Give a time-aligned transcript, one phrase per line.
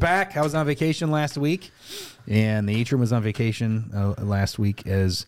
[0.00, 0.36] back.
[0.36, 1.70] I was on vacation last week,
[2.26, 5.26] and the atrium was on vacation uh, last week as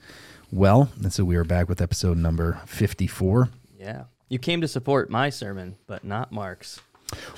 [0.50, 0.90] well.
[1.02, 3.48] And so we are back with episode number 54.
[3.78, 4.04] Yeah.
[4.28, 6.80] You came to support my sermon, but not Mark's.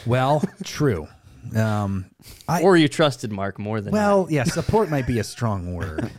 [0.07, 1.09] Well, true.
[1.55, 2.07] Um,
[2.49, 6.11] I, or you trusted Mark more than well, yeah, support might be a strong word.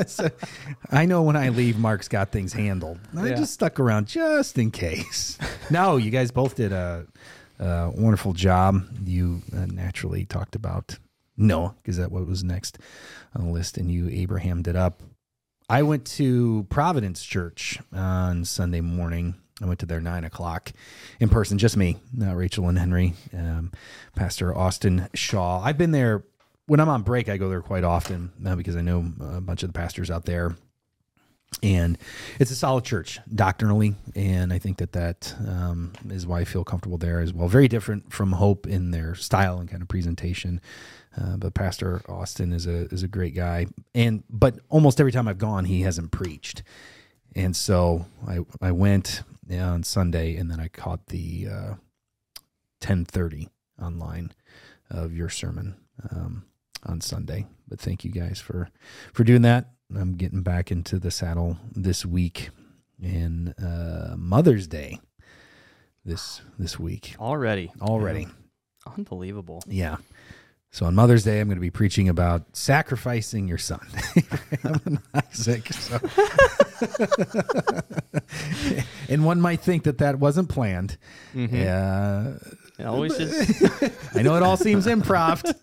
[0.90, 2.98] I know when I leave, Mark's got things handled.
[3.16, 3.34] I Yeah.
[3.36, 5.36] just stuck around just in case.
[5.70, 7.06] no, you guys both did a,
[7.58, 8.86] a wonderful job.
[9.04, 10.98] You uh, naturally talked about
[11.36, 12.78] Noah because that what was next
[13.34, 15.00] on the list, and you Abrahamed it up.
[15.68, 19.34] I went to Providence Church on Sunday morning.
[19.60, 20.72] I went to their nine o'clock
[21.18, 23.72] in person, just me, not Rachel and Henry, um,
[24.14, 25.62] Pastor Austin Shaw.
[25.62, 26.24] I've been there
[26.66, 27.28] when I'm on break.
[27.28, 30.24] I go there quite often uh, because I know a bunch of the pastors out
[30.24, 30.54] there,
[31.62, 31.96] and
[32.38, 36.64] it's a solid church doctrinally, and I think that that um, is why I feel
[36.64, 37.48] comfortable there as well.
[37.48, 40.60] Very different from Hope in their style and kind of presentation.
[41.18, 45.28] Uh, but Pastor Austin is a is a great guy, and but almost every time
[45.28, 46.62] I've gone, he hasn't preached,
[47.34, 51.74] and so I I went on Sunday, and then I caught the uh,
[52.80, 53.48] ten thirty
[53.80, 54.32] online
[54.90, 55.76] of your sermon
[56.10, 56.44] um,
[56.84, 57.46] on Sunday.
[57.66, 58.68] But thank you guys for
[59.14, 59.75] for doing that.
[59.94, 62.50] I'm getting back into the saddle this week,
[63.02, 65.00] and uh, Mother's Day
[66.04, 67.72] this this week already.
[67.80, 68.26] already.
[68.96, 69.62] Unbelievable.
[69.66, 69.96] Yeah.
[70.70, 73.80] So on Mother's Day, I'm going to be preaching about sacrificing your son,
[74.16, 75.72] Abraham and Isaac.
[75.72, 75.98] So.
[79.08, 80.98] and one might think that that wasn't planned.
[81.34, 82.34] Yeah,
[82.78, 83.62] It always just
[84.14, 85.54] I know it all seems improv.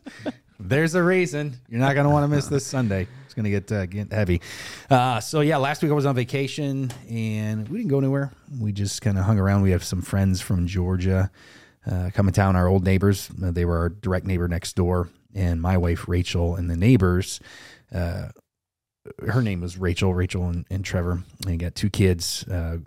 [0.60, 3.08] There's a reason you're not going to want to miss this Sunday.
[3.34, 4.42] It's going to get uh, get heavy.
[4.92, 8.32] Uh, so yeah, last week I was on vacation and we didn't go anywhere.
[8.60, 9.64] We just kind of hung around.
[9.64, 11.32] We have some friends from Georgia
[11.90, 12.56] uh, come in town.
[12.56, 13.32] Our old neighbors.
[13.44, 17.40] Uh, they were our direct neighbor next door, and my wife Rachel and the neighbors.
[17.92, 18.28] Uh,
[19.28, 20.14] her name was Rachel.
[20.14, 21.24] Rachel and, and Trevor.
[21.48, 22.48] And got two kids.
[22.48, 22.78] Uh,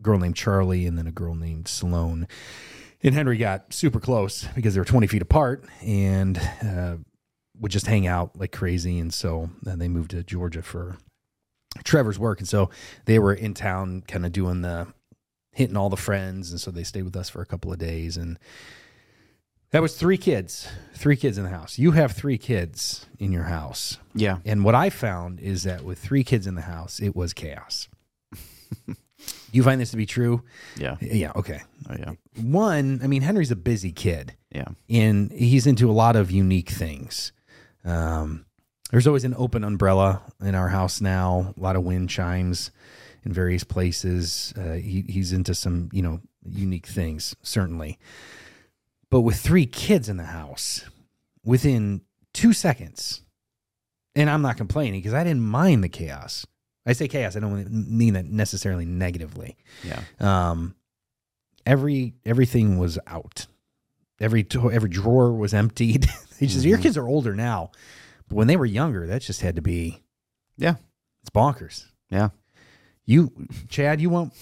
[0.00, 2.28] girl named Charlie and then a girl named Sloane
[3.02, 6.96] and Henry got super close because they were 20 feet apart and uh,
[7.62, 8.98] would just hang out like crazy.
[8.98, 10.98] And so then they moved to Georgia for
[11.84, 12.40] Trevor's work.
[12.40, 12.68] And so
[13.06, 14.88] they were in town kind of doing the
[15.52, 16.50] hitting all the friends.
[16.50, 18.16] And so they stayed with us for a couple of days.
[18.16, 18.38] And
[19.70, 21.78] that was three kids, three kids in the house.
[21.78, 23.96] You have three kids in your house.
[24.14, 24.38] Yeah.
[24.44, 27.88] And what I found is that with three kids in the house, it was chaos.
[29.52, 30.42] you find this to be true?
[30.76, 30.96] Yeah.
[31.00, 31.32] Yeah.
[31.36, 31.60] Okay.
[31.88, 32.12] Oh, yeah.
[32.42, 34.68] One, I mean, Henry's a busy kid Yeah.
[34.90, 37.32] and he's into a lot of unique things.
[37.84, 38.44] Um,
[38.90, 42.70] there's always an open umbrella in our house now, a lot of wind chimes
[43.24, 44.52] in various places.
[44.56, 47.98] Uh, he, he's into some, you know, unique things, certainly.
[49.10, 50.84] But with three kids in the house,
[51.44, 52.02] within
[52.34, 53.22] two seconds,
[54.14, 56.46] and I'm not complaining because I didn't mind the chaos.
[56.84, 60.02] I say chaos, I don't mean that necessarily negatively Yeah.
[60.20, 60.74] um,
[61.64, 63.46] every everything was out.
[64.20, 66.06] Every to- every drawer was emptied.
[66.42, 66.82] He says, Your Mhm.
[66.82, 67.70] kids are older now,
[68.28, 70.02] but when they were younger, that just had to be.
[70.58, 70.74] Yeah.
[71.22, 71.86] it's bonkers.
[72.10, 72.30] Yeah.
[73.04, 73.32] You,
[73.68, 74.32] Chad, you want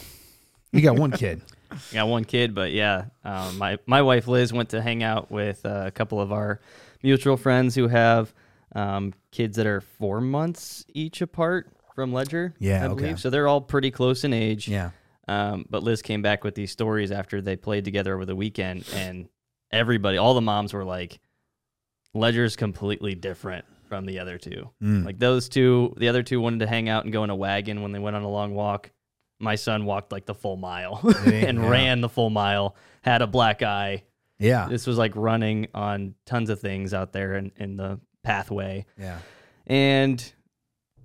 [0.72, 1.43] you got one kid.
[1.93, 5.65] got one kid, but yeah, um, my my wife Liz went to hang out with
[5.65, 6.60] uh, a couple of our
[7.03, 8.33] mutual friends who have
[8.75, 12.55] um, kids that are four months each apart from Ledger.
[12.59, 13.03] Yeah, I okay.
[13.03, 13.31] believe so.
[13.31, 14.69] They're all pretty close in age.
[14.69, 14.91] Yeah,
[15.28, 18.84] Um, but Liz came back with these stories after they played together over the weekend,
[18.94, 19.28] and
[19.72, 21.19] everybody, all the moms were like,
[22.15, 24.71] "Ledger's completely different from the other two.
[24.82, 25.04] Mm.
[25.04, 27.82] Like those two, the other two wanted to hang out and go in a wagon
[27.82, 28.91] when they went on a long walk.
[29.41, 31.69] My son walked like the full mile and Yeah.
[31.69, 32.76] ran the full mile.
[33.03, 34.04] Had a black eye.
[34.38, 38.84] yeah, This was like running on tons of things out there in, in the pathway
[38.98, 39.19] yeah.
[39.66, 40.32] and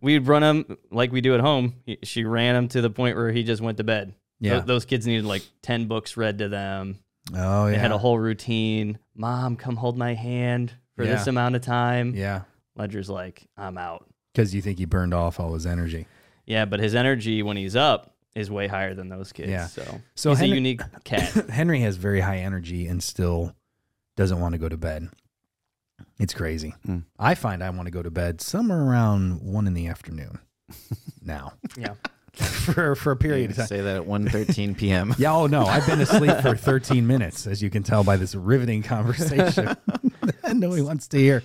[0.01, 1.75] we'd run him like we do at home.
[1.85, 4.13] He- She ran him to the point where he just went to bed.
[4.39, 4.59] Yeah.
[4.59, 6.99] Tho- those kids needed like 10 books read to them.
[7.33, 7.71] Oh yeah.
[7.71, 8.99] They had a whole routine.
[9.15, 12.13] Mom, come hold my hand for this amount of time.
[12.15, 12.41] yeah,
[12.75, 14.05] Ledger's like, I'm out.
[14.33, 16.07] because you think he burned off all his energy.
[16.45, 19.49] Yeah, but his energy when he's up is way higher than those kids.
[19.49, 19.67] Yeah.
[19.67, 21.49] So, So he's Henry- a unique cat.
[21.49, 23.55] Henry has very high energy and still
[24.17, 25.09] doesn't want to go to bed.
[26.19, 26.75] It's crazy.
[26.87, 27.03] Mm.
[27.17, 30.39] I find I want to go to bed somewhere around one in the afternoon
[31.21, 31.93] now yeah.
[32.65, 33.67] for for a period of time.
[33.67, 35.13] Say that at 1.13 p.m.
[35.17, 38.35] Yeah, oh no, I've been asleep for 13 minutes, as you can tell by this
[38.35, 39.75] riveting conversation.
[40.53, 41.43] no, he wants to hear.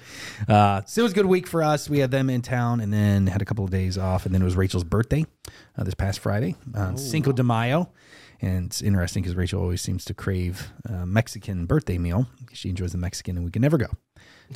[0.48, 1.88] Uh, so it was a good week for us.
[1.88, 4.42] We had them in town, and then had a couple of days off, and then
[4.42, 5.26] it was Rachel's birthday
[5.76, 7.90] uh, this past Friday, uh, Cinco de Mayo.
[8.42, 12.26] And it's interesting because Rachel always seems to crave a Mexican birthday meal.
[12.54, 13.88] She enjoys the Mexican, and we can never go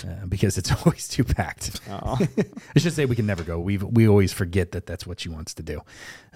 [0.02, 1.80] uh, because it's always too packed.
[1.90, 3.58] I should say we can never go.
[3.58, 5.80] We we always forget that that's what she wants to do.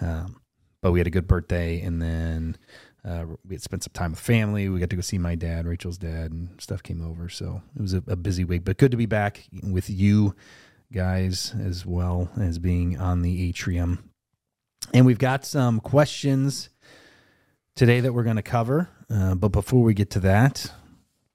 [0.00, 0.40] Um,
[0.80, 2.56] but we had a good birthday, and then
[3.04, 4.68] uh, we had spent some time with family.
[4.68, 7.28] We got to go see my dad, Rachel's dad, and stuff came over.
[7.28, 10.34] So it was a, a busy week, but good to be back with you
[10.92, 14.10] guys as well as being on the atrium.
[14.94, 16.70] And we've got some questions
[17.74, 18.88] today that we're going to cover.
[19.10, 20.72] Uh, but before we get to that,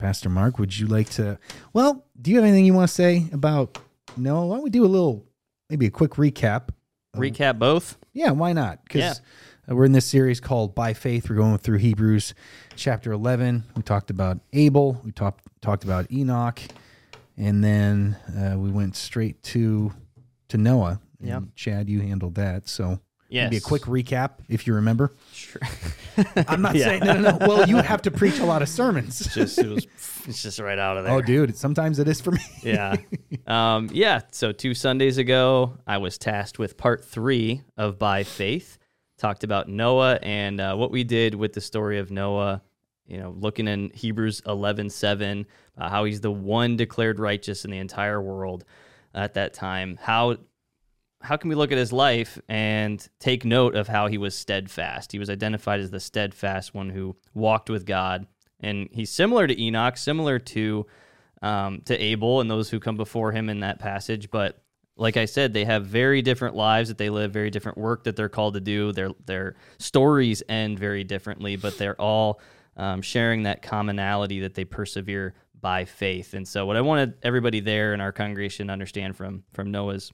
[0.03, 1.39] Pastor Mark, would you like to?
[1.71, 3.77] Well, do you have anything you want to say about?
[4.17, 5.25] No, why don't we do a little,
[5.69, 6.71] maybe a quick recap?
[7.15, 7.97] recap both.
[8.11, 8.83] Yeah, why not?
[8.83, 9.21] Because
[9.65, 9.73] Yeah.
[9.73, 11.29] we're in this series called By Faith.
[11.29, 12.33] We're going through Hebrews
[12.75, 13.63] chapter 11.
[13.77, 15.00] We talked about Abel.
[15.05, 16.59] We talked talked about Enoch,
[17.38, 19.94] and then uh, we went straight to
[20.49, 20.99] to Noah.
[21.19, 21.39] And Yeah.
[21.56, 22.67] Chad, you handled that.
[22.67, 22.99] So
[23.33, 23.45] Yes.
[23.50, 25.12] maybe a quick recap if you remember.
[25.33, 25.62] Sure.
[26.47, 26.85] I'm not Yeah.
[26.85, 27.47] saying no, no, no.
[27.47, 29.33] Well, you have to preach a lot of sermons.
[29.33, 29.85] just it was
[30.27, 31.13] it's just right out of there.
[31.13, 32.41] Oh, dude, sometimes it is for me.
[32.62, 32.95] yeah.
[33.45, 34.21] Um, yeah.
[34.31, 38.77] So two Sundays ago, I was tasked with part three of By Faith.
[39.18, 42.62] Talked about Noah and uh, what we did with the story of Noah.
[43.06, 45.45] You know, looking in Hebrews 11 7,
[45.77, 48.63] uh, how he's the one declared righteous in the entire world
[49.13, 50.00] at that time.
[50.01, 50.38] How
[51.23, 55.13] how can we look at his life and take note of how he was steadfast?
[55.13, 58.27] He was identified as the steadfast one who walked with God,
[58.59, 60.85] and he's similar to Enoch, similar to
[61.41, 64.31] um, to Abel and those who come before him in that passage.
[64.31, 64.61] But
[64.95, 68.15] like I said, they have very different lives that they live, very different work that
[68.15, 68.91] they're called to do.
[68.91, 72.41] Their their stories end very differently, but they're all
[72.75, 76.33] um, sharing that commonality that they persevere by faith.
[76.33, 80.11] And so, what I wanted everybody there in our congregation to understand from from Noah's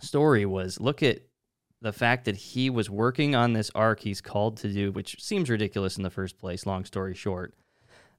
[0.00, 1.20] story was look at
[1.80, 5.48] the fact that he was working on this ark he's called to do, which seems
[5.48, 6.66] ridiculous in the first place.
[6.66, 7.54] Long story short,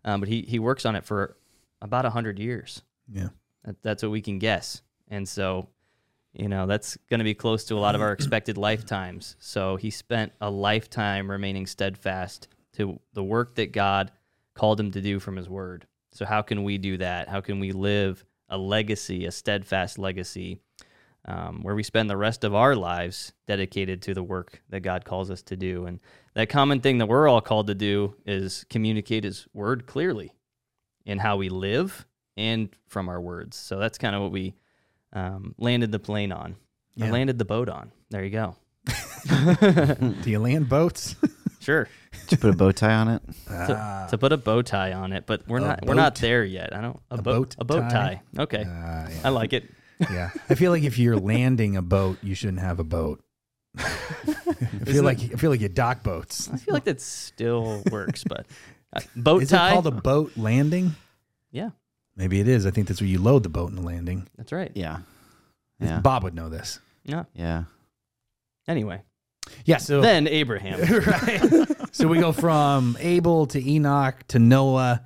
[0.06, 1.38] um, but he he works on it for
[1.82, 2.84] about a hundred years.
[3.12, 3.30] Yeah.
[3.66, 5.68] That, that's what we can guess, and so
[6.34, 9.36] you know that's going to be close to a lot of our expected lifetimes.
[9.40, 14.12] So he spent a lifetime remaining steadfast to the work that God
[14.54, 15.86] called him to do from His Word.
[16.12, 17.28] So how can we do that?
[17.28, 20.60] How can we live a legacy, a steadfast legacy?
[21.26, 25.06] Um, where we spend the rest of our lives dedicated to the work that God
[25.06, 25.86] calls us to do.
[25.86, 26.00] And
[26.34, 30.32] that common thing that we're all called to do is communicate His word clearly
[31.06, 32.06] in how we live
[32.38, 33.58] and from our words.
[33.58, 34.56] So that's kind of what we
[35.14, 36.52] um, landed the plane on,
[37.00, 37.12] or Yeah.
[37.12, 37.92] landed the boat on.
[38.10, 38.56] There you go.
[39.28, 41.16] Do you land boats?
[41.62, 41.90] Sure.
[42.22, 43.22] Did you put a bow tie on it?
[43.48, 46.16] To, Ah, to put a bow tie on it, but we're A not we're not
[46.16, 46.74] there yet.
[46.74, 48.22] I don't a, a boat boat a boat tie?
[48.38, 48.42] tie.
[48.44, 49.16] Okay, ah, yeah.
[49.26, 49.70] I like it.
[50.00, 50.30] Yeah.
[50.50, 53.24] I feel like if you're landing a boat, you shouldn't have a boat.
[53.78, 56.50] I feel Isn't like I feel like you dock boats.
[56.52, 58.46] I feel like that still works, but
[58.94, 59.70] uh, boat Is tie.
[59.70, 60.96] it called a boat landing?
[61.52, 61.70] yeah,
[62.16, 62.66] Maybe it is.
[62.66, 64.28] I think that's where you load the boat in the landing.
[64.38, 64.72] that's right.
[64.76, 65.00] Yeah.
[65.80, 66.00] Yeah.
[66.02, 66.80] Bob would know this.
[67.06, 67.24] Yeah.
[67.34, 67.64] Yeah.
[68.68, 69.02] Anyway,
[69.66, 69.78] Yeah.
[69.78, 70.80] So then Abraham.
[71.06, 71.68] right.
[71.92, 75.02] so we go from Abel to Enoch to Noah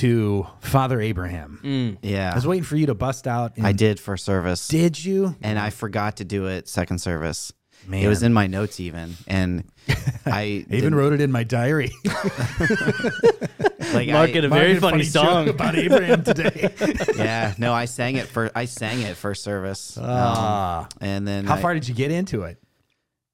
[0.00, 1.60] to Father Abraham.
[1.62, 1.98] Mm.
[2.02, 2.30] Yeah.
[2.32, 3.56] I was waiting for you to bust out.
[3.56, 4.66] and- I did for service.
[4.68, 5.34] Did you?
[5.42, 7.52] and I forgot to do it second service.
[7.88, 9.16] Man, It was in my notes even.
[9.26, 9.64] And
[10.26, 11.90] I I even wrote it in my diary.
[12.04, 15.48] like Mark I- had a very had a funny, song.
[15.48, 16.72] about Abraham today.
[17.16, 19.96] yeah, no, I sang it for I sang it first service.
[19.96, 20.88] Um, Ah.
[21.00, 22.58] and then How I- far did you get into it?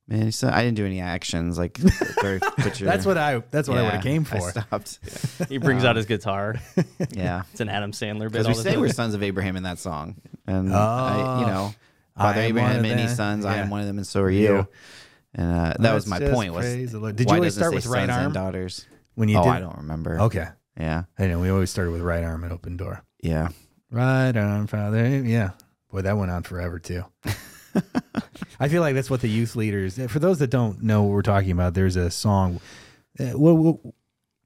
[0.08, 2.38] Man, so I didn't do any actions like for-
[2.80, 3.42] That's what I.
[3.50, 4.50] That's what I would have Yeah, came I for.
[4.50, 4.98] stopped.
[5.48, 6.54] He brings out his guitar.
[7.10, 7.42] Yeah.
[7.50, 8.32] It's an Adam Sandler bit.
[8.32, 8.80] Because we the say time.
[8.80, 10.16] we're sons of Abraham in that song.
[10.46, 11.48] And I, you Oh.
[11.48, 11.74] know,
[12.16, 13.16] Father am Abraham one had of many them.
[13.16, 13.44] sons.
[13.44, 14.42] I am one of them, and so are You.
[14.42, 14.68] you.
[15.34, 16.54] And uh, that was my point.
[16.54, 17.16] Was praise the Lord.
[17.16, 18.86] Did you always start with right arm and daughters?
[19.16, 19.50] when you oh, did?
[19.50, 20.20] I don't remember.
[20.22, 20.46] Okay,
[20.78, 21.04] Yeah.
[21.18, 21.40] I know.
[21.40, 23.02] We always started with right arm and open door.
[23.22, 23.48] Yeah.
[23.90, 25.08] Right arm, Father.
[25.08, 25.50] Yeah,
[25.90, 27.04] boy, that went on forever too.
[28.60, 29.98] I feel like that's what the youth leaders.
[30.08, 32.60] For those that don't know what we're talking about, there's a song.
[33.18, 33.76] Uh, what, what,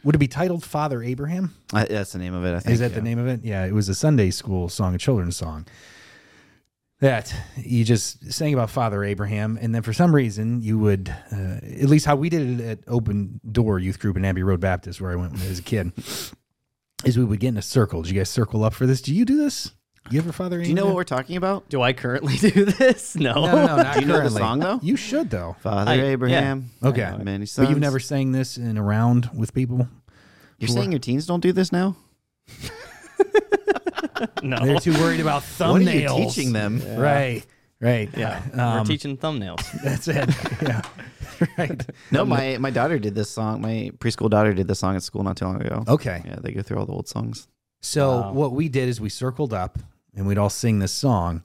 [0.05, 1.55] would it be titled Father Abraham?
[1.73, 2.55] Uh, that's the name of it.
[2.55, 2.75] I think.
[2.75, 2.97] Is that yeah.
[2.97, 3.45] the name of it?
[3.45, 5.67] Yeah, it was a Sunday school song, a children's song.
[7.01, 11.57] That you just sang about Father Abraham, and then for some reason you would, uh,
[11.63, 15.01] at least how we did it at Open Door Youth Group in Abbey Road Baptist,
[15.01, 15.93] where I went as a kid,
[17.05, 18.03] is we would get in a circle.
[18.03, 19.01] Did you guys circle up for this?
[19.01, 19.73] Do you do this?
[20.09, 20.65] You ever Father Abraham?
[20.65, 21.69] Do you know what we're talking about?
[21.69, 23.15] Do I currently do this?
[23.15, 23.35] No.
[23.35, 24.39] No, no, no, not Do you know the currently.
[24.41, 24.81] song, though?
[24.83, 25.55] You should though.
[25.61, 26.03] Father I- yeah.
[26.05, 26.71] Abraham.
[26.83, 27.05] Okay.
[27.05, 27.67] I Many sons.
[27.67, 29.89] But you've never sang this in a round with people.
[30.59, 30.77] You're before?
[30.77, 31.97] saying your teens don't do this now?
[34.43, 34.59] No.
[34.67, 36.17] They're too worried about What are you thumbnails.
[36.35, 36.83] teaching them?
[36.99, 37.43] Right.
[37.81, 38.11] Right.
[38.15, 39.63] Yeah, Um, we're teaching thumbnails.
[39.83, 40.29] That's it.
[40.61, 40.83] Yeah.
[41.57, 41.83] right.
[42.11, 43.63] No, my my daughter did this song.
[43.63, 45.85] My preschool daughter did this song at school not too long ago.
[45.89, 46.21] Okay.
[46.27, 47.49] Yeah, they go through all the old songs.
[47.81, 48.33] So Wow.
[48.33, 49.79] what we did is we circled up
[50.15, 51.43] and we'd all sing this song.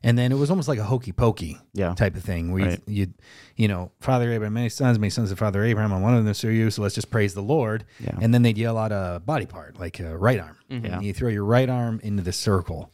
[0.00, 1.92] And then it was almost like a hokey pokey Yeah.
[1.94, 2.82] type of thing where Right.
[2.86, 3.14] you, you,
[3.56, 6.30] you know, Father Abraham, many sons, many sons of Father Abraham, and one of them
[6.30, 6.70] is you.
[6.70, 7.84] So let's just praise the Lord.
[7.98, 8.16] Yeah.
[8.20, 10.56] And then they'd yell out a body part, like a right arm.
[10.70, 10.86] Mm-hmm.
[10.86, 10.94] Yeah.
[10.94, 12.92] And you throw your right arm into the circle.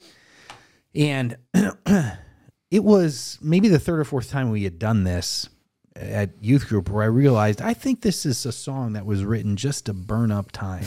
[0.95, 1.37] And
[2.71, 5.49] it was maybe the third or fourth time we had done this
[5.97, 9.57] at youth group where I realized I think this is a song that was written
[9.57, 10.83] just to burn up time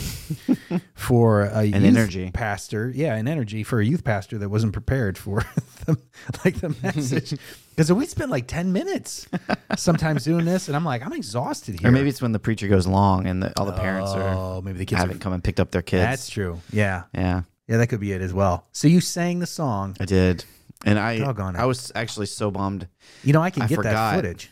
[0.94, 2.30] for a youth energy.
[2.32, 2.92] pastor.
[2.94, 5.44] Yeah, an energy for a youth pastor that wasn't prepared for
[5.86, 5.96] the,
[6.44, 7.38] like the message.
[7.78, 9.28] Because we spent like 10 minutes
[9.76, 11.88] sometimes doing this, and I'm like, I'm exhausted here.
[11.88, 14.60] Or maybe it's when the preacher goes long and the, all the parents are oh,
[14.60, 15.06] maybe the kids are.
[15.06, 16.02] haven't come and picked up their kids.
[16.02, 16.60] That's true.
[16.72, 17.04] Yeah.
[17.14, 18.66] yeah, Yeah, that could be it as well.
[18.72, 19.96] So you sang the song.
[20.00, 20.44] I did,
[20.84, 21.20] and I.
[21.20, 22.88] I was actually so bummed.
[23.22, 23.92] You know, I can I get forgot.
[23.92, 24.50] that footage.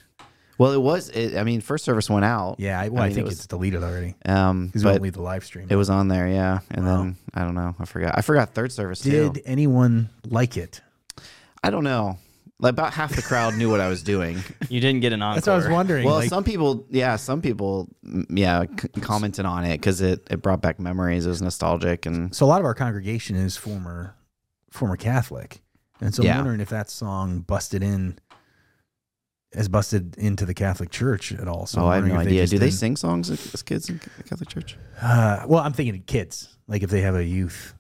[0.59, 1.11] Well, it was.
[1.11, 2.57] It, I mean, first service went out.
[2.59, 4.93] Yeah, I, well, I, mean, think it was, it's deleted already Um, because we but
[4.93, 5.67] won't leave the live stream.
[5.71, 6.27] it was on there.
[6.29, 6.97] Yeah, and Wow.
[6.99, 7.75] then I don't know.
[7.79, 8.15] I forgot.
[8.17, 9.41] I forgot third service Did too.
[9.45, 10.81] anyone like it?
[11.63, 12.19] I don't know.
[12.59, 14.39] Like about half the crowd knew what I was doing.
[14.71, 15.35] You didn't get an encore.
[15.37, 16.05] That's what I was wondering.
[16.07, 17.89] Well, like, some people, yeah, some people,
[18.31, 21.25] yeah, c- commented on it because it, it brought back memories.
[21.25, 24.17] It was nostalgic, and so a lot of our congregation is former
[24.73, 25.61] former Catholic,
[26.01, 28.19] and so I'm wondering if that song busted in
[29.57, 31.67] has busted into the Catholic Church at all.
[31.67, 32.43] So oh, I'm have no idea.
[32.43, 34.77] just Do they didn't- sing songs as kids in the Catholic Church?
[35.01, 37.75] Uh, well, I'm thinking of kids, like if they have a youth.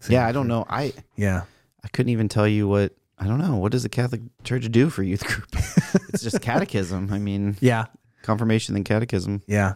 [0.00, 0.64] thing Yeah, I don't know.
[0.68, 1.42] I Yeah,
[1.82, 2.92] I couldn't even tell you what.
[3.16, 3.56] I don't know.
[3.56, 5.46] What does the Catholic Church do for youth group?
[6.12, 7.12] it's just catechism.
[7.12, 7.86] I mean, yeah,
[8.22, 9.42] confirmation and catechism.
[9.46, 9.74] yeah.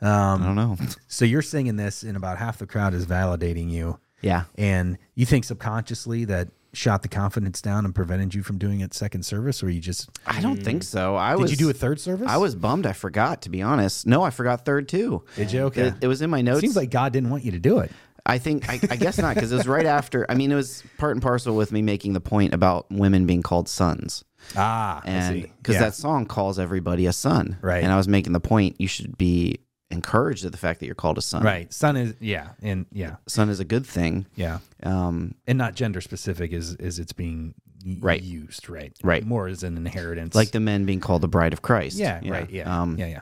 [0.00, 0.76] I Um, don't know.
[1.06, 4.44] so you're singing this, and about half the crowd is validating you, Yeah.
[4.58, 8.94] and you think subconsciously that shot the confidence down and prevented you from doing it
[8.94, 11.16] second service, or you just I don't think so.
[11.16, 11.50] I was did was.
[11.52, 12.28] you do a third service?
[12.28, 12.86] I was bummed.
[12.86, 14.06] I forgot to be honest.
[14.06, 15.24] No, I forgot third too.
[15.36, 15.62] Did you?
[15.64, 15.88] Okay.
[15.88, 16.60] It, it was in my notes.
[16.60, 17.90] Seems like God didn't want you to do it.
[18.24, 20.24] I think I, I guess not because it was right after.
[20.30, 23.42] I mean, it was part and parcel with me making the point about women being
[23.42, 24.24] called sons,
[24.56, 27.82] Ah, and because that song calls everybody a son, Right.
[27.82, 29.58] And I was making the point you should be
[29.92, 31.42] encouraged at the fact that you're called a son.
[31.42, 34.26] right son is yeah, and yeah, Son is a good thing.
[34.34, 37.54] yeah, Um, and not gender specific is is it's being
[38.00, 38.22] Right.
[38.22, 39.26] used, right, Right.
[39.26, 41.96] more as an inheritance, like the men being called the bride of Christ.
[41.96, 43.20] yeah, right, yeah, Um, yeah, yeah.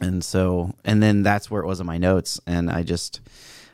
[0.00, 3.20] And so, and then that's where it was in my notes, and I just,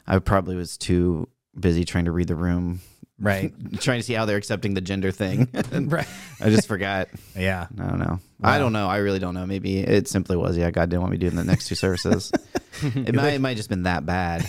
[0.06, 1.28] I probably was too
[1.60, 2.80] busy trying to read the room,
[3.20, 5.48] Right, trying to see how they're accepting the gender thing.
[5.72, 6.06] Right,
[6.40, 7.08] I just forgot.
[7.36, 7.68] yeah.
[7.78, 8.18] I don't know.
[8.42, 8.88] I don't know.
[8.88, 9.46] I really don't know.
[9.46, 12.32] Maybe it simply was, yeah, God didn't want me doing the next two services.
[12.82, 14.46] it, might, it might just been that bad.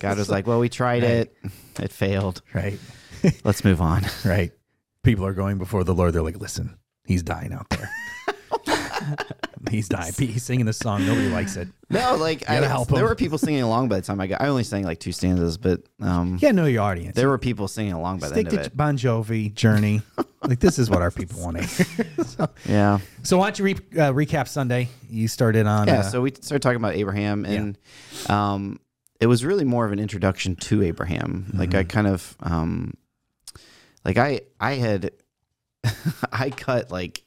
[0.00, 1.10] God was like, well, we tried Right.
[1.12, 1.36] it.
[1.80, 2.42] It failed.
[2.52, 2.78] Right,
[3.44, 4.02] Let's move on.
[4.24, 4.52] right.
[5.02, 6.12] People are going before the Lord.
[6.14, 7.90] They're like, listen, he's dying out there.
[9.74, 10.12] He's dying.
[10.16, 11.04] He's singing this song.
[11.06, 11.68] Nobody likes it.
[11.90, 13.04] No, like, I, help there him.
[13.08, 15.58] were people singing along by the time I got, I only sang like two stanzas,
[15.58, 17.14] but um, Yeah, know your audience.
[17.14, 18.76] there were people singing along by the Stick end of it.
[18.76, 20.02] Bon Jovi, Journey.
[20.42, 22.24] like this is what our people want to hear.
[22.24, 22.98] so, Yeah.
[23.22, 24.88] so why don't you re- uh, recap Sunday?
[25.08, 25.86] You started on.
[25.88, 27.78] Yeah, uh, so we started talking about Abraham, and
[28.28, 28.80] um,
[29.20, 31.50] it was really more of an introduction to Abraham.
[31.54, 31.78] Like Mm-hmm.
[31.78, 32.94] I kind of, um,
[34.04, 35.10] like I, I had,
[36.32, 37.23] I cut like,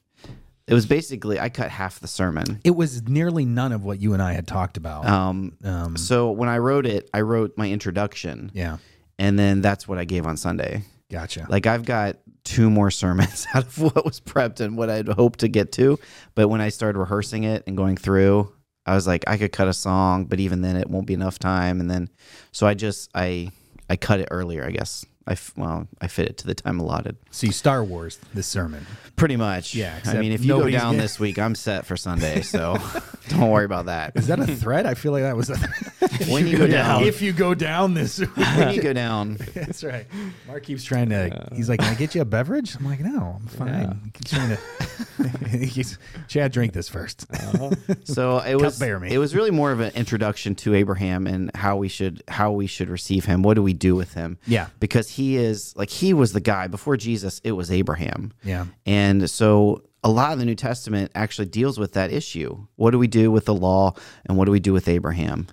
[0.67, 2.59] it was basically I cut half the sermon.
[2.63, 5.05] it was nearly none of what you and I had talked about.
[5.05, 8.77] Um, Um, so when I wrote it, I wrote my introduction, yeah,
[9.17, 10.83] and then that's what I gave on Sunday.
[11.09, 11.47] gotcha.
[11.49, 15.39] Like I've got two more sermons out of what was prepped and what I'd hoped
[15.39, 15.99] to get to.
[16.35, 18.53] But when I started rehearsing it and going through,
[18.85, 21.39] I was like, I could cut a song, but even then it won't be enough
[21.39, 21.81] time.
[21.81, 22.09] And then,
[22.53, 23.51] so I just, I,
[23.89, 25.05] I cut it earlier, I guess.
[25.27, 27.17] I, f- well, I fit it to the time allotted.
[27.31, 28.85] so you Star Wars this sermon.
[29.17, 29.75] Pretty much.
[29.75, 32.41] Yeah, I mean, if you go down this week, I'm set for Sunday.
[32.47, 32.77] So
[33.29, 34.13] don't worry about that.
[34.15, 34.85] Is that a threat?
[34.85, 35.57] I feel like that was a
[36.31, 38.19] When you go down, if you go down this.
[38.19, 40.07] when you go down, That's right.
[40.47, 41.49] Mark keeps trying to.
[41.53, 44.31] He's like, "Can I get you a beverage?" I'm like, "No, I'm fine." He keeps
[44.31, 45.67] trying to.
[45.67, 47.25] keeps, Chad, drink this first.
[47.31, 47.71] Uh-huh.
[48.05, 49.13] So it was bear me.
[49.13, 52.67] it was really more of an introduction to Abraham and how we should how we
[52.67, 53.41] should receive him.
[53.43, 54.37] What do we do with him?
[54.47, 54.67] Yeah.
[54.79, 58.31] Because he is like he was the guy before Jesus, it was Abraham.
[58.43, 58.65] Yeah.
[58.85, 62.67] And so a lot of the New Testament actually deals with that issue.
[62.75, 63.93] What do we do with the law
[64.25, 65.47] and what do we do with Abraham?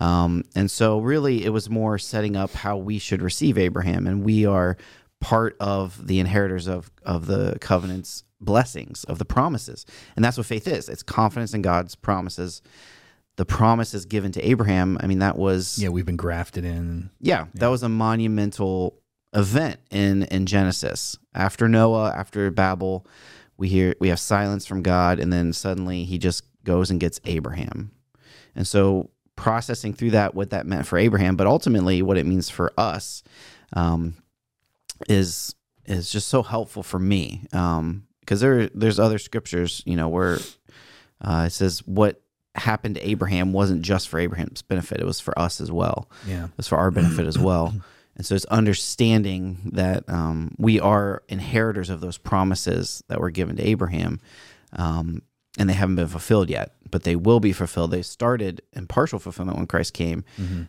[0.00, 4.22] Um, and so really it was more setting up how we should receive Abraham and
[4.22, 4.76] we are
[5.20, 9.86] part of the inheritors of of the covenant's blessings of the promises.
[10.14, 10.88] And that's what faith is.
[10.90, 12.60] It's confidence in God's promises
[13.36, 17.10] the promises given to Abraham, I mean, that was Yeah, we've been grafted in.
[17.20, 18.98] yeah, that was a monumental
[19.36, 21.16] event in in Genesis.
[21.34, 23.06] After Noah, after Babel,
[23.56, 27.20] we hear we have silence from God, and then suddenly he just goes and gets
[27.26, 27.92] Abraham.
[28.56, 32.48] And so processing through that, what that meant for Abraham, but ultimately what it means
[32.48, 33.22] for us,
[33.74, 34.14] um,
[35.08, 37.46] is is just so helpful for me.
[37.52, 40.38] Um, because there there's other scriptures, you know, where
[41.20, 42.20] uh, it says what
[42.56, 46.48] happened to Abraham wasn't just for Abraham's benefit; it was for us as well Yeah.
[46.58, 47.74] it's for our benefit as well.
[48.16, 53.56] And so it's understanding that um, we are inheritors of those promises that were given
[53.56, 54.20] to Abraham,
[54.72, 55.22] um,
[55.58, 57.90] and they haven't been fulfilled yet, but they will be fulfilled.
[57.90, 60.24] They started in partial fulfillment when Christ came,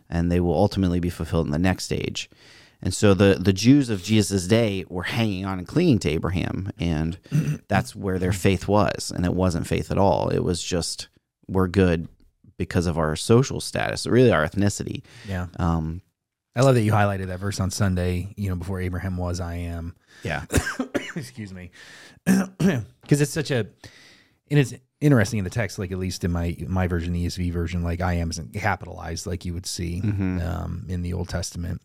[0.10, 2.30] and they will ultimately be fulfilled in the next stage.
[2.82, 6.72] And so the the Jews of Jesus' day were hanging on and clinging to Abraham,
[6.78, 7.18] and
[7.68, 9.12] that's where their faith was.
[9.14, 10.30] And it wasn't faith at all.
[10.30, 11.08] It was just
[11.48, 12.08] we're good
[12.58, 15.04] because of our social status, really our ethnicity.
[15.28, 15.48] Yeah.
[15.58, 16.02] Um,
[16.58, 19.56] I love that you highlighted that verse on Sunday, you know, before Abraham was, I
[19.56, 19.96] am.
[20.24, 20.46] yeah,
[21.16, 21.72] Excuse me.
[22.58, 23.60] Because it's such a,
[24.50, 27.54] and it's interesting in the text, like at least in my my version, the ESV
[27.54, 31.82] version, like I am isn't capitalized like you would see um, in the Old Testament,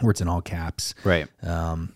[0.00, 0.94] where it's in all caps.
[1.04, 1.28] right.
[1.42, 1.94] Um,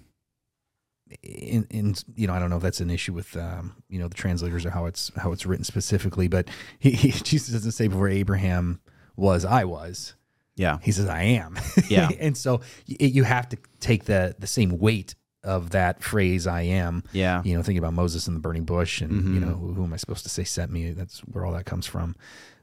[1.22, 4.08] in, in you know, I don't know if that's an issue with um, you know
[4.08, 7.88] the translators or how it's how it's written specifically, but he, he Jesus doesn't say
[7.88, 8.80] before Abraham
[9.16, 10.14] was, I was.
[10.56, 11.58] Yeah, He says, "I am."
[11.88, 12.08] Yeah.
[12.20, 16.62] and so y- you have to take the the same weight of that phrase, "I
[16.62, 19.34] am." yeah, You know, thinking about Moses and the burning bush, and Mm-hmm.
[19.34, 20.92] you know, who, who am I supposed to say sent me?
[20.92, 22.14] That's where all that comes from.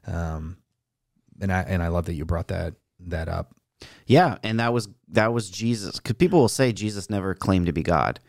[0.06, 0.56] Um,
[1.40, 3.54] and I and I love that you brought that that up.
[4.06, 4.38] yeah.
[4.42, 5.96] And that was that was Jesus.
[5.98, 8.20] Because people will say Jesus never claimed to be God.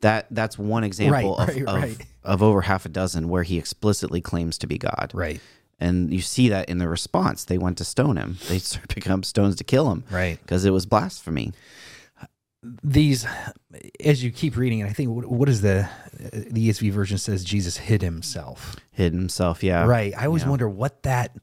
[0.00, 2.06] That that's one example Right, of, right, of, right.
[2.24, 5.10] of over half a dozen where he explicitly claims to be God.
[5.14, 5.40] Right.
[5.80, 7.44] And you see that in the response.
[7.44, 8.36] They went to stone him.
[8.48, 10.38] They started picking up stones to kill him Right.
[10.42, 11.52] because it was blasphemy.
[12.84, 13.26] These,
[14.04, 17.42] as you keep reading, and I think what, what is the the ESV version says
[17.42, 18.76] Jesus hid himself.
[18.92, 19.62] Hid himself.
[19.62, 19.86] Yeah.
[19.86, 20.12] Right.
[20.14, 20.50] I always Yeah.
[20.50, 21.34] wonder what that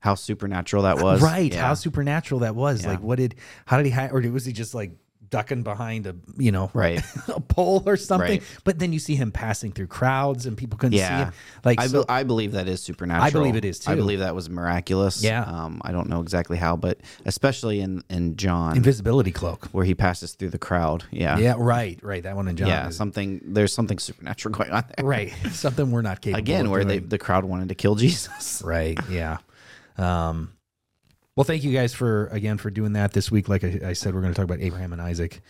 [0.00, 1.20] How supernatural that was.
[1.20, 1.66] right Yeah.
[1.66, 2.88] how supernatural that was Yeah.
[2.92, 3.34] like what did
[3.66, 4.92] how did he hide or was he just like
[5.32, 7.02] ducking behind a you know Right.
[7.28, 8.42] a pole or something Right.
[8.62, 11.24] but then you see him passing through crowds and people couldn't see Yeah.
[11.26, 11.32] him
[11.64, 13.26] like I, so, be- I believe that is supernatural.
[13.26, 13.90] I believe it is, too.
[13.90, 15.22] I believe that was miraculous.
[15.24, 15.42] Yeah.
[15.42, 19.94] Um, I don't know exactly how, but especially in in John, invisibility cloak where he
[19.94, 21.04] passes through the crowd.
[21.10, 21.38] Yeah.
[21.38, 22.88] yeah right right that one in John Yeah.
[22.88, 23.40] is- Something.
[23.44, 25.04] There's something supernatural going on there.
[25.06, 28.60] right something we're not capable of Again, where they the crowd wanted to kill Jesus.
[28.64, 29.38] right yeah
[29.98, 30.52] um
[31.36, 33.48] well thank you guys for again for doing that this week.
[33.48, 35.40] Like i, I said we're going to talk about abraham and isaac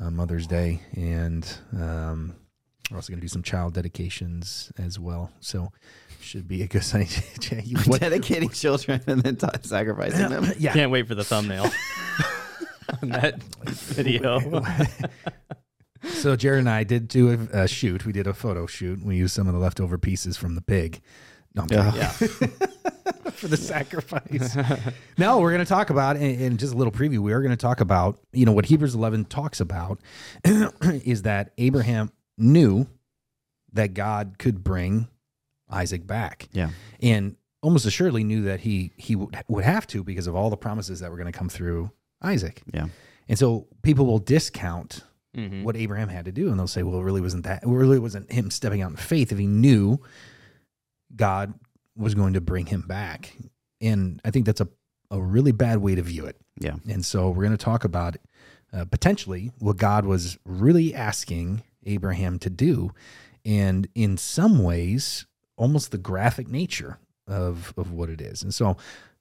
[0.00, 2.34] uh, mother's day and um
[2.90, 5.30] we're also going to do some child dedications as well.
[5.40, 5.72] So
[6.22, 7.06] should be a good sign.
[7.64, 10.52] You- what- Dedicating children and then t- sacrificing them.
[10.58, 10.72] yeah.
[10.72, 11.64] Can't wait for the thumbnail.
[13.02, 14.40] On that video.
[16.04, 18.06] so jared and i did do a, a shoot.
[18.06, 19.04] We did a photo shoot.
[19.04, 21.02] We used some of the leftover pieces from the pig
[21.66, 22.00] no, I'm kidding.
[22.00, 22.10] Yeah.
[23.32, 24.56] for the sacrifice.
[25.18, 27.50] no, we're going to talk about, and, and just a little preview, we are going
[27.52, 30.00] to talk about, you know, what Hebrews 11 talks about
[30.44, 32.86] is that Abraham knew
[33.72, 35.08] that God could bring
[35.70, 36.48] Isaac back.
[36.52, 36.70] Yeah.
[37.00, 40.56] And almost assuredly knew that he he would, would have to because of all the
[40.56, 41.90] promises that were going to come through
[42.22, 42.62] Isaac.
[42.72, 42.86] Yeah.
[43.28, 45.04] And so people will discount
[45.36, 45.62] Mhm.
[45.62, 47.62] what Abraham had to do, and they'll say, "Well, it really wasn't that.
[47.62, 50.00] It really wasn't him stepping out in faith if he knew
[51.14, 51.54] God
[51.96, 53.34] was going to bring him back."
[53.80, 54.68] And I think that's a
[55.10, 56.36] a really bad way to view it.
[56.60, 56.76] Yeah.
[56.88, 58.16] And so we're going to talk about
[58.72, 62.92] uh, potentially what God was really asking Abraham to do,
[63.44, 68.42] and in some ways, almost the graphic nature of of what it is.
[68.42, 68.76] And so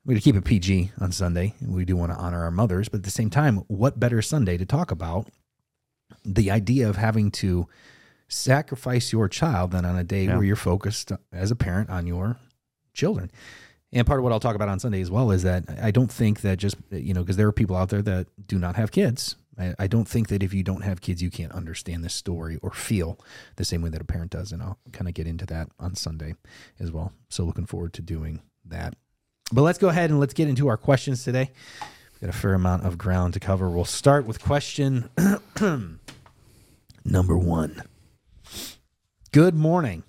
[0.05, 1.53] we're going to keep it PG on Sunday.
[1.61, 4.57] We do want to honor our mothers, but at the same time, what better Sunday
[4.57, 5.27] to talk about
[6.23, 7.67] the idea of having to
[8.27, 10.35] sacrifice your child than on a day Yeah.
[10.35, 12.37] where you're focused as a parent on your
[12.93, 13.31] children.
[13.93, 16.11] And part of what I'll talk about on Sunday as well is that I don't
[16.11, 18.91] think that just, you know, because there are people out there that do not have
[18.91, 19.37] kids.
[19.57, 22.59] I, I don't think that if you don't have kids, you can't understand this story
[22.61, 23.17] or feel
[23.55, 24.51] the same way that a parent does.
[24.51, 26.35] And I'll kind of get into that on Sunday
[26.79, 27.13] as well.
[27.29, 28.95] So looking forward to doing that.
[29.53, 31.51] But let's go ahead and let's get into our questions today.
[32.11, 33.69] We've got a fair amount of ground to cover.
[33.69, 35.09] We'll start with question
[37.05, 37.81] number one.
[39.37, 40.01] Good morning.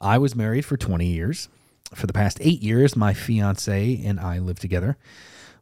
[0.00, 1.48] I was married for 20 years.
[1.94, 4.98] For the past eight years, my fiance and I live together.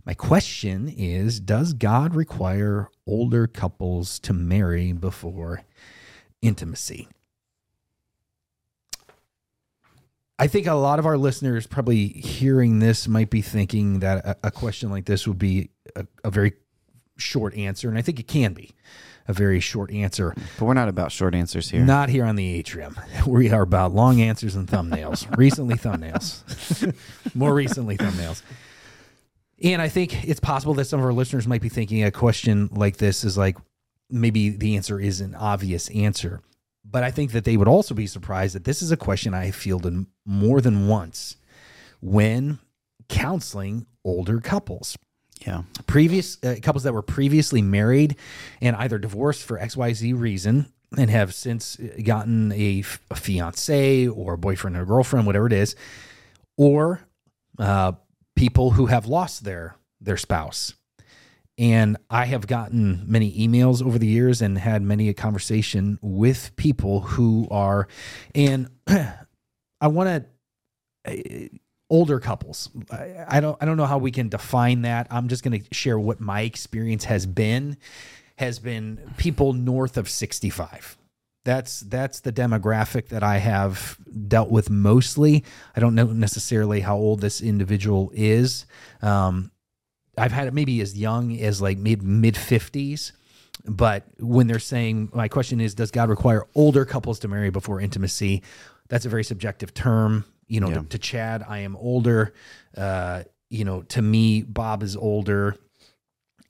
[0.07, 5.61] My question is Does God require older couples to marry before
[6.41, 7.09] intimacy?
[10.39, 14.37] I think a lot of our listeners probably hearing this might be thinking that a,
[14.45, 16.55] a question like this would be a, a very
[17.19, 18.71] short answer, and I think it can be
[19.31, 20.35] a very short answer.
[20.59, 21.83] But we're not about short answers here.
[21.83, 22.99] Not here on the atrium.
[23.27, 25.25] We are about long answers and thumbnails.
[25.39, 26.95] recently, thumbnails.
[27.35, 28.43] More recently, thumbnails.
[29.63, 32.69] And I think it's possible that some of our listeners might be thinking a question
[32.73, 33.57] like this is like
[34.11, 36.41] maybe the answer is an obvious answer.
[36.85, 39.51] But I think that they would also be surprised that this is a question I
[39.51, 41.37] fielded more than once
[42.01, 42.59] when
[43.09, 44.97] counseling older couples
[45.47, 45.63] Yeah.
[45.87, 48.17] previous uh, couples that were previously married
[48.61, 54.35] and either divorced for XYZ reason and have since gotten a, f- a fiance or
[54.35, 55.77] a boyfriend or girlfriend, whatever it is,
[56.59, 57.01] or
[57.59, 57.93] uh,
[58.37, 60.75] people who have lost their their spouse.
[61.59, 66.57] And I have gotten many emails over the years and had many a conversation with
[66.57, 67.87] people who are,
[68.35, 70.27] and I want
[71.05, 71.51] to
[71.91, 72.71] older couples.
[72.91, 75.09] I, I don't I don't know how we can define that.
[75.11, 77.77] I'm just going to share what my experience has been
[78.37, 80.97] has been people north of 65.
[81.45, 83.99] That's that's the demographic that I have
[84.29, 85.45] dealt with mostly.
[85.75, 88.67] I don't know necessarily how old this individual is.
[89.03, 89.51] Um,
[90.17, 93.13] I've had it maybe as young as like mid mid 50s.
[93.67, 97.79] But when they're saying, my question is, does God require older couples to marry before
[97.79, 98.43] intimacy?
[98.89, 100.25] That's a very subjective term.
[100.51, 100.75] You know, Yeah.
[100.79, 102.35] to, to Chad, I am older.
[102.77, 105.57] Uh, you know, to me, Bob is older.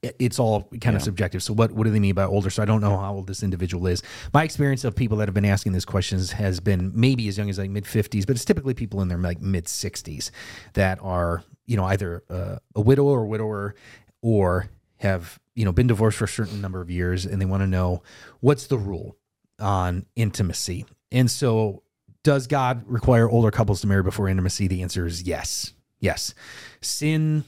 [0.03, 1.43] It- It's all kind of subjective.
[1.43, 2.49] So, what what do they mean by older?
[2.51, 4.03] So, I don't know how old this individual is.
[4.33, 7.51] My experience of people that have been asking these questions has been maybe as young
[7.51, 10.33] as like mid fifties, but it's typically people in their like mid sixties
[10.73, 13.75] that are you know either uh, a widower or widower
[14.23, 17.63] or have you know been divorced for a certain number of years and they want
[17.63, 18.03] to know
[18.41, 19.17] what's the rule
[19.59, 21.83] on intimacy and so
[22.23, 24.69] does god require older couples to marry before intimacy?
[24.69, 25.73] The answer is yes.
[25.99, 26.35] Yes.
[26.81, 27.45] Sin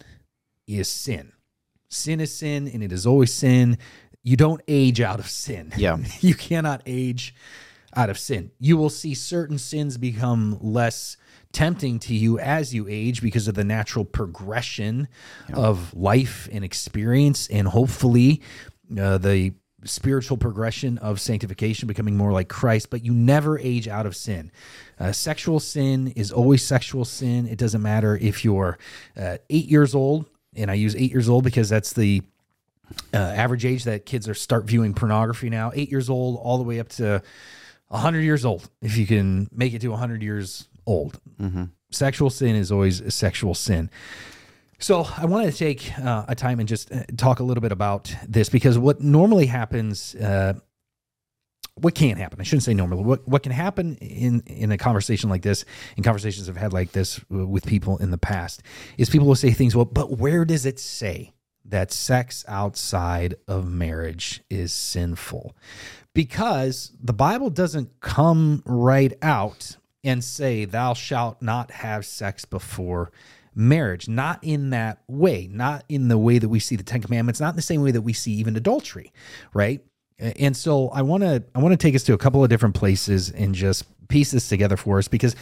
[0.66, 1.32] is sin.
[1.88, 3.78] Sin is sin and it is always sin.
[4.22, 5.72] You don't age out of sin.
[5.76, 5.98] Yeah.
[6.20, 7.34] you cannot age
[7.94, 8.50] out of sin.
[8.58, 11.16] You will see certain sins become less
[11.52, 15.08] tempting to you as you age because of the natural progression
[15.52, 18.40] of life and experience, and hopefully
[18.98, 19.52] uh, the
[19.84, 22.90] spiritual progression of sanctification, becoming more like Christ.
[22.90, 24.50] But you never age out of sin.
[24.98, 27.46] Uh, sexual sin is always sexual sin.
[27.46, 28.78] It doesn't matter if you're
[29.16, 32.22] uh, eight years old, and I use eight years old because that's the
[33.14, 36.64] uh, average age that kids are start viewing pornography now eight years old all the
[36.64, 37.22] way up to
[37.88, 41.18] 100 years old if you can make it to 100 years old
[41.90, 43.90] sexual sin is always a sexual sin
[44.82, 47.72] so i want to take uh, a time and just uh, talk a little bit
[47.72, 50.54] about this because what normally happens uh,
[51.74, 55.30] what can happen i shouldn't say normally what, what can happen in in a conversation
[55.30, 55.64] like this
[55.96, 58.62] in conversations i've had like this uh, with people in the past
[58.98, 61.32] is people will say things well but where does it say
[61.64, 65.56] that sex outside of marriage is sinful?
[66.14, 73.10] Because the bible doesn't come right out and say thou shalt not have sex before
[73.54, 77.40] marriage not in that way not in the way that we see the 10 commandments
[77.40, 79.12] not in the same way that we see even adultery
[79.52, 79.82] right
[80.18, 82.74] and so i want to i want to take us to a couple of different
[82.74, 85.36] places and just piece this together for us because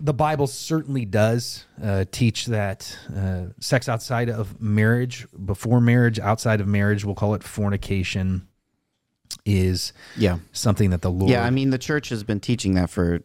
[0.00, 6.60] the Bible certainly does uh, teach that uh, sex outside of marriage, before marriage, outside
[6.60, 8.48] of marriage, we'll call it fornication,
[9.44, 10.38] is Yeah.
[10.50, 11.30] something that the Lord.
[11.30, 11.44] Yeah.
[11.44, 13.22] I mean, the church has been teaching that for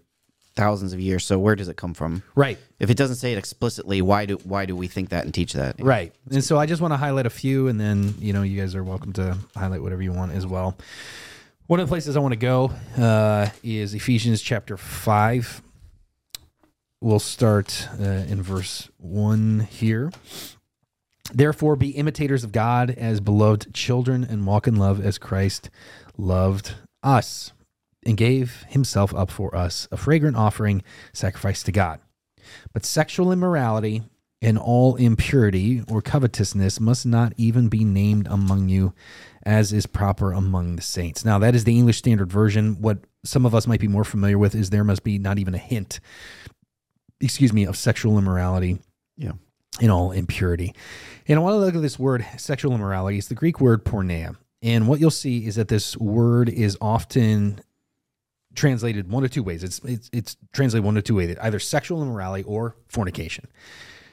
[0.58, 1.24] thousands of years.
[1.24, 2.24] So where does it come from?
[2.36, 5.34] right, If it doesn't say it explicitly, why do why do we think that and
[5.34, 5.76] teach that?
[5.80, 6.12] right.
[6.30, 8.76] And so I just want to highlight a few, and then you know you guys
[8.76, 10.76] are welcome to highlight whatever you want as well.
[11.68, 15.62] One of the places I want to go uh, is Ephesians chapter five.
[17.00, 20.12] We'll start uh, in verse one here.
[21.34, 25.70] Therefore, be imitators of God as beloved children and walk in love as Christ
[26.18, 27.52] loved us
[28.08, 30.82] and gave himself up for us, a fragrant offering,
[31.14, 32.00] sacrifice to God.
[32.74, 34.04] But sexual immorality
[34.42, 38.94] and all impurity or covetousness must not even be named among you,
[39.44, 41.26] as is proper among the saints.
[41.26, 42.82] Now, that is the English Standard Version.
[42.82, 45.54] What some of us might be more familiar with is there must be not even
[45.56, 46.00] a hint,
[47.20, 48.80] excuse me, of sexual immorality
[49.18, 49.34] Yeah.
[49.82, 50.74] in all impurity.
[51.28, 53.18] And I want to look at this word sexual immorality.
[53.18, 54.38] It's the Greek word porneia.
[54.62, 57.60] And what you'll see is that this word is often
[58.58, 59.64] translated one of two ways.
[59.64, 63.48] It's it's, it's translated one of two ways, either sexual immorality or fornication.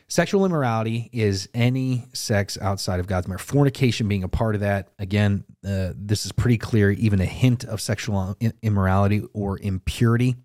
[0.07, 3.42] Sexual immorality is any sex outside of God's marriage.
[3.42, 4.90] Fornication being a part of that.
[4.98, 6.90] Again, uh, this is pretty clear.
[6.90, 10.37] Even a hint of sexual immorality or impurity.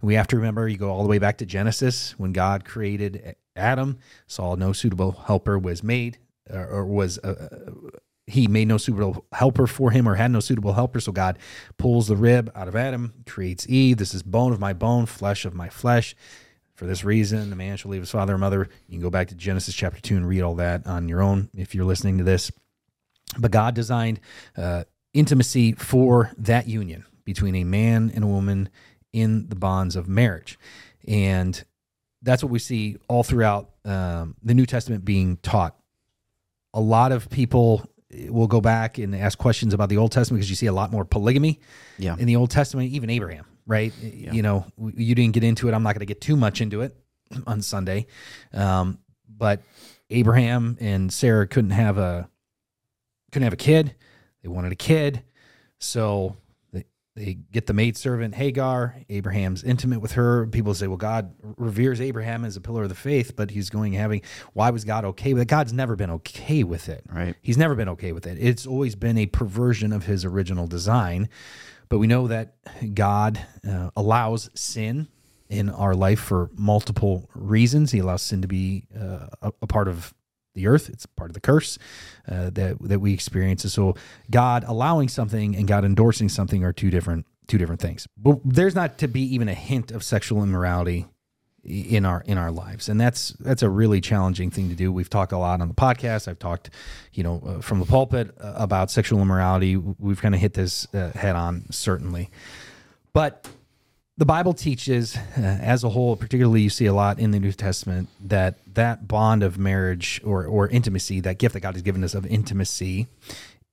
[0.00, 3.34] we have to remember, you go all the way back to Genesis when God created
[3.56, 7.72] Adam, saw no suitable helper was made or was uh,
[8.30, 11.00] he made no suitable helper for him or had no suitable helper.
[11.00, 11.38] So God
[11.76, 13.96] pulls the rib out of Adam, creates Eve.
[13.96, 16.14] This is bone of my bone, flesh of my flesh.
[16.74, 18.68] For this reason, the man shall leave his father and mother.
[18.88, 21.50] You can go back to Genesis chapter 2 and read all that on your own
[21.54, 22.50] if you're listening to this.
[23.38, 24.20] But God designed
[24.56, 28.70] uh, intimacy for that union between a man and a woman
[29.12, 30.58] in the bonds of marriage.
[31.06, 31.62] And
[32.22, 35.76] that's what we see all throughout um, the New Testament being taught.
[36.72, 37.84] A lot of people
[38.28, 40.90] will go back and ask questions about the Old Testament because you see a lot
[40.90, 41.60] more polygamy
[41.98, 42.16] yeah.
[42.18, 43.92] in the Old Testament, even Abraham, right?
[44.02, 44.32] Yeah.
[44.32, 45.74] You know, you didn't get into it.
[45.74, 46.96] I'm not going to get too much into it
[47.46, 48.06] on Sunday.
[48.52, 49.62] Um, but
[50.10, 52.28] Abraham and Sarah couldn't have a
[53.32, 53.94] couldn't have a kid.
[54.42, 55.22] They wanted a kid.
[55.78, 56.36] So
[57.20, 58.96] they get the maidservant Hagar.
[59.10, 60.46] Abraham's intimate with her.
[60.46, 63.92] People say, well, God reveres Abraham as a pillar of the faith, but he's going
[63.92, 64.22] having,
[64.54, 65.48] why was God okay with it?
[65.48, 67.04] God's never been okay with it.
[67.12, 67.36] Right.
[67.42, 68.38] He's never been okay with it.
[68.40, 71.28] It's always been a perversion of his original design.
[71.90, 72.54] But we know that
[72.94, 75.08] God uh, allows sin
[75.50, 77.92] in our life for multiple reasons.
[77.92, 80.14] He allows sin to be uh, a, a part of
[80.60, 80.88] the earth.
[80.88, 81.78] It's part of the curse
[82.28, 83.64] uh, that that we experience.
[83.64, 83.94] And so
[84.30, 88.06] God allowing something and God endorsing something are two different two different things.
[88.16, 91.06] But there's not to be even a hint of sexual immorality
[91.64, 95.10] in our in our lives and that's that's a really challenging thing to do we've
[95.10, 96.70] talked a lot on the podcast i've talked
[97.12, 100.86] you know uh, from the pulpit uh, about sexual immorality we've kind of hit this
[100.94, 102.30] uh, head on certainly
[103.12, 103.46] but
[104.20, 107.52] the Bible teaches, uh, as a whole, particularly you see a lot in the New
[107.52, 112.04] Testament, that that bond of marriage or, or intimacy, that gift that God has given
[112.04, 113.06] us of intimacy,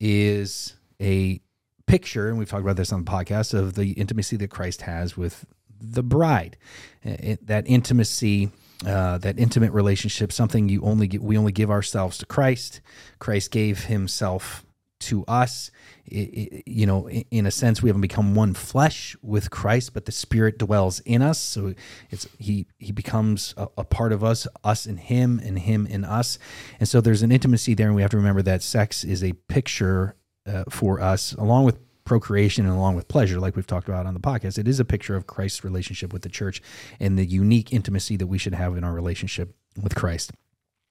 [0.00, 1.38] is a
[1.86, 5.18] picture, and we've talked about this on the podcast, of the intimacy that Christ has
[5.18, 5.44] with
[5.82, 6.56] the bride.
[7.04, 8.50] Uh, it, that intimacy,
[8.86, 12.80] uh, that intimate relationship, something you only get, we only give ourselves to Christ.
[13.18, 14.64] Christ gave Himself
[15.00, 15.70] to us.
[16.10, 20.58] You know, in a sense, we haven't become one flesh with Christ, but the Spirit
[20.58, 21.40] dwells in us.
[21.40, 21.74] So
[22.10, 26.04] it's he he becomes a, a, part of us, us in Him, and Him in
[26.04, 26.38] us.
[26.80, 29.32] And so there's an intimacy there, and we have to remember that sex is a
[29.32, 30.16] picture
[30.46, 34.14] uh, for us, along with procreation and along with pleasure, like we've talked about on
[34.14, 34.58] the podcast.
[34.58, 36.62] It is a picture of Christ's relationship with the church
[36.98, 40.32] and the unique intimacy that we should have in our relationship with Christ.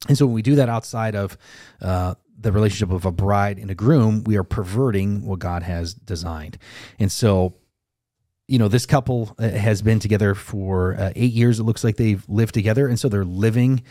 [0.08, 1.38] And so when we do that outside of
[1.82, 5.94] uh, the relationship of a bride and a groom, we are perverting what God has
[5.94, 6.58] designed.
[7.00, 7.56] And so,
[8.48, 11.60] you know, this couple uh, has been together for uh, eight years.
[11.60, 12.88] It looks like they've lived together.
[12.88, 13.84] And so they're living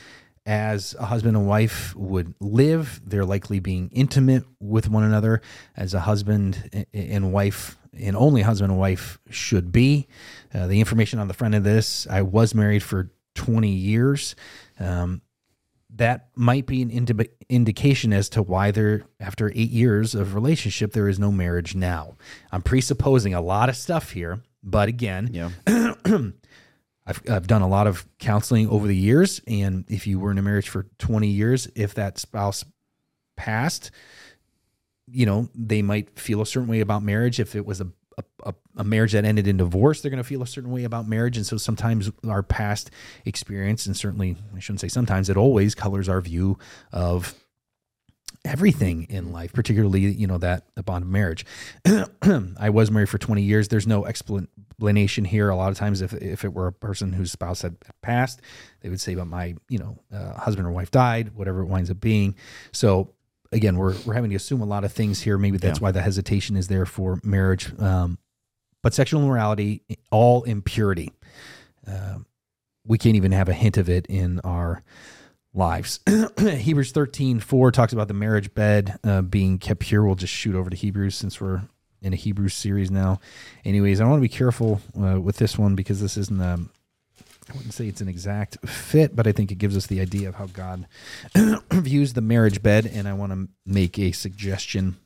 [0.47, 3.01] as a husband and wife would live.
[3.05, 5.43] They're likely being intimate with one another
[5.77, 10.07] as a husband and wife and only husband and wife should be.
[10.55, 14.37] Uh, the information on the front of this I was married for 20 years.
[14.79, 15.21] Um,
[15.97, 20.93] that might be an indi- indication as to why there after eight years of relationship
[20.93, 22.17] there is no marriage now.
[22.53, 25.51] I'm presupposing a lot of stuff here but again yeah.
[27.09, 30.39] I've, I've done a lot of counseling over the years and if you were in
[30.39, 32.65] a marriage for 20 years if that spouse
[33.37, 33.91] passed
[35.07, 37.89] you know they might feel a certain way about marriage if it was a
[38.45, 41.07] a, a, marriage that ended in divorce, they're going to feel a certain way about
[41.07, 41.37] marriage.
[41.37, 42.91] And so sometimes our past
[43.25, 46.59] experience, and certainly I shouldn't say sometimes, it always colors our view
[46.93, 47.35] of
[48.45, 51.45] everything in life, particularly, you know, that the bond of marriage.
[52.59, 53.69] I was married for 20 years.
[53.69, 55.51] There's no explanation here.
[55.51, 58.41] A lot of times, if, if it were a person whose spouse had passed,
[58.81, 61.91] they would say, but my, you know, uh, husband or wife died, whatever it winds
[61.91, 62.37] up being.
[62.73, 63.11] So
[63.53, 65.39] again, we're we're having to assume a lot of things here.
[65.39, 65.85] Maybe that's yeah.
[65.85, 67.73] why the hesitation is there for marriage.
[67.81, 68.19] Um,
[68.83, 71.13] but sexual immorality, all impurity,
[71.87, 72.19] uh,
[72.87, 74.83] we can't even have a hint of it in our
[75.53, 76.01] lives.
[76.39, 80.05] Hebrews 13, 4 talks about the marriage bed uh, being kept pure.
[80.05, 81.63] We'll just shoot over to Hebrews since we're
[82.03, 83.19] in a Hebrews series now.
[83.65, 86.71] Anyways, I want to be careful uh, with this one because this isn't um,
[87.49, 90.29] I wouldn't say it's an exact fit, but I think it gives us the idea
[90.29, 90.87] of how God
[91.73, 92.87] views the marriage bed.
[92.87, 94.97] And I want to make a suggestion,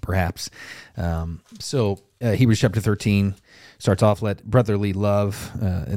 [0.00, 0.50] perhaps.
[0.96, 3.34] Um, so, uh, Hebrews chapter 13
[3.78, 5.96] starts off let brotherly love uh, uh,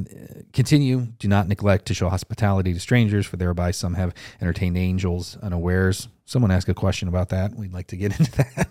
[0.53, 1.07] continue.
[1.19, 6.07] Do not neglect to show hospitality to strangers, for thereby some have entertained angels unawares
[6.27, 7.55] someone ask a question about that.
[7.55, 8.69] We'd like to get into that.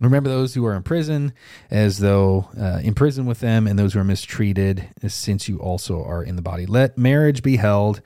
[0.00, 1.32] Remember those who are in prison
[1.70, 6.02] as though uh, in prison with them, and those who are mistreated, since you also
[6.02, 6.66] are in the body.
[6.66, 8.00] Let marriage be held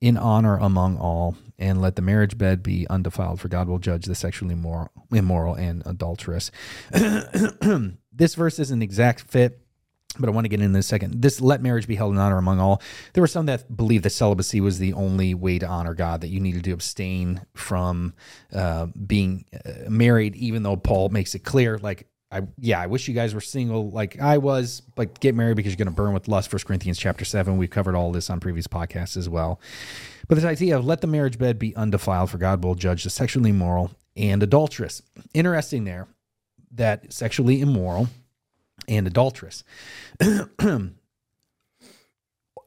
[0.00, 4.06] in honor among all, and let the marriage bed be undefiled, for God will judge
[4.06, 6.52] the sexually immoral, immoral and adulterous.
[8.12, 9.60] this verse is an exact fit
[10.18, 11.22] but I want to get into in a second.
[11.22, 12.82] This let marriage be held in honor among all.
[13.12, 16.28] There were some that believed that celibacy was the only way to honor God, that
[16.28, 18.14] you needed to abstain from
[18.52, 23.08] uh, being uh, married, even though Paul makes it clear, like, I yeah, I wish
[23.08, 26.12] you guys were single like I was, but get married because you're going to burn
[26.12, 26.50] with lust.
[26.50, 27.56] First Corinthians chapter seven.
[27.56, 29.60] We've covered all this on previous podcasts as well.
[30.28, 33.08] But this idea of let the marriage bed be undefiled, for God will judge the
[33.08, 35.00] sexually immoral and adulterous.
[35.32, 36.06] Interesting there
[36.72, 38.08] that sexually immoral
[38.88, 39.62] and adulterous.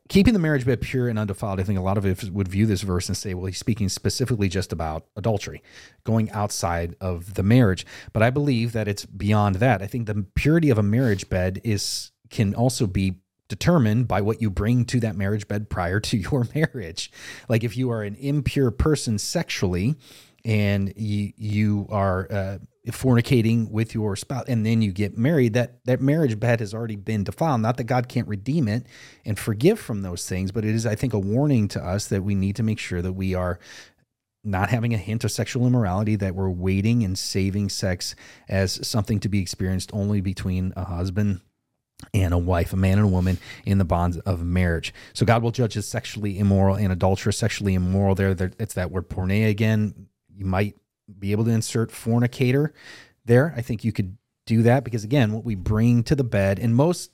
[0.10, 2.66] Keeping the marriage bed pure and undefiled, I think a lot of it would view
[2.66, 5.64] this verse and say, well, he's speaking specifically just about adultery,
[6.04, 7.86] going outside of the marriage.
[8.12, 9.82] But I believe that it's beyond that.
[9.82, 14.42] I think the purity of a marriage bed is can also be determined by what
[14.42, 17.12] you bring to that marriage bed prior to your marriage.
[17.48, 19.96] Like if you are an impure person sexually,
[20.44, 22.58] and you you are uh,
[22.88, 26.96] fornicating with your spouse and then you get married that that marriage bed has already
[26.96, 28.88] been defiled not that god can't redeem it
[29.24, 32.24] and forgive from those things but it is i think a warning to us that
[32.24, 33.60] we need to make sure that we are
[34.44, 38.16] not having a hint of sexual immorality that we're waiting and saving sex
[38.50, 41.42] as something to be experienced only between a husband
[42.16, 44.92] and a wife, a man and a woman in the bonds of marriage.
[45.14, 48.16] So God will judge as sexually immoral and adulterous, sexually immoral.
[48.16, 50.08] There, it's that word porneia again.
[50.34, 50.76] You might
[51.20, 52.74] be able to insert fornicator
[53.26, 53.54] there.
[53.56, 56.74] I think you could do that because again, what we bring to the bed in
[56.74, 57.12] most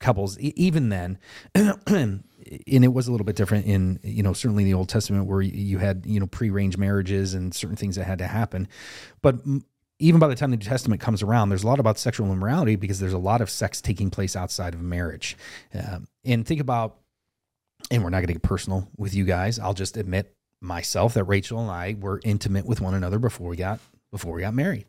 [0.00, 1.18] couples, even then,
[1.54, 5.26] and it was a little bit different in you know certainly in the Old Testament
[5.26, 8.68] where you had you know pre-arranged marriages and certain things that had to happen,
[9.22, 9.36] but
[9.98, 12.76] even by the time the New Testament comes around, there's a lot about sexual immorality
[12.76, 15.36] because there's a lot of sex taking place outside of marriage.
[15.74, 16.98] Um, and think about,
[17.90, 19.58] and we're not going to get personal with you guys.
[19.58, 23.56] I'll just admit myself that Rachel and I were intimate with one another before we
[23.56, 24.86] got before we got married.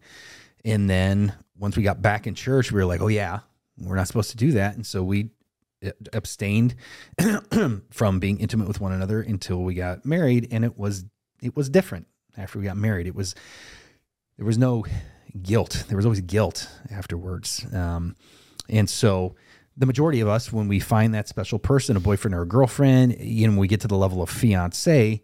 [0.65, 3.39] And then once we got back in church, we were like, "Oh yeah,
[3.77, 5.29] we're not supposed to do that." And so we
[5.86, 6.75] uh, abstained
[7.91, 11.05] from being intimate with one another until we got married, and it was
[11.41, 13.08] it was different after we got married.
[13.08, 13.36] It was
[14.38, 14.86] there was no
[15.41, 15.86] guilt.
[15.88, 17.65] There was always guilt afterwards.
[17.73, 18.15] Um,
[18.69, 19.36] and so
[19.77, 23.17] the majority of us, when we find that special person, a boyfriend or a girlfriend,
[23.19, 25.21] you know, when we get to the level of fiance,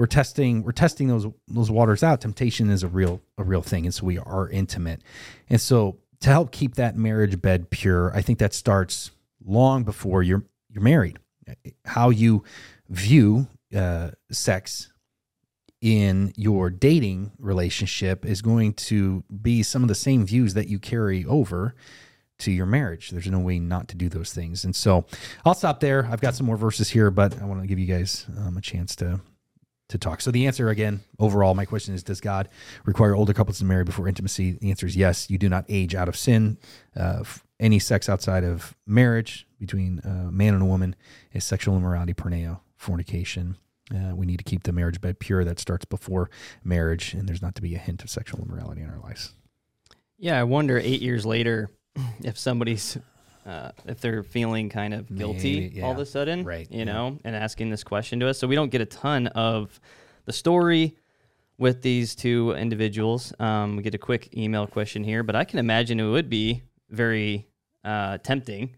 [0.00, 2.22] we're testing we're testing those those waters out.
[2.22, 5.02] Temptation is a real a real thing, and so we are intimate.
[5.50, 9.10] And so to help keep that marriage bed pure, I think that starts
[9.44, 11.18] long before you're you're married.
[11.84, 12.44] How you
[12.88, 14.90] view uh, sex
[15.82, 20.78] in your dating relationship is going to be some of the same views that you
[20.78, 21.74] carry over
[22.38, 23.10] to your marriage.
[23.10, 24.64] There's no way not to do those things.
[24.64, 25.04] And so
[25.44, 26.08] I'll stop there.
[26.10, 28.62] I've got some more verses here, but I want to give you guys um, a
[28.62, 29.20] chance to
[29.90, 30.20] to talk.
[30.20, 32.48] So the answer again, overall, my question is: Does God
[32.84, 34.52] require older couples to marry before intimacy?
[34.52, 35.30] The answer is yes.
[35.30, 36.58] You do not age out of sin.
[36.96, 37.22] Uh,
[37.58, 40.96] any sex outside of marriage between a man and a woman
[41.32, 43.56] is sexual immorality, porneia, fornication.
[43.94, 45.44] Uh, we need to keep the marriage bed pure.
[45.44, 46.30] That starts before
[46.64, 49.34] marriage, and there's not to be a hint of sexual immorality in our lives.
[50.18, 51.70] Yeah, I wonder eight years later
[52.22, 52.96] if somebody's
[53.46, 55.84] uh, if they're feeling kind of guilty Maybe, yeah.
[55.84, 56.70] all of a sudden, right?
[56.70, 56.84] You yeah.
[56.84, 59.80] know, and asking this question to us, so we don't get a ton of
[60.24, 60.96] the story
[61.58, 63.32] with these two individuals.
[63.38, 66.62] Um, we get a quick email question here, but I can imagine it would be
[66.88, 67.46] very
[67.84, 68.76] uh, tempting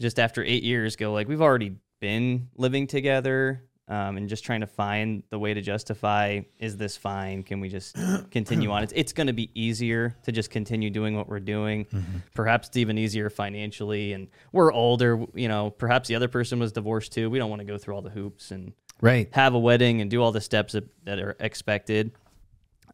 [0.00, 4.60] just after eight years go like we've already been living together um, and just trying
[4.60, 7.42] to find the way to justify is this fine?
[7.42, 7.96] Can we just
[8.30, 8.82] continue on?
[8.82, 11.84] It's, it's going to be easier to just continue doing what we're doing.
[11.86, 12.18] Mm-hmm.
[12.34, 14.14] Perhaps it's even easier financially.
[14.14, 17.28] And we're older, you know, perhaps the other person was divorced too.
[17.28, 19.28] We don't want to go through all the hoops and right.
[19.32, 22.12] have a wedding and do all the steps that, that are expected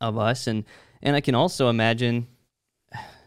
[0.01, 0.49] of us.
[0.49, 0.65] And,
[1.03, 2.27] and I can also imagine,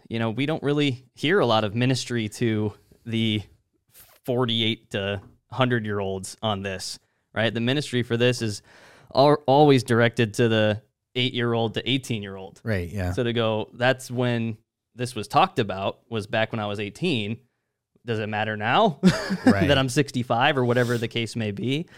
[0.10, 2.74] you know, we don't really hear a lot of ministry to
[3.06, 3.42] the
[4.26, 7.00] 48 to 100 year olds on this
[7.34, 7.54] right?
[7.54, 8.62] The ministry for this is
[9.12, 10.82] always directed to the
[11.16, 12.62] eight year old to 18 year old.
[12.64, 12.90] Right.
[12.90, 13.14] Yeah.
[13.14, 14.58] So to go, that's when
[14.96, 17.38] this was talked about, was back when I was 18.
[18.06, 19.00] Does it matter now
[19.46, 19.68] right.
[19.68, 21.88] that I'm 65 or whatever the case may be?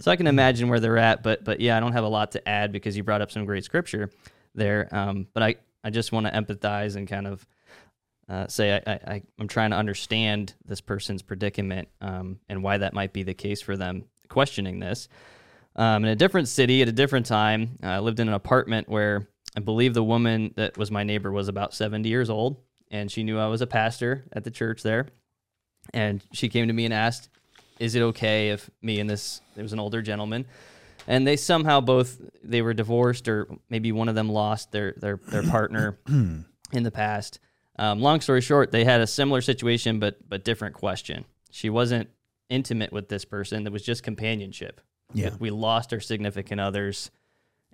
[0.00, 2.32] So I can imagine where they're at, but but yeah, I don't have a lot
[2.32, 4.10] to add because you brought up some great scripture
[4.54, 4.88] there.
[4.92, 7.46] Um, but I I just want to empathize and kind of
[8.28, 12.92] uh, say I, I I'm trying to understand this person's predicament um, and why that
[12.92, 15.08] might be the case for them questioning this.
[15.76, 19.28] Um, in a different city at a different time, I lived in an apartment where
[19.56, 22.56] I believe the woman that was my neighbor was about 70 years old,
[22.90, 25.06] and she knew I was a pastor at the church there.
[25.94, 27.28] And she came to me and asked,
[27.78, 30.44] is it okay if me and this there was an older gentleman
[31.06, 35.18] and they somehow both they were divorced or maybe one of them lost their their
[35.28, 36.44] their partner in
[36.82, 37.40] the past.
[37.78, 41.24] Um, long story short, they had a similar situation but but different question.
[41.50, 42.10] She wasn't
[42.48, 44.80] intimate with this person; that was just companionship.
[45.14, 45.30] Yeah.
[45.38, 47.10] we lost our significant others,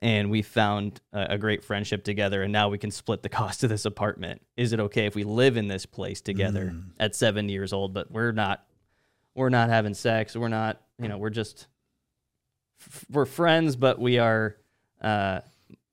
[0.01, 3.65] and we found a, a great friendship together, and now we can split the cost
[3.65, 4.41] of this apartment.
[4.57, 6.91] Is it okay if we live in this place together Mm.
[7.01, 7.93] at seven years old?
[7.93, 8.65] But we're not
[9.35, 10.37] we're not having sex.
[10.37, 11.67] We're not you know we're just
[12.81, 14.57] f- we're friends, but we are,
[15.01, 15.41] uh,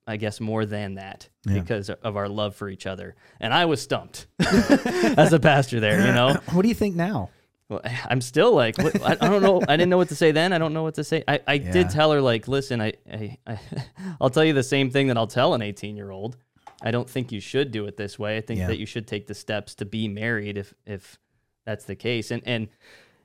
[0.06, 1.60] I guess, more than that Yeah.
[1.60, 3.16] because of our love for each other.
[3.40, 6.06] And I was stumped as a pastor there.
[6.06, 7.30] You know, What do you think now?
[7.72, 9.62] Well, I'm still like, what, I, I don't know.
[9.68, 10.54] I didn't know what to say then.
[10.54, 11.24] I don't know what to say.
[11.28, 11.72] I, I Yeah.
[11.72, 13.60] did tell her like, listen, I, I, I,
[14.22, 16.38] I'll tell you the same thing that I'll tell an 18 year old.
[16.84, 18.38] I don't think you should do it this way.
[18.38, 18.68] I think Yeah.
[18.68, 21.18] that you should take the steps to be married if if
[21.66, 22.32] that's the case.
[22.32, 22.68] And and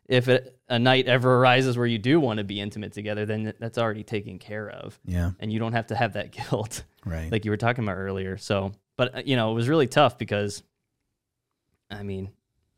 [0.09, 3.53] if it, a night ever arises where you do want to be intimate together, then
[3.59, 5.33] that's already taken care of, Yeah.
[5.41, 7.33] and you don't have to have that guilt Right.
[7.33, 8.37] like you were talking about earlier.
[8.37, 10.63] So, but uh, you know, it was really tough because,
[11.91, 12.31] I mean,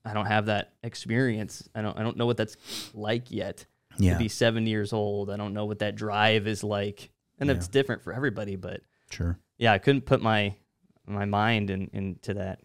[0.08, 1.68] I don't have that experience.
[1.74, 1.98] I don't.
[1.98, 2.56] I don't know what that's
[2.94, 3.66] like yet.
[3.98, 4.12] yeah.
[4.14, 7.56] To be seven years old, I don't know what that drive is like, and Yeah.
[7.56, 8.56] it's different for everybody.
[8.56, 8.80] But
[9.10, 9.38] Sure.
[9.58, 10.54] yeah, I couldn't put my
[11.06, 12.60] my mind in, into that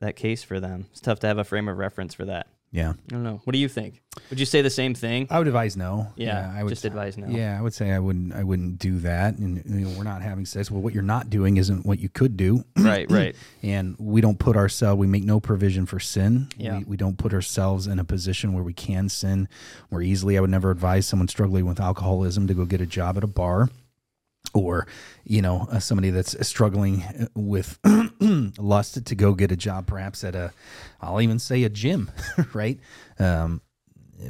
[0.00, 0.86] that case for them.
[0.90, 2.48] It's tough to have a frame of reference for that.
[2.74, 2.90] Yeah.
[2.90, 3.40] I don't know.
[3.44, 4.02] What do you think?
[4.30, 5.28] Would you say the same thing?
[5.30, 6.12] I would advise no.
[6.16, 7.28] Yeah, I would just advise no.
[7.28, 8.34] Yeah, I would say I wouldn't.
[8.34, 9.38] I wouldn't do that.
[9.38, 10.72] And you know, we're not having sex.
[10.72, 12.64] Well, what you're not doing isn't what you could do.
[12.76, 13.36] right, right.
[13.62, 14.98] and we don't put ourselves.
[14.98, 16.48] We make no provision for sin.
[16.56, 16.78] Yeah.
[16.78, 19.48] We, we don't put ourselves in a position where we can sin
[19.92, 20.36] more easily.
[20.36, 23.28] I would never advise someone struggling with alcoholism to go get a job at a
[23.28, 23.68] bar.
[24.52, 24.86] Or,
[25.24, 27.78] you know, uh, somebody that's struggling uh, with
[28.58, 30.52] lust to go get a job, perhaps at a,
[31.00, 32.10] I'll even say a gym,
[32.52, 32.78] right?
[33.18, 33.62] Um,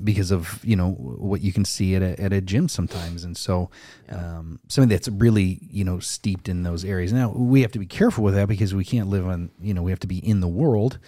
[0.03, 3.25] because of you know what you can see at a, at a gym sometimes.
[3.25, 3.71] And so
[4.09, 7.12] um, something that's really you know steeped in those areas.
[7.12, 9.83] Now we have to be careful with that because we can't live on you know
[9.83, 10.99] we have to be in the world.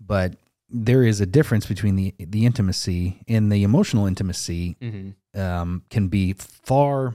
[0.00, 0.36] But
[0.68, 6.08] there is a difference between the the intimacy and the emotional intimacy hmm um, can
[6.08, 7.14] be far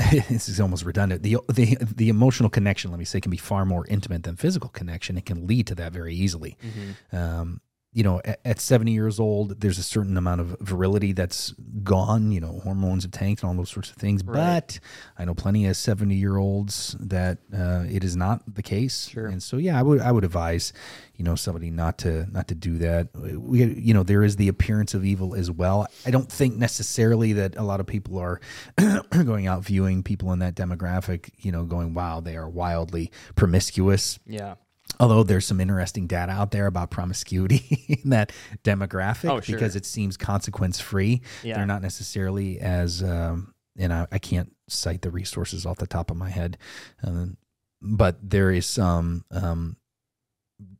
[0.28, 1.22] this is almost redundant.
[1.22, 4.68] The, the the emotional connection, let me say, can be far more intimate than physical
[4.70, 5.16] connection.
[5.18, 6.56] It can lead to that very easily.
[6.62, 7.60] hmm Um,
[7.92, 12.30] you know, at, at 70 years old, there's a certain amount of virility that's gone.
[12.30, 14.22] You know, hormones have tanked and all those sorts of things.
[14.24, 14.34] Right.
[14.36, 14.80] But
[15.18, 19.08] I know plenty of 70 year olds that uh, it is not the case.
[19.08, 19.26] Sure.
[19.26, 20.72] And so, yeah, I would I would advise,
[21.16, 23.08] you know, somebody not to not to do that.
[23.14, 25.88] We, you know, there is the appearance of evil as well.
[26.06, 28.40] I don't think necessarily that a lot of people are
[29.10, 31.30] going out viewing people in that demographic.
[31.38, 34.20] You know, going, wow, they are wildly promiscuous.
[34.26, 34.54] Yeah.
[34.98, 38.32] Although there's some interesting data out there about promiscuity in that
[38.64, 39.56] demographic Oh, sure.
[39.56, 41.22] because it seems consequence free.
[41.42, 41.56] Yeah.
[41.56, 46.10] They're not necessarily as, um, and I, I can't cite the resources off the top
[46.10, 46.58] of my head,
[47.02, 47.36] um,
[47.80, 49.76] but there is some um,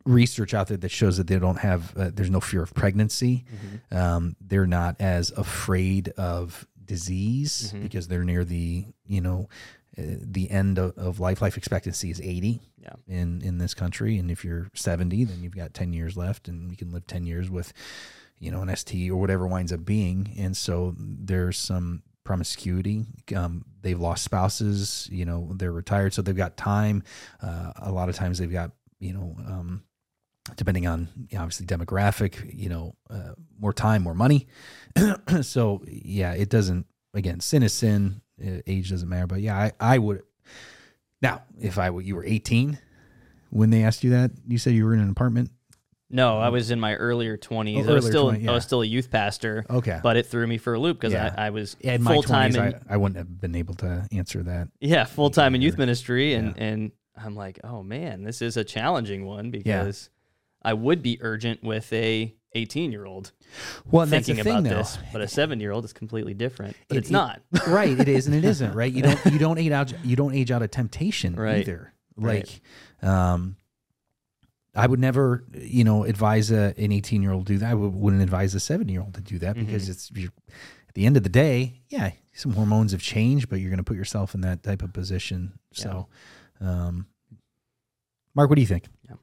[0.04, 3.44] research out there that shows that they don't have, uh, there's no fear of pregnancy.
[3.90, 3.96] Mhm.
[3.96, 7.82] Um, they're not as afraid of disease Mhm.
[7.82, 9.48] because they're near the, you know,
[10.00, 11.40] the end of, of life.
[11.42, 12.94] Life expectancy is 80 Yeah.
[13.08, 14.18] in in this country.
[14.18, 17.26] And if you're 70 then you've got 10 years left and you can live 10
[17.26, 17.72] years with
[18.38, 20.34] you know an ST or whatever winds up being.
[20.38, 23.06] And so there's some promiscuity.
[23.34, 26.14] Um, they've lost spouses you know they're retired.
[26.14, 27.02] So they've got time.
[27.42, 29.82] Uh, a lot of times they've got you know um,
[30.56, 34.46] depending on you know, obviously demographic you know uh, more time more money.
[35.42, 38.02] So yeah it doesn't again sin is sin.
[38.10, 40.22] uh, Uh, age doesn't matter but yeah I, I would
[41.22, 42.78] now, if I were- you were 18
[43.50, 45.50] when they asked you that, you said you were in an apartment.
[46.08, 47.86] No, I was in my earlier twenties.
[47.86, 50.46] Oh, I was still 20, I was still a youth pastor, Okay, but it threw
[50.46, 51.34] me for a loop because Yeah.
[51.36, 54.68] I, I was in full time I, I wouldn't have been able to answer that.
[54.80, 56.64] yeah full time in youth ministry, and Yeah.
[56.64, 60.10] and I'm like, oh man, this is a challenging one because
[60.62, 63.32] I would be urgent with a 18 year old
[63.90, 64.70] Well, thinking thing, about though.
[64.70, 66.76] this, but a seven year old is completely different.
[66.88, 67.40] But It- it's it- not.
[67.68, 67.98] right?
[67.98, 68.74] It is and it isn't.
[68.74, 68.92] Right?
[68.92, 71.58] You don't you don't age out you don't age out of temptation Right.
[71.60, 71.92] either.
[72.16, 72.60] Right.
[73.02, 73.56] Like, um,
[74.74, 77.70] I would never, you know, advise a, an 18 year old to do that.
[77.70, 79.90] I would, wouldn't advise a seven year old to do that because Mhm.
[79.90, 80.30] it's you're,
[80.88, 83.84] at the end of the day, yeah, some hormones have changed, but you're going to
[83.84, 85.58] put yourself in that type of position.
[85.72, 86.06] So,
[86.60, 87.06] um,
[88.34, 88.84] Mark, what do you think?
[89.08, 89.16] Yeah.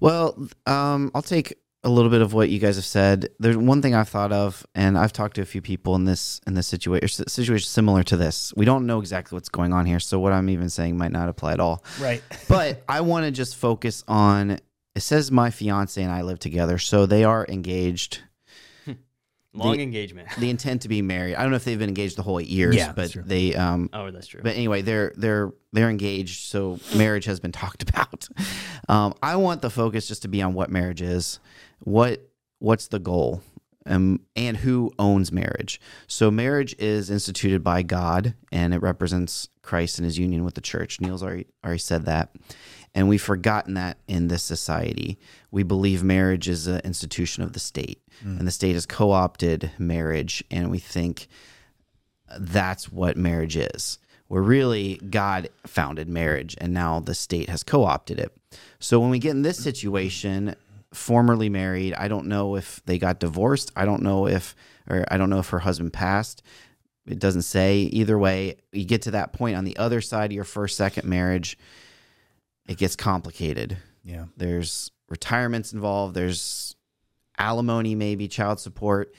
[0.00, 1.54] Well, um, I'll take
[1.84, 3.28] a little bit of what you guys have said.
[3.38, 6.40] There's one thing I've thought of, and I've talked to a few people in this
[6.46, 8.52] in this situation situation similar to this.
[8.56, 11.28] We don't know exactly what's going on here, so what I'm even saying might not
[11.28, 11.84] apply at all.
[12.00, 12.22] Right.
[12.48, 14.58] But I want to just focus on
[14.96, 18.20] it says my fiance and I live together, so they are engaged.
[19.56, 20.26] Long The- engagement.
[20.36, 21.36] They intend to be married.
[21.36, 23.88] I don't know if they've been engaged the whole eight years, Yeah, but they um
[23.92, 24.40] Oh, that's true.
[24.42, 28.28] but anyway, they're they're they're engaged, so marriage has been talked about.
[28.88, 31.38] Um, I want the focus just to be on what marriage is,
[31.80, 33.42] what what's the goal,
[33.86, 35.80] um, and who owns marriage.
[36.06, 40.60] So marriage is instituted by God, and it represents Christ and His union with the
[40.60, 41.00] church.
[41.00, 42.34] Neal's already already said that,
[42.94, 45.18] and we've forgotten that in this society.
[45.50, 48.02] We believe marriage is an institution of the state,
[48.38, 51.28] and the state has co-opted marriage, and we think
[52.38, 53.98] that's what marriage is.
[54.28, 58.32] Where really God founded marriage and now the state has co opted it.
[58.78, 60.56] So when we get in this situation,
[60.94, 63.72] formerly married, I don't know if they got divorced.
[63.76, 64.54] I don't know if,
[64.88, 66.42] or I don't know if her husband passed.
[67.06, 67.80] It doesn't say.
[67.80, 71.06] Either way, you get to that point on the other side of your first, second
[71.06, 71.58] marriage,
[72.66, 73.76] it gets complicated.
[74.02, 74.26] Yeah.
[74.36, 76.14] There's retirements involved.
[76.14, 76.76] There's
[77.36, 79.14] alimony, maybe child support.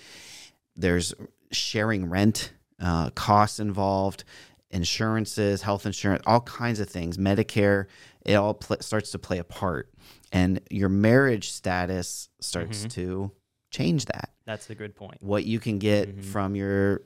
[0.75, 1.13] There's
[1.51, 2.51] sharing rent,
[2.81, 4.23] uh, costs involved,
[4.71, 7.17] insurances, health insurance, all kinds of things.
[7.17, 7.85] Medicare,
[8.25, 9.93] it all pl- starts to play a part,
[10.31, 12.87] and your marriage status starts mm-hmm.
[12.89, 13.31] to
[13.71, 14.31] change that.
[14.45, 15.21] That's a good point.
[15.21, 16.21] What you can get mm-hmm.
[16.21, 17.01] from your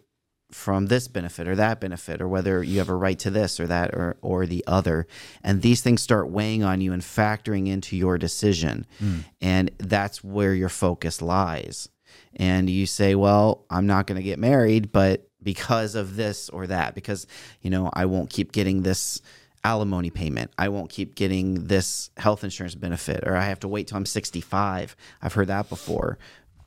[0.51, 3.67] from this benefit or that benefit or whether you have a right to this or
[3.67, 5.07] that or or the other.
[5.43, 8.85] And these things start weighing on you and factoring into your decision.
[9.01, 9.25] Mm.
[9.41, 11.89] And that's where your focus lies.
[12.35, 16.67] And you say well i'm not going to get married but because of this or
[16.67, 17.27] that because
[17.61, 19.21] you know i won't keep getting this
[19.63, 23.87] alimony payment i won't keep getting this health insurance benefit or i have to wait
[23.87, 26.17] till i'm 65 i've heard that before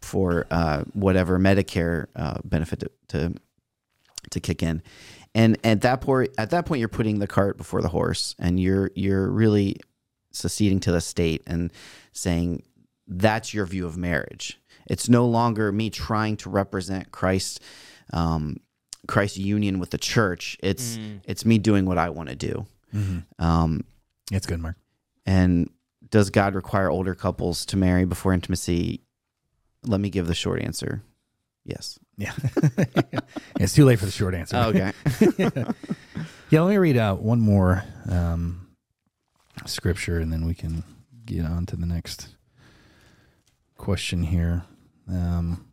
[0.02, 3.34] for uh, whatever medicare uh, benefit to, to
[4.30, 4.82] to kick in.
[5.34, 8.60] And at that point at that point you're putting the cart before the horse and
[8.60, 9.76] you're you're really
[10.30, 11.70] seceding to the state and
[12.12, 12.62] saying
[13.06, 14.60] that's your view of marriage.
[14.86, 17.60] It's no longer me trying to represent Christ
[18.12, 18.58] um,
[19.08, 20.58] Christ's union with the church.
[20.62, 22.66] It's it's me doing what I want to do.
[23.38, 23.84] Um,
[24.30, 24.76] It's good, Mark.
[25.26, 25.70] and
[26.10, 29.00] does God require older couples to marry before intimacy?
[29.84, 31.02] Let me give the short answer.
[31.64, 31.98] Yes.
[32.16, 32.32] Yeah.
[33.60, 34.56] it's too late for the short answer.
[34.56, 34.92] Okay.
[36.50, 38.68] Yeah, let me read out one more um,
[39.64, 40.84] scripture and then we can
[41.24, 42.28] get on to the next
[43.78, 44.62] question here.
[45.08, 45.72] Um,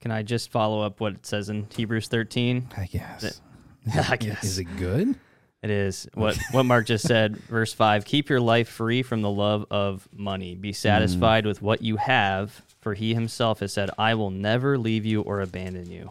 [0.00, 2.68] Can I just follow up what it says in Hebrews 13?
[2.76, 3.22] I guess.
[3.22, 3.40] That-
[3.96, 4.42] Is I guess.
[4.44, 5.14] Is it good?
[5.62, 8.04] It is what what Mark just said, verse five.
[8.04, 10.54] Keep your life free from the love of money.
[10.54, 10.76] Be mm.
[10.76, 15.22] satisfied with what you have, for He Himself has said, "I will never leave you
[15.22, 16.10] or abandon you."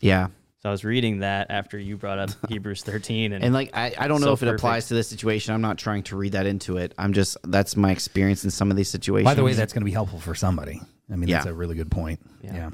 [0.00, 0.28] yeah.
[0.62, 3.94] So I was reading that after you brought up Hebrews thirteen, and, And like I,
[3.96, 5.54] I don't know So if it applies to this situation.
[5.54, 6.92] I'm not trying to read that into it.
[6.98, 9.24] I'm just that's my experience in some of these situations.
[9.24, 10.82] By the way, that's going to be helpful for somebody.
[11.10, 12.20] I mean, that's a really good point.
[12.42, 12.54] Yeah.
[12.54, 12.70] Yeah.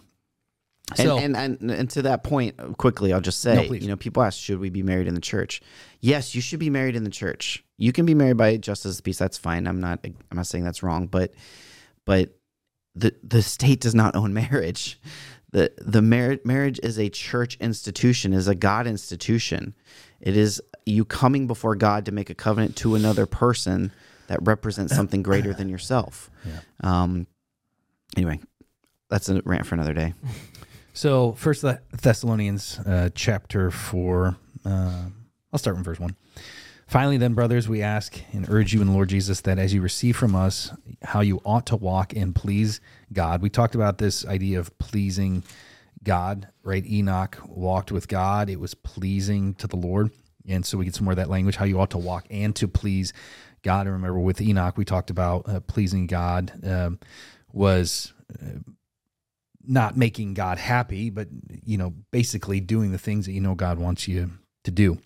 [0.91, 3.97] And, So, and, and and to that point, quickly, I'll just say, No, you know,
[3.97, 5.61] people ask, should we be married in the church?
[6.01, 7.65] Yes, you should be married in the church.
[7.77, 9.19] You can be married by justice of the peace.
[9.19, 9.67] That's fine.
[9.67, 10.01] I'm not.
[10.05, 11.35] I'm not saying that's wrong, but
[12.05, 12.37] but
[12.95, 15.01] the the state does not own marriage.
[15.51, 19.75] the The marriage marriage is a church institution, is a God institution.
[20.21, 23.91] It is you coming before God to make a covenant to another person
[24.29, 26.31] that represents something greater than yourself.
[26.47, 26.61] Yeah.
[26.81, 27.27] Um.
[28.17, 28.39] Anyway,
[29.11, 30.15] that's a rant for another day.
[30.97, 34.37] so First Thessalonians uh, chapter four.
[34.65, 35.05] Uh,
[35.53, 36.17] I'll start from verse one.
[36.87, 40.17] Finally, then, brothers, we ask and urge you in Lord Jesus that as you receive
[40.17, 40.73] from us
[41.03, 42.81] how you ought to walk and please
[43.13, 43.43] God.
[43.43, 45.43] We talked about this idea of pleasing
[46.03, 46.87] God, right?
[46.87, 50.11] Enoch walked with God, it was pleasing to the Lord.
[50.49, 52.55] And so we get some more of that language, how you ought to walk and
[52.57, 53.13] to please
[53.63, 53.87] God.
[53.87, 57.01] And remember, with Enoch, we talked about uh, pleasing God um,
[57.53, 58.61] was uh,
[59.67, 61.29] not making God happy, but,
[61.65, 64.31] you know, basically doing the things that you know God wants you
[64.65, 64.99] to do.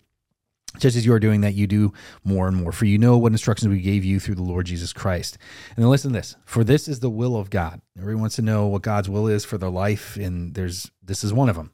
[0.79, 1.91] Just as you are doing that, you do
[2.23, 2.71] more and more.
[2.71, 5.37] For you know what instructions we gave you through the Lord Jesus Christ.
[5.75, 6.37] And then listen to this.
[6.45, 7.81] For this is the will of God.
[7.97, 11.33] Everyone wants to know what God's will is for their life, and there's this is
[11.33, 11.71] one of them.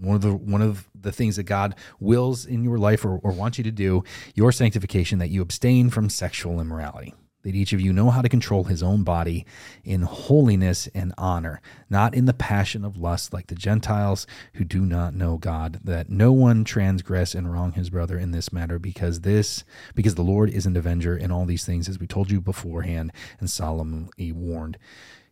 [0.00, 3.32] One of the one of the things that God wills in your life or, or
[3.32, 4.02] wants you to do,
[4.34, 7.14] your sanctification, that you abstain from sexual immorality.
[7.42, 9.44] That each of you know how to control his own body
[9.84, 14.86] in holiness and honor, not in the passion of lust like the Gentiles who do
[14.86, 19.20] not know God, that no one transgress and wrong his brother in this matter, because
[19.22, 19.64] this
[19.94, 23.12] because the Lord is an avenger in all these things, as we told you beforehand
[23.40, 24.78] and solemnly warned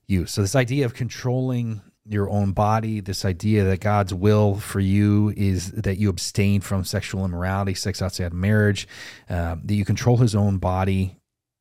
[0.06, 0.26] you.
[0.26, 5.32] So this idea of controlling your own body, this idea that God's will for you
[5.36, 8.88] is that you abstain from sexual immorality, sex outside of marriage,
[9.28, 11.20] uh, that you control his own body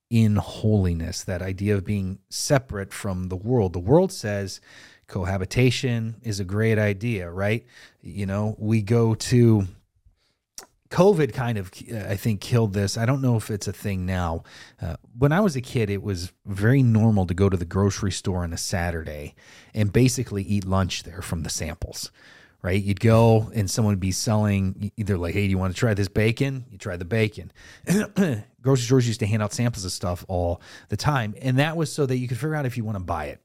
[0.10, 3.74] in holiness, that idea of being separate from the world.
[3.74, 4.60] The world says
[5.08, 7.66] cohabitation is a great idea, right?
[8.02, 9.68] You know, we go to
[10.90, 11.72] COVID kind of,
[12.10, 12.98] I think, killed this.
[12.98, 14.44] I don't know if it's a thing now.
[14.82, 18.12] Uh, when I was a kid, it was very normal to go to the grocery
[18.12, 19.36] store on a Saturday
[19.74, 22.12] and basically eat lunch there from the samples,
[22.62, 22.82] right?
[22.82, 25.94] You'd go and someone would be selling either like, hey, do you want to try
[25.94, 26.66] this bacon?
[26.70, 27.52] You try the bacon.
[28.62, 31.36] grocery stores used to hand out samples of stuff all the time.
[31.42, 33.42] And that was so that you could figure out if you want to buy it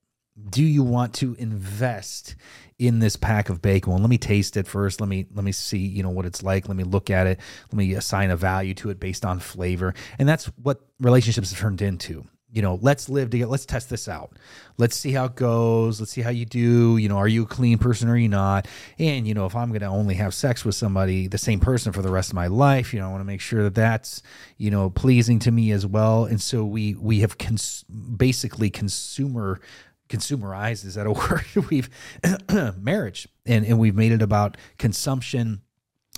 [0.50, 2.34] do you want to invest
[2.78, 5.52] in this pack of bacon well let me taste it first let me let me
[5.52, 7.38] see you know what it's like let me look at it
[7.70, 11.60] let me assign a value to it based on flavor and that's what relationships have
[11.60, 14.32] turned into you know let's live together let's test this out.
[14.78, 16.00] Let's see how it goes.
[16.00, 16.96] Let's see how you do.
[16.96, 18.66] You know are you a clean person or are you not?
[18.98, 21.92] And you know if i'm going to only have sex with somebody the same person
[21.92, 24.22] for the rest of my life you know i want to make sure that that's
[24.56, 26.24] you know pleasing to me as well.
[26.24, 29.60] And so we we have cons- basically consumer
[30.08, 31.44] consumerized is that a word?
[31.70, 31.90] We've
[32.80, 33.28] marriage.
[33.46, 35.60] And and we've made it about consumption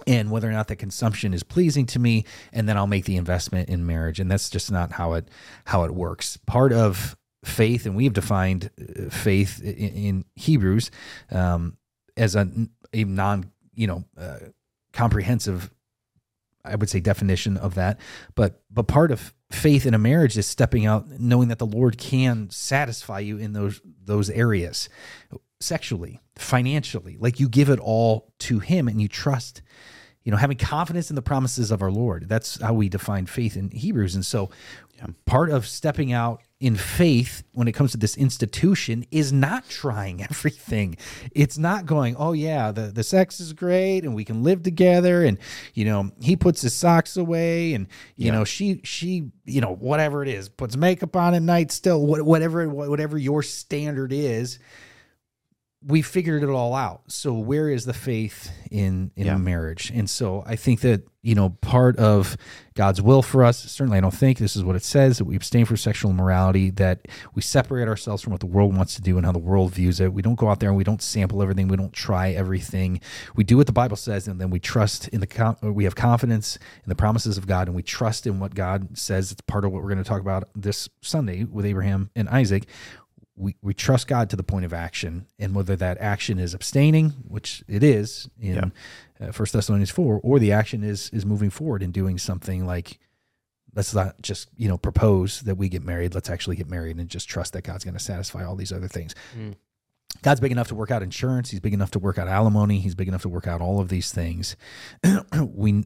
[0.07, 3.17] and whether or not that consumption is pleasing to me and then I'll make the
[3.17, 4.21] investment in marriage.
[4.21, 5.29] And that's just not how it
[5.65, 6.37] how it works.
[6.47, 10.91] Part of faith and we've defined uh, faith in, in Hebrews
[11.31, 11.77] um,
[12.17, 12.49] as a,
[12.93, 14.39] a non you know uh,
[14.93, 15.71] comprehensive
[16.65, 18.01] I would say definition of that.
[18.35, 21.97] But but part of faith in a marriage is stepping out knowing that the lord
[21.99, 24.89] can satisfy you in those those areas
[25.67, 29.62] sexually financially like you give it all to him and you trust
[30.23, 33.57] you know having confidence in the promises of our lord that's how we define faith
[33.57, 34.51] in hebrews and so
[34.97, 35.07] yeah.
[35.25, 40.23] part of stepping out in faith when it comes to this institution is not trying
[40.31, 40.97] everything.
[41.33, 45.25] It's not going, oh yeah, the, the sex is great and we can live together
[45.25, 45.39] and
[45.75, 48.33] you know, he puts his socks away and you yeah.
[48.33, 52.69] know, she she, you know, whatever it is, puts makeup on at night still, whatever
[52.69, 54.59] whatever your standard is
[55.87, 57.03] we figured it all out.
[57.07, 59.37] So where is the faith in in yeah.
[59.37, 59.93] marriage?
[59.95, 62.37] And so I think that you know part of
[62.74, 63.59] God's will for us.
[63.59, 66.70] Certainly, I don't think this is what it says that we abstain from sexual immorality.
[66.70, 69.72] That we separate ourselves from what the world wants to do and how the world
[69.72, 70.12] views it.
[70.12, 71.68] We don't go out there and we don't sample everything.
[71.68, 73.01] We don't try everything.
[73.37, 76.57] We do what the Bible says, and then we trust in the we have confidence
[76.84, 79.30] in the promises of God, and we trust in what God says.
[79.30, 82.66] It's part of what we're going to talk about this Sunday with Abraham and Isaac
[83.37, 87.11] we, we trust God to the point of action, and whether that action is abstaining,
[87.28, 88.72] which it is in
[89.20, 89.28] yeah.
[89.28, 92.99] uh, First Thessalonians four, or the action is is moving forward and doing something like
[93.74, 96.14] let's not just you know propose that we get married.
[96.14, 98.89] Let's actually get married and just trust that God's going to satisfy all these other
[98.89, 99.14] things.
[99.37, 99.55] Mm.
[100.22, 101.51] God's big enough to work out insurance.
[101.51, 102.80] He's big enough to work out alimony.
[102.80, 104.57] He's big enough to work out all of these things.
[105.41, 105.84] we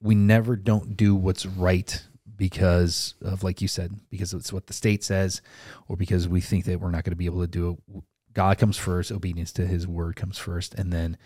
[0.00, 2.06] we never don't do what's right
[2.36, 5.42] because of like you said because it's what the state says
[5.88, 8.02] or because we think that we're not going to be able to do it.
[8.32, 11.18] God comes first obedience to his word comes first and then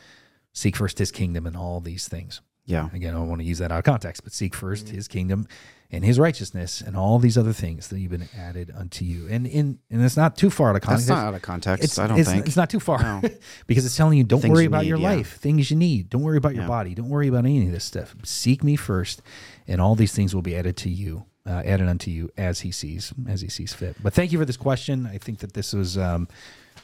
[0.53, 3.59] seek first his kingdom and all these things yeah again i don't want to use
[3.59, 4.95] that out of context but seek 1st mm-hmm.
[4.97, 5.47] his kingdom
[5.93, 9.47] and his righteousness and all these other things that you've been added unto you and
[9.47, 11.99] in and it's not too far out of context That's not out of context it's,
[11.99, 13.23] i don't it's, think it's not too far no.
[13.67, 15.11] because it's telling you don't things worry you about need, your yeah.
[15.11, 17.85] life things you need don't worry about your body don't worry about any of this
[17.85, 19.23] stuff seek me first
[19.69, 22.71] and all these things will be added to you, uh, added unto you as he
[22.71, 23.97] sees, as he sees fit.
[24.03, 25.07] But thank you for this question.
[25.07, 25.99] I think that this was.
[25.99, 26.29] Um,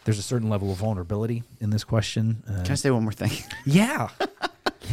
[0.04, 2.42] there's a certain level of vulnerability in this question.
[2.48, 3.30] Uh, Can I say one more thing?
[3.64, 4.08] Yeah.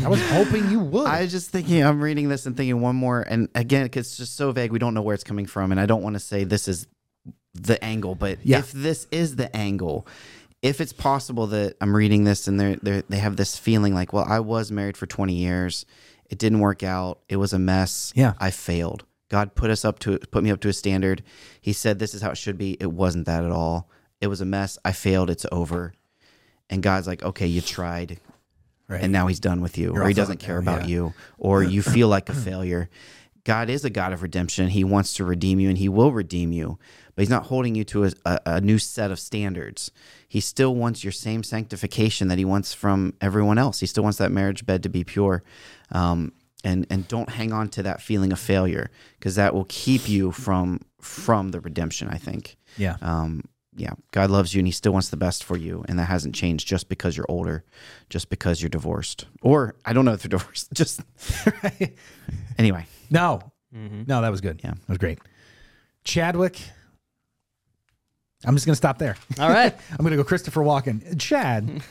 [0.04, 1.08] I was hoping you would.
[1.08, 3.22] I was just thinking, I'm reading this and thinking one more.
[3.22, 4.72] And again, it's just so vague.
[4.72, 5.72] We don't know where it's coming from.
[5.72, 6.88] And I don't want to say this is
[7.54, 8.60] the angle, but yeah.
[8.60, 10.08] if this is the angle,
[10.62, 14.14] if it's possible that I'm reading this and they're, they're, they have this feeling like,
[14.14, 15.86] well, I was married for 20 years
[16.30, 17.20] it didn't work out.
[17.28, 18.14] It was a mess.
[18.16, 18.34] Yeah.
[18.40, 19.04] I failed.
[19.30, 21.24] God put us up to put me up to a standard.
[21.60, 22.78] He said this is how it should be.
[22.80, 23.90] It wasn't that at all.
[24.22, 24.78] It was a mess.
[24.86, 25.30] I failed.
[25.30, 25.94] It's over.
[26.70, 28.20] And God's like, okay, you tried.
[28.90, 29.02] Right.
[29.02, 29.94] And now he's done with you.
[29.94, 30.88] You're or he doesn't care about yeah.
[30.88, 31.14] you.
[31.38, 32.90] Or you feel like a failure.
[33.44, 34.70] God is a God of redemption.
[34.70, 36.80] He wants to redeem you and he will redeem you.
[37.16, 39.92] But he's not holding you to a, a, a new set of standards.
[40.28, 43.80] He still wants your same sanctification that he wants from everyone else.
[43.80, 45.44] He still wants that marriage bed to be pure.
[45.92, 46.34] Um,
[46.64, 50.32] and and don't hang on to that feeling of failure because that will keep you
[50.32, 52.10] from from the redemption.
[52.10, 52.58] I think.
[52.78, 52.98] Yeah.
[53.02, 53.44] Um,
[53.76, 53.94] yeah.
[54.12, 56.68] God loves you and He still wants the best for you, and that hasn't changed
[56.68, 57.64] just because you're older,
[58.10, 60.74] just because you're divorced, or I don't know if you're divorced.
[60.74, 61.02] Just
[62.58, 62.86] anyway.
[63.10, 63.42] No.
[63.76, 64.04] Mm-hmm.
[64.08, 64.62] No, that was good.
[64.64, 65.20] Yeah, that was great.
[66.04, 66.60] Chadwick,
[68.46, 69.16] I'm just gonna stop there.
[69.40, 69.76] All right.
[69.92, 71.20] I'm gonna go Christopher Walken.
[71.20, 71.82] Chad,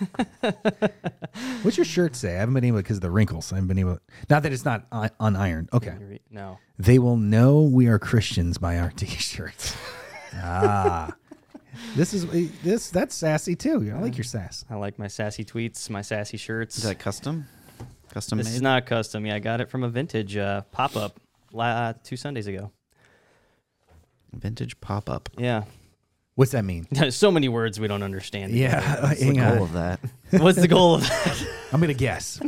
[1.63, 2.35] what's your shirt say?
[2.37, 3.53] I haven't been able because of the wrinkles.
[3.53, 3.99] I haven't been able.
[4.31, 5.69] Not that it's not un- unironed.
[5.73, 6.21] Okay.
[6.31, 6.59] no.
[6.79, 9.77] They will know we are Christians by our T-shirts.
[10.35, 11.13] ah,
[11.97, 12.27] this is
[12.63, 13.93] this that's sassy too.
[13.95, 14.65] I like your sass.
[14.71, 16.77] I like my sassy tweets, my sassy shirts.
[16.79, 17.47] Is that custom?
[18.11, 18.55] Custom this made?
[18.55, 19.27] is not custom.
[19.27, 21.21] Yeah, I got it from a vintage uh, pop up
[21.53, 22.71] la- two Sundays ago.
[24.33, 25.29] Vintage pop up.
[25.39, 25.65] Yeah.
[26.35, 26.87] What's that mean?
[27.11, 28.53] so many words we don't understand.
[28.53, 29.55] Yeah, What's the hang on.
[29.57, 30.01] goal of that?
[30.31, 31.47] What's the goal of that?
[31.73, 32.41] I'm gonna guess.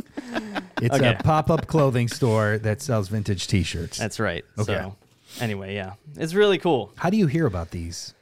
[0.81, 1.15] It's Okay.
[1.19, 3.97] a pop-up clothing store that sells vintage T-shirts.
[3.97, 4.43] That's right.
[4.57, 4.73] Okay.
[4.75, 4.95] So,
[5.41, 6.91] anyway, yeah, it's really cool.
[6.95, 8.13] How do you hear about these?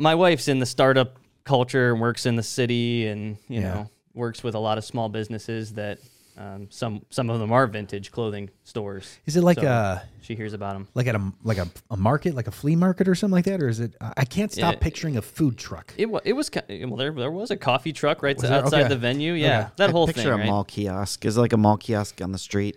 [0.00, 3.74] My wife's in the startup culture and works in the city, and you Yeah.
[3.74, 5.98] know, works with a lot of small businesses that
[6.38, 9.18] um, some some of them are vintage clothing stores.
[9.26, 10.88] Is it like So- a She hears about them.
[10.94, 13.60] like at a like a, a market, like a flea market or something like that,
[13.62, 13.94] or is it?
[14.00, 14.80] I can't stop Yeah.
[14.80, 15.92] picturing a food truck.
[15.98, 18.52] It was it was well there there was a coffee truck right there?
[18.54, 18.88] outside Okay.
[18.88, 19.34] the venue.
[19.34, 19.68] Yeah, Okay.
[19.76, 20.32] that I whole picture thing.
[20.32, 20.46] a right?
[20.46, 21.26] mall kiosk.
[21.26, 22.76] Is it like a mall kiosk on the street?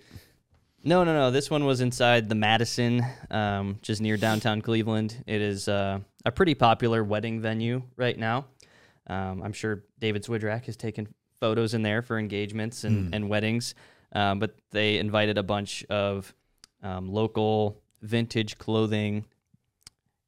[0.83, 1.31] No, no, no.
[1.31, 5.23] This one was inside the Madison, um, just near downtown Cleveland.
[5.25, 8.45] It is uh, a pretty popular wedding venue right now.
[9.07, 11.07] Um, I'm sure David Swidrak has taken
[11.39, 13.75] photos in there for engagements and, and weddings.
[14.13, 16.33] Um, but they invited a bunch of
[16.81, 19.25] um, local vintage clothing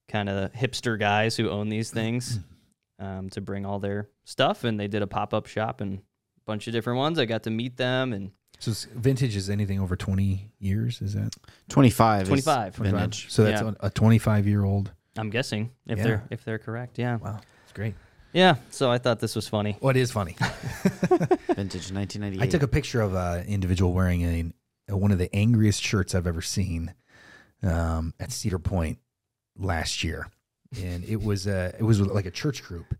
[0.07, 2.39] kind of hipster guys who own these things
[2.99, 4.63] um, to bring all their stuff.
[4.63, 6.01] And they did a pop up shop and a
[6.45, 7.17] bunch of different ones.
[7.19, 11.01] I got to meet them and So vintage is anything over twenty years?
[11.01, 11.33] Is that
[11.69, 12.23] 25.
[12.23, 12.75] is 25.
[12.75, 13.31] Vintage.
[13.31, 13.71] So that's Yeah.
[13.79, 14.91] a, a twenty-five year old.
[15.17, 16.03] I'm guessing if Yeah.
[16.03, 16.97] they're if they're correct.
[16.99, 17.17] Yeah.
[17.17, 17.95] Wow, it's great.
[18.33, 18.55] Yeah.
[18.69, 19.77] So I thought this was funny.
[19.79, 20.35] Well, it is funny.
[21.09, 22.41] Vintage 1998.
[22.41, 24.51] I took a picture of an individual wearing a,
[24.93, 26.93] a one of the angriest shirts I've ever seen
[27.63, 28.99] um, at Cedar Point
[29.57, 30.27] last year,
[30.81, 32.93] and it was uh, it was like a church group,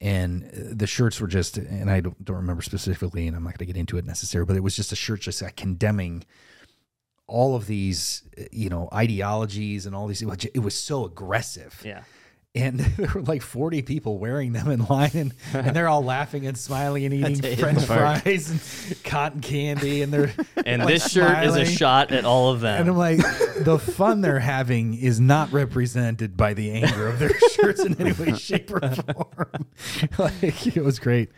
[0.00, 3.50] and uh, the shirts were just and I don't, don't remember specifically, and I'm not
[3.56, 6.24] going to get into it necessarily, but it was just a shirt just uh, condemning
[7.28, 10.22] all of these uh, you know ideologies and all these.
[10.22, 12.02] It was so aggressive Yeah.
[12.54, 16.46] and there were like 40 people wearing them in line and, and they're all laughing
[16.46, 20.32] and smiling and eating french fries and cotton candy and they're
[20.64, 22.80] And like, this shirt is a shot at all of them.
[22.80, 23.18] and I'm like
[23.64, 28.12] the fun they're having is not represented by the anger of their shirts in any
[28.12, 29.66] way shape or form
[30.18, 31.30] like it was great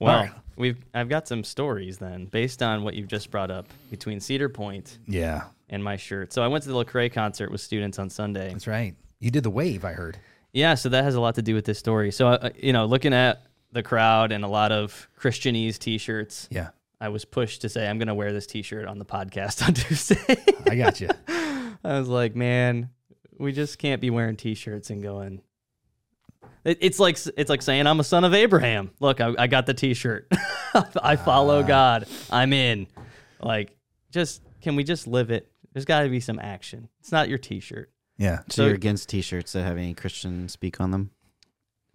[0.00, 0.32] Well, All right.
[0.56, 4.48] We've I've got some stories then based on what you've just brought up between Cedar
[4.48, 6.32] Point yeah and my shirt.
[6.32, 8.50] So I went to the Lecrae concert with students on Sunday.
[8.52, 10.18] that's right you did the wave I heard
[10.52, 12.10] Yeah, so that has a lot to do with this story.
[12.12, 13.42] So uh, you know, looking at
[13.72, 17.98] the crowd and a lot of Christianese T-shirts, yeah I was pushed to say I'm
[17.98, 20.36] going to wear this T-shirt on the podcast on Tuesday.
[20.70, 21.08] I got you
[21.84, 22.90] I was like, man,
[23.38, 25.42] we just can't be wearing T-shirts and going.
[26.64, 28.90] It, it's like it's like saying I'm a son of Abraham.
[29.00, 30.28] Look, I, I got the T-shirt.
[31.02, 31.66] I follow Ah.
[31.66, 32.06] God.
[32.30, 32.86] I'm in.
[33.40, 33.76] Like,
[34.10, 35.50] just can we just live it?
[35.72, 36.88] There's got to be some action.
[37.00, 37.90] It's not your T-shirt.
[38.18, 41.10] yeah So, so- you're against t-shirts that have any Christian speak on them?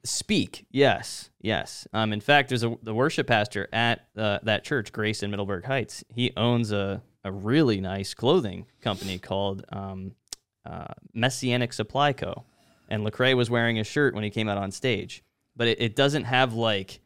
[0.03, 1.85] Speak, yes, yes.
[1.91, 5.65] Um, in fact, there's a the worship pastor at uh, that church, Grace in Middleburg
[5.65, 6.03] Heights.
[6.13, 10.13] He owns a a really nice clothing company called um,
[10.65, 12.45] uh, Messianic Supply Co.
[12.87, 15.23] And Lecrae was wearing a shirt when he came out on stage,
[15.55, 17.01] but it, it doesn't have like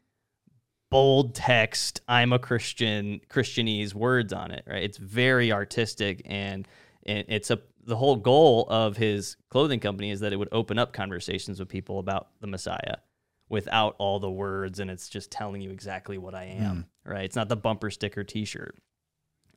[0.91, 4.83] bold text i'm a christian christianese words on it right?
[4.83, 6.67] It's very artistic and,
[7.05, 10.77] and it's a the whole goal of his clothing company is that it would open
[10.77, 12.97] up conversations with people about the messiah
[13.47, 17.23] without all the words and it's just telling you exactly what i am right?
[17.23, 18.77] It's not the bumper sticker t-shirt.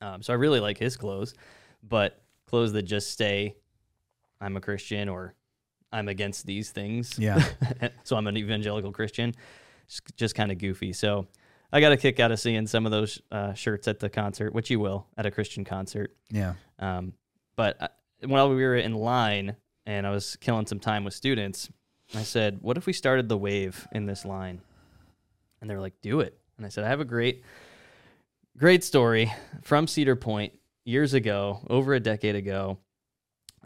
[0.00, 1.34] Um, so i really like his clothes
[1.82, 3.56] but clothes that just say
[4.40, 5.34] i'm a christian or
[5.94, 7.42] i'm against these things yeah
[8.04, 9.32] so I'm an evangelical Christian.
[9.88, 10.92] Just, just kind of goofy.
[10.92, 11.26] So
[11.72, 14.54] I got a kick out of seeing some of those uh, shirts at the concert,
[14.54, 16.14] which you will at a Christian concert.
[16.30, 17.14] yeah Um,
[17.56, 17.88] but uh,
[18.26, 21.68] while we were in line and I was killing some time with students,
[22.14, 24.60] I said, "What if we started the wave in this line?"
[25.60, 27.42] And they're like, "Do it." And I said, "I have a great,
[28.56, 29.32] great story
[29.62, 30.52] from Cedar Point
[30.84, 32.78] years ago, over a decade ago.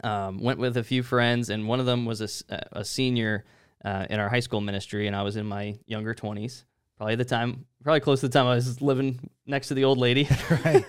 [0.03, 3.45] Um, went with a few friends, and one of them was a senior
[3.83, 6.65] uh, in our high school ministry, and I was in my younger twenties."
[6.97, 9.97] Probably the time, probably close to the time I was living next to the old
[9.97, 10.27] lady.
[10.65, 10.85] right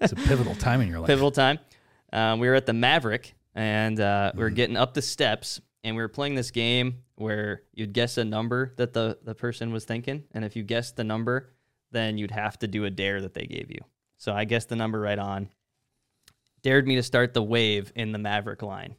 [0.00, 1.58] it's a pivotal time in your life pivotal time.
[2.12, 5.96] Um, we were at the Maverick, and uh, we were getting up the steps, and
[5.96, 9.84] we were playing this game where you'd guess a number that the the person was
[9.84, 11.50] thinking, and if you guessed the number,
[11.90, 13.80] then you'd have to do a dare that they gave you.
[14.16, 15.48] So I guessed the number right on.
[16.68, 18.94] Dared me to start the wave in the Maverick line.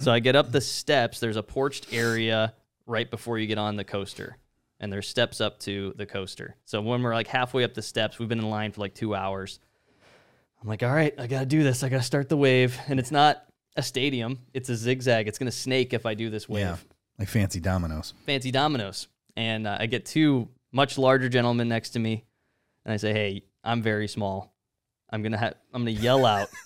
[0.00, 1.20] So I get up the steps.
[1.20, 2.54] There's a porched area
[2.86, 4.38] right before you get on the coaster,
[4.80, 6.56] and there's steps up to the coaster.
[6.64, 9.14] So when we're like halfway up the steps, we've been in line for like two
[9.14, 9.60] hours.
[10.62, 11.82] I'm like, all right, I gotta do this.
[11.82, 13.44] I gotta start the wave, and it's not
[13.76, 15.28] a stadium; it's a zigzag.
[15.28, 16.76] It's gonna snake if I do this wave Yeah.
[17.18, 18.14] Like fancy dominoes.
[18.24, 19.08] fancy dominoes.
[19.36, 22.24] And uh, I get two much larger gentlemen next to me,
[22.86, 24.54] and I say, "Hey, I'm very small.
[25.10, 25.54] I'm gonna have.
[25.74, 26.48] I'm gonna yell out.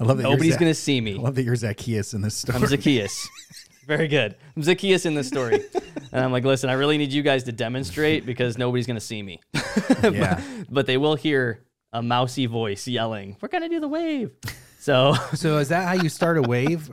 [0.00, 0.22] I love that.
[0.22, 1.16] Nobody's Zac- gonna see me.
[1.16, 2.58] I love that you're Zacchaeus in this story.
[2.58, 3.28] I'm Zacchaeus.
[3.86, 4.36] Very good.
[4.54, 5.64] I'm Zacchaeus in this story.
[6.12, 9.22] And I'm like, listen, I really need you guys to demonstrate because nobody's gonna see
[9.22, 9.40] me.
[10.02, 10.40] yeah.
[10.68, 14.30] but they will hear a mousy voice yelling, "We're gonna do the wave."
[14.78, 16.90] So So is that how you start a wave?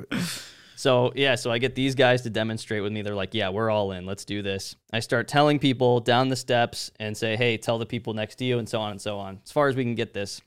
[0.78, 3.02] So yeah, so I get these guys to demonstrate with me.
[3.02, 4.06] They're like, "Yeah, we're all in.
[4.06, 7.86] Let's do this." I start telling people down the steps and say, "Hey, tell the
[7.86, 9.40] people next to you," and so on and so on.
[9.44, 10.42] As far as we can get this,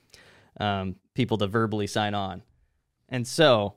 [0.61, 2.45] um, people to verbally sign on.
[3.09, 3.75] And so,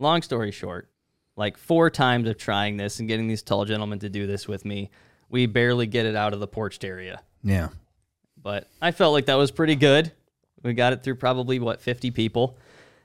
[0.00, 0.90] long story short,
[1.36, 4.64] like four times of trying this and getting these tall gentlemen to do this with
[4.64, 4.90] me,
[5.30, 7.22] we barely get it out of the porched area.
[7.44, 7.68] Yeah.
[8.42, 10.10] But I felt like that was pretty good.
[10.64, 12.58] We got it through probably what 50 people,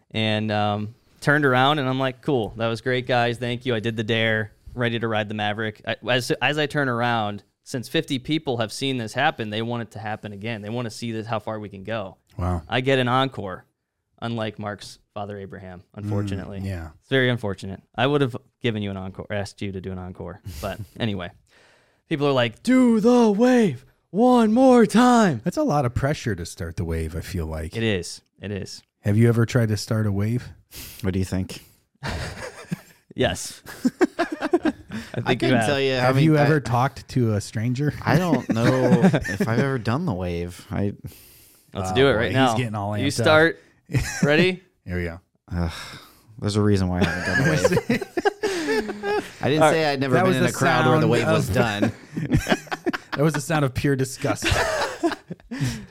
[0.10, 3.38] and um, turned around and I'm like, cool, that was great, guys.
[3.38, 3.76] Thank you.
[3.76, 4.54] I did the dare.
[4.74, 5.82] Ready to ride the Maverick.
[5.88, 9.84] I, as as I turn around, since 50 people have seen this happen, they want
[9.84, 10.64] it to happen again.
[10.64, 12.18] They want to see this how far we can go.
[12.38, 12.62] Wow.
[12.70, 13.66] I get an encore,
[14.22, 15.84] unlike Mark's father Abraham.
[15.96, 16.90] Unfortunately, mm, Yeah.
[17.00, 17.82] it's very unfortunate.
[17.96, 20.42] I would have given you an encore, asked you to do an encore.
[20.62, 21.32] But anyway,
[22.10, 25.42] people are like, do the wave one more time.
[25.44, 27.76] That's a lot of pressure to start the wave, I feel like.
[27.76, 28.22] It is.
[28.42, 28.84] It is.
[29.02, 30.50] Have you ever tried to start a wave?
[31.02, 31.64] What do you think?
[33.16, 33.64] Yes.
[34.20, 34.72] I
[35.22, 35.96] think I you couldn't tell you.
[35.96, 37.92] how Have many- you I- ever talked to a stranger?
[38.06, 40.68] I don't know if I've ever done the wave.
[40.70, 40.94] I
[41.78, 42.56] Let's Oh, do it boy, right he's now.
[42.58, 43.06] getting all angry.
[43.06, 43.26] you amped up.
[43.26, 43.60] start.
[44.24, 44.64] Ready?
[44.86, 45.20] Here we go.
[45.52, 45.70] uh,
[46.40, 47.50] there's a reason why I haven't done the
[47.90, 48.04] wave.
[49.42, 51.02] I didn't All say I'd never That been was in the a crowd where the
[51.02, 51.92] sound wave was done.
[53.18, 54.46] That was the sound of pure disgust.
[54.46, 55.16] I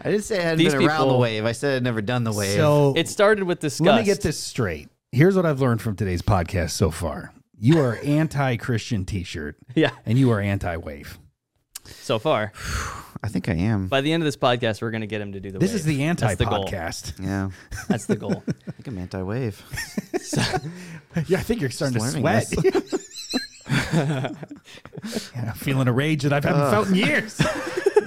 [0.05, 1.45] didn't say I hadn't These been around the wave.
[1.45, 2.55] I said I'd never done the wave.
[2.55, 3.85] So It started with disgust.
[3.85, 4.89] let me get this straight.
[5.11, 7.33] Here's what I've learned from today's podcast so far.
[7.59, 9.91] You are anti-Christian T-shirt, Yeah.
[10.05, 11.19] and you are anti-wave.
[11.85, 12.53] So far,
[13.27, 13.89] I think I am.
[13.89, 15.59] by the end of this podcast, we're gonna get him to do the.
[15.59, 15.81] This wave.
[15.81, 16.65] is the That's the goal.
[16.65, 17.21] anti-podcast.
[17.23, 17.51] Yeah,
[17.89, 18.43] That's the goal.
[18.47, 19.63] I think I'm anti-wave.
[21.29, 22.47] Yeah, I think you're starting to Just sweat.
[22.57, 22.83] learning
[25.35, 27.41] yeah, feeling a rage that I haven't felt in years.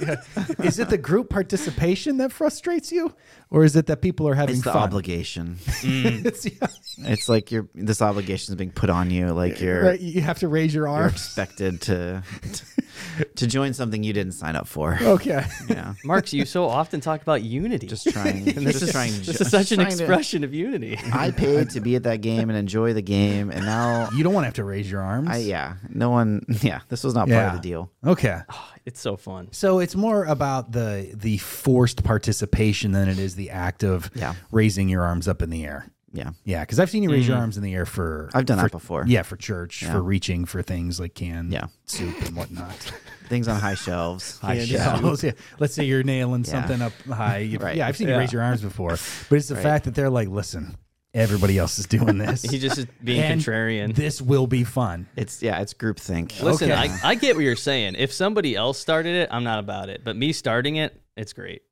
[0.00, 0.16] Yeah.
[0.64, 3.14] Is it the group participation that frustrates you,
[3.50, 4.82] or is it that people are having It's the fun?
[4.82, 5.58] obligation.
[5.84, 6.66] It's- yeah,
[7.10, 9.28] It's like you're this obligation is being put on you.
[9.32, 11.12] Like you're right, you have to raise your you're arms.
[11.14, 12.22] expected to
[13.36, 14.98] to join something you didn't sign up for.
[15.00, 15.44] Okay.
[15.68, 17.86] Yeah, Marks, you so often talk about unity.
[17.86, 18.48] just trying.
[18.48, 19.12] and this just is, trying.
[19.12, 20.98] this just is such an trying to- expression of unity.
[21.12, 24.32] I paid to be at that game and enjoy the game, and now You don't
[24.34, 25.28] want to have to raise your arms.
[25.30, 26.44] I yeah, no one.
[26.62, 27.90] Yeah, this was not part of the deal.
[28.06, 28.40] Okay.
[28.86, 29.48] It's so fun.
[29.52, 34.34] So it's more about the the forced participation than it is the act of Yeah.
[34.52, 35.86] raising your arms up in the air.
[36.12, 37.40] Yeah, Yeah, because I've seen you raise your mm.
[37.40, 38.30] arms in the air for.
[38.34, 39.04] I've done for- that before.
[39.06, 39.92] Yeah, for church, Yeah.
[39.92, 41.66] for reaching for things like canned Yeah.
[41.86, 42.74] soup and whatnot.
[43.28, 44.38] things on high shelves.
[44.42, 45.22] high Canned shelves.
[45.22, 45.32] Yeah.
[45.60, 46.50] Let's say you're nailing Yeah.
[46.50, 47.56] something up high.
[47.60, 47.76] Right.
[47.76, 49.62] Yeah, I've seen you raise your arms before, but it's the Right.
[49.62, 50.76] fact that they're like, listen,
[51.14, 52.42] everybody else is doing this.
[52.42, 53.94] He just is being And contrarian.
[53.94, 55.06] This will be fun.
[55.16, 56.42] It's yeah, it's groupthink.
[56.42, 56.88] Listen, Okay.
[57.04, 57.94] I, I get what you're saying.
[57.96, 60.02] If somebody else started it, I'm not about it.
[60.02, 61.62] But me starting it, it's great.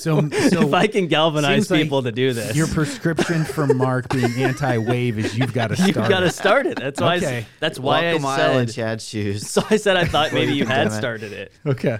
[0.00, 3.66] So, so if I can galvanize seems like people to do this, your prescription for
[3.66, 5.88] Mark being anti-wave is you've got to start.
[5.96, 6.78] you've got to start it.
[6.78, 7.14] That's why.
[7.14, 7.46] I s- Okay.
[7.60, 8.74] that's why Walk a I mile in said.
[8.74, 9.48] Chad's shoes.
[9.56, 11.52] So I said I thought maybe you had started it.
[11.64, 11.98] Okay.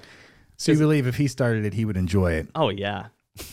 [0.56, 2.48] So you believe if he started it, he would enjoy it.
[2.54, 3.06] Oh yeah,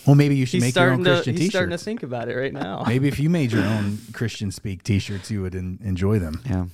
[0.07, 2.03] Well, maybe you should he's make your own starting to Christian he's starting to think
[2.03, 2.83] about it right now.
[2.87, 6.41] Maybe if you made your own Christian speak T-shirts, you would en- enjoy them.
[6.45, 6.65] Yeah.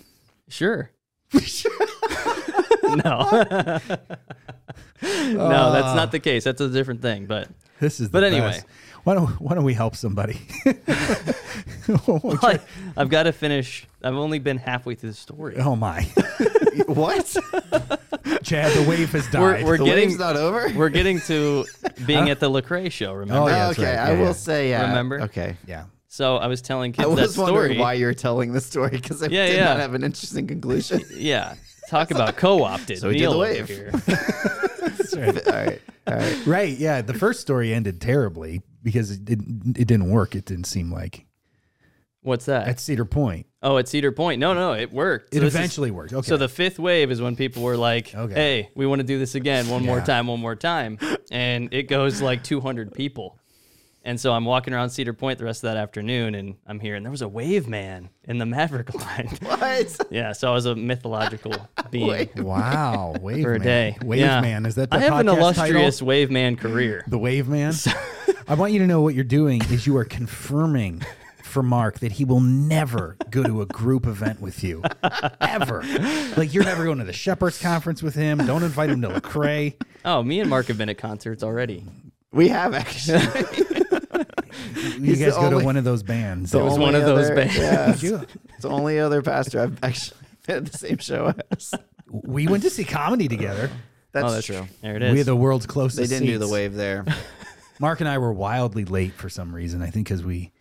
[0.47, 0.91] Sure.
[1.41, 1.71] Sure.
[2.95, 3.79] No.
[5.01, 6.43] no, that's not the case.
[6.43, 7.25] That's a different thing.
[7.25, 8.09] But This is.
[8.09, 8.47] But the anyway.
[8.51, 8.65] best.
[9.03, 10.39] why don't why don't we help somebody?
[11.87, 12.59] I,
[12.97, 13.87] I've got to finish.
[14.03, 15.55] I've only been halfway through the story.
[15.57, 16.03] oh my,
[16.87, 17.25] what?
[18.43, 19.63] Chad, the wave has died.
[19.63, 20.71] We're, we're the getting wave's not over.
[20.75, 21.65] we're getting to
[22.05, 23.13] being at the Lecrae show.
[23.13, 23.41] Remember?
[23.41, 24.09] Oh, oh yeah, that's okay, right.
[24.09, 24.87] I Yeah, will say yeah.
[24.87, 25.21] Remember?
[25.23, 25.55] Okay.
[25.67, 25.85] yeah.
[26.07, 29.21] So I was telling I kids that was wondering why you're telling the story because
[29.21, 29.65] I Yeah, did yeah.
[29.65, 31.01] not have an interesting conclusion.
[31.13, 31.55] Yeah.
[31.89, 32.99] Talk about co-opted.
[32.99, 33.67] So he did Neal the over wave.
[33.67, 33.91] here.
[35.15, 35.47] Right.
[35.47, 35.81] all right.
[36.07, 36.45] All right.
[36.45, 36.77] Right.
[36.77, 37.01] Yeah.
[37.01, 40.35] The first story ended terribly because it didn't, it didn't work.
[40.35, 41.25] It didn't seem like
[42.21, 42.67] What's that?
[42.67, 43.47] at Cedar Point.
[43.63, 44.39] oh, at Cedar Point.
[44.39, 45.33] No, no, it worked.
[45.33, 46.13] It So this is- eventually worked.
[46.13, 46.27] Okay.
[46.27, 48.33] So the fifth wave is when people were like, Okay.
[48.33, 50.03] "Hey, we want to do this again, one more Yeah.
[50.05, 50.99] time, one more time,"
[51.31, 53.38] and it goes like 200 people,
[54.09, 56.95] And so I'm walking around Cedar Point the rest of that afternoon, and I'm here,
[56.95, 59.27] and there was a wave man in the Maverick line.
[59.43, 59.99] What?
[60.09, 61.53] yeah, so I was a mythological
[61.91, 62.27] being.
[62.37, 63.67] Wow, wave For a man.
[63.67, 63.97] day.
[64.03, 64.41] Wave Yeah.
[64.41, 64.65] man.
[64.65, 66.07] Is that the I have an illustrious title?
[66.07, 67.03] wave man career.
[67.05, 67.71] The wave man.
[68.47, 71.03] I want you to know what you're doing is you are confirming
[71.43, 74.81] for Mark that he will never go to a group event with you
[75.39, 75.83] ever.
[76.35, 78.39] Like you're never going to the Shepherds conference with him.
[78.39, 79.75] Don't invite him to Lecrae.
[80.03, 81.85] Oh, me and Mark have been at concerts already.
[82.31, 83.19] We have actually.
[84.99, 86.53] You guys the go to one of those bands.
[86.53, 87.57] It was one of those other- bands.
[88.03, 88.17] yeah.
[88.19, 88.27] Did?
[88.53, 91.73] It's the only other pastor I've actually been at the same show as.
[92.11, 93.69] We went to see comedy together.
[94.11, 94.67] That's, oh, that's true.
[94.81, 95.11] There it is.
[95.11, 95.97] We had the world's closest.
[95.97, 97.05] They didn't do the wave there.
[97.79, 99.81] Mark and I were wildly late for some reason.
[99.83, 100.51] I think because we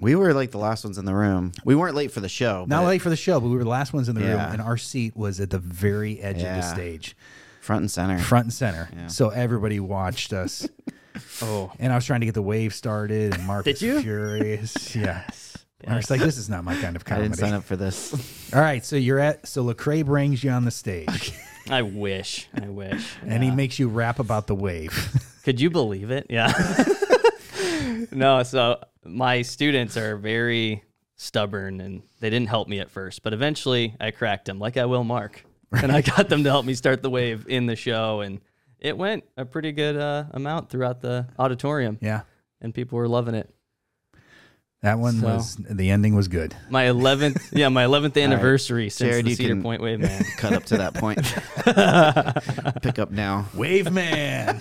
[0.00, 1.52] We were like the last ones in the room.
[1.64, 2.64] We weren't late for the show.
[2.68, 4.60] not late for the show, but we were the last ones in the room, and
[4.60, 7.16] our seat was at the very edge of the stage,
[7.60, 8.18] front and center.
[8.18, 8.88] front and center.
[8.94, 9.06] Yeah.
[9.06, 10.68] So everybody watched us.
[11.42, 14.00] Oh, And I was trying to get the wave started, and Mark Did was you?
[14.02, 14.94] furious.
[14.96, 15.24] Yeah.
[15.86, 17.28] Mark's like, this is not my kind of I comedy.
[17.28, 18.12] didn't sign up for this.
[18.54, 21.32] All right, so you're at so Lecrae brings you on the stage,
[21.70, 22.48] I wish.
[22.60, 23.08] I wish.
[23.24, 24.90] and he makes you rap about the wave.
[25.44, 26.26] Could you believe it?
[26.28, 26.52] Yeah.
[28.10, 30.82] no, so my students are very
[31.16, 34.86] stubborn and they didn't help me at first, but eventually I cracked them like I
[34.86, 35.44] will Mark.
[35.72, 38.40] And I got them to help me start the wave in the show and
[38.78, 42.22] it went a pretty good uh, amount throughout the auditorium yeah,
[42.60, 43.50] and people were loving it.
[44.82, 46.54] that one So- was the ending was good.
[46.70, 50.24] My 11th, yeah, my 11th anniversary since Jared, the you Cedar can- Point Wave Man.
[50.36, 51.18] Cut up to that point.
[52.82, 53.46] Pick up now.
[53.54, 54.60] Wave man.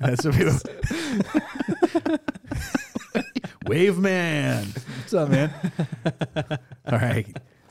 [0.00, 0.58] That's what people.
[3.66, 4.66] Wave man.
[4.98, 5.52] What's up, man?
[6.86, 7.26] All right,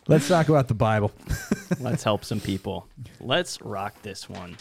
[0.07, 1.11] let's talk about the Bible.
[1.79, 2.87] Let's help some people.
[3.19, 4.55] Let's rock this one.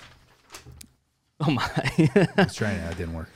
[1.46, 1.62] Oh my.
[1.74, 3.30] I was trying to, that didn't work.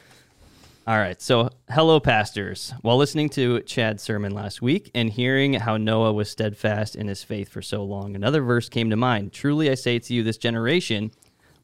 [0.87, 1.21] All right.
[1.23, 2.75] So, hello, pastors.
[2.83, 7.23] While listening to Chad's sermon last week and hearing how Noah was steadfast in his
[7.25, 9.33] faith for so long, another verse came to mind.
[9.33, 11.13] Truly, I say to you, this generation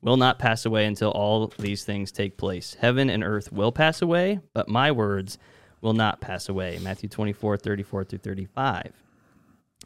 [0.01, 2.75] will not pass away until all these things take place.
[2.81, 5.37] Heaven and earth will pass away, but my words
[5.83, 6.79] will not pass away.
[6.83, 8.93] Matthew 24, 34 through 35.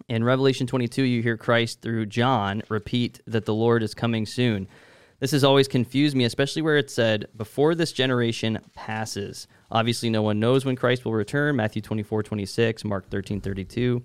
[0.08, 4.68] In Revelation 22, you hear Christ through John repeat that the Lord is coming soon.
[5.20, 9.46] This has always confused me, especially where it said, before this generation passes.
[9.70, 11.56] Obviously, no one knows when Christ will return.
[11.56, 14.02] Matthew 24, 26, Mark 13, 32.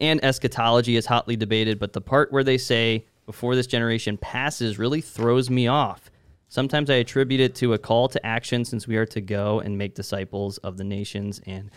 [0.00, 4.78] And eschatology is hotly debated, but the part where they say, before this generation passes,
[4.78, 6.10] really throws me off.
[6.48, 9.76] Sometimes I attribute it to a call to action since we are to go and
[9.76, 11.40] make disciples of the nations.
[11.46, 11.70] And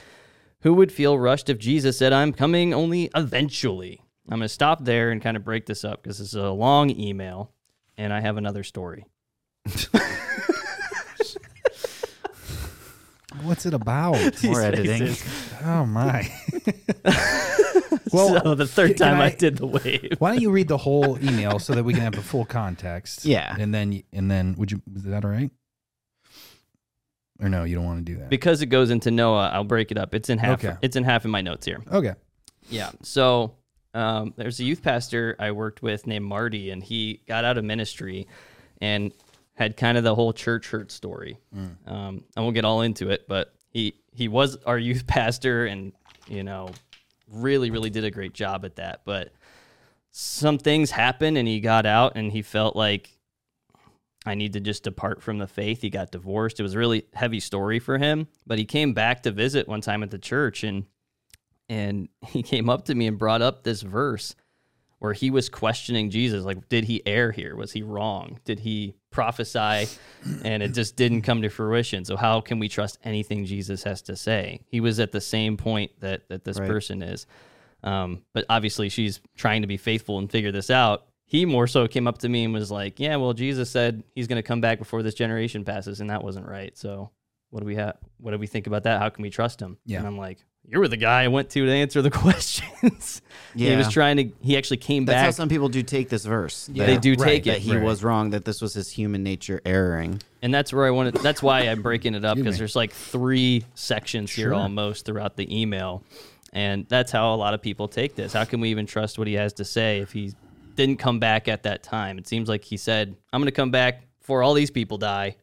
[0.62, 4.02] who would feel rushed if Jesus said, I'm coming only eventually?
[4.30, 6.52] I'm going to stop there and kind of break this up because this is a
[6.52, 7.52] long email
[7.98, 9.06] and I have another story.
[13.44, 14.18] What's it about?
[14.44, 15.16] More editing.
[15.64, 16.30] Oh my.
[18.12, 20.16] well, so the third time I, I- did the wave.
[20.20, 23.26] why don't you read the whole email so that we can have the full context?
[23.26, 23.56] Yeah.
[23.60, 24.82] and then and then would you?
[24.96, 25.52] Is that all right?
[27.40, 28.30] Or no, you don't want to do that.
[28.30, 30.16] Because it goes into Noah, I'll break it up.
[30.16, 30.64] It's in half.
[30.66, 30.76] Okay.
[30.82, 31.80] It's in half in my notes here.
[31.92, 32.14] okay.
[32.70, 32.90] Yeah.
[33.04, 33.56] So
[33.98, 37.66] um, there's a youth pastor I worked with named Marty, and he got out of
[37.66, 38.28] ministry
[38.80, 39.12] and
[39.56, 41.40] had kind of the whole church hurt story.
[41.88, 45.94] Um, I won't get all into it, but he he was our youth pastor, and
[46.28, 46.70] you know,
[47.28, 49.02] really really did a great job at that.
[49.04, 49.34] But
[50.12, 53.18] some things happened, and he got out, and he felt like
[54.28, 55.82] I need to just depart from the faith.
[55.82, 56.60] He got divorced.
[56.60, 59.82] It was a really heavy story for him, but he came back to visit one
[59.82, 60.86] time at the church and
[61.70, 64.36] and he came up to me and brought up this verse
[65.00, 67.56] where he was questioning Jesus like did he err here?
[67.56, 68.40] Was he wrong?
[68.46, 69.88] Did he prophesy
[70.44, 72.04] and it just didn't come to fruition?
[72.04, 74.62] So how can we trust anything Jesus has to say?
[74.70, 76.68] He was at the same point that that this Right.
[76.68, 77.28] person is.
[77.84, 81.06] Um, but obviously she's trying to be faithful and figure this out.
[81.26, 84.28] He more so came up to me and was like, "Yeah, well, Jesus said he's
[84.28, 86.76] going to come back before this generation passes, and that wasn't right.
[86.78, 87.12] So,
[87.50, 87.98] what do we have?
[88.18, 89.00] What do we think about that?
[89.00, 90.00] How can we trust him?" Yeah.
[90.00, 93.22] And I'm like, "You were the guy I went to to answer the questions."
[93.56, 93.72] Yeah.
[93.72, 94.30] he was trying to.
[94.42, 95.14] He actually came back.
[95.16, 96.70] That's how some people do take this verse.
[96.72, 96.86] Yeah.
[96.86, 97.84] that- They do Right, take that it, he right.
[97.84, 98.30] was wrong.
[98.32, 100.22] That this was his human nature erring.
[100.42, 101.16] and that's where I wanted.
[101.16, 105.48] That's why I'm breaking it up because there's like three sections here almost throughout the
[105.62, 106.04] email,
[106.54, 108.34] and that's how a lot of people take this.
[108.34, 110.34] How can we even trust what he has to say if he
[110.76, 112.20] didn't come back at that time?
[112.20, 115.38] It seems like he said, "I'm going to come back before all these people die,"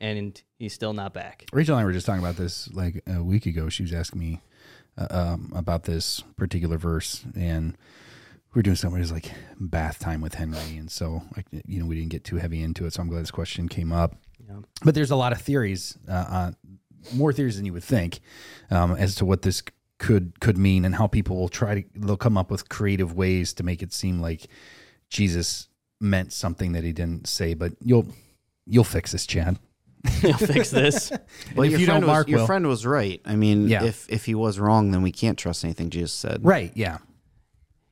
[0.00, 1.46] and he's still not back.
[1.52, 3.68] Rachel and I were just talking about this like a week ago.
[3.68, 4.40] She was asking me
[5.10, 7.76] um, about this particular verse, and
[8.54, 8.98] we were doing something.
[8.98, 12.24] It was like bath time with Henry, and so like you know we didn't get
[12.24, 12.94] too heavy into it.
[12.94, 14.16] So I'm glad this question came up.
[14.46, 14.60] Yeah.
[14.84, 16.56] But there's a lot of theories uh, on
[17.14, 18.20] more theories than you would think
[18.70, 19.62] um, as to what this
[19.98, 23.52] could could mean and how people will try to they'll come up with creative ways
[23.52, 24.46] to make it seem like
[25.10, 25.68] Jesus
[26.00, 27.54] meant something that he didn't say.
[27.54, 28.06] But you'll
[28.66, 29.58] you'll fix this, Chad.
[30.22, 31.10] You'll fix this.
[31.56, 32.46] Well, if your you friend don't, was, Mark your will.
[32.46, 33.20] friend was right.
[33.24, 33.84] I mean, Yeah.
[33.84, 36.44] if if he was wrong, then we can't trust anything Jesus said.
[36.44, 36.70] Right?
[36.74, 36.98] Yeah.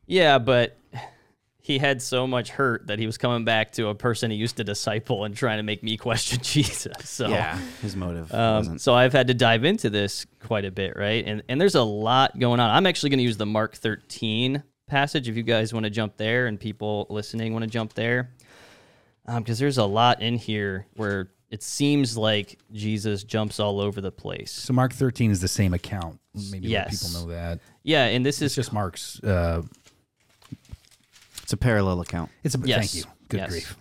[0.07, 0.79] Yeah, but
[1.59, 4.57] he had so much hurt that he was coming back to a person he used
[4.59, 6.95] to disciple and trying to make me question Jesus.
[7.11, 8.81] So Yeah, his motive Um, wasn't.
[8.83, 11.25] so I've had to dive into this quite a bit, right?
[11.27, 12.71] And and there's a lot going on.
[12.71, 16.17] I'm actually going to use the Mark 13 passage if you guys want to jump
[16.19, 18.31] there and people listening want to jump there,
[19.39, 24.13] because there's a lot in here where it seems like Jesus jumps all over the
[24.13, 24.53] place.
[24.53, 26.21] So Mark 13 is the same account.
[26.51, 27.03] Maybe Yes.
[27.03, 27.61] people know that.
[27.83, 29.19] Yeah, and this It's is just Mark's.
[29.25, 29.63] Uh,
[31.43, 32.31] It's a parallel account.
[32.45, 32.79] it's a Yes.
[32.93, 33.11] thank you.
[33.29, 33.51] Good Yes.
[33.51, 33.77] grief.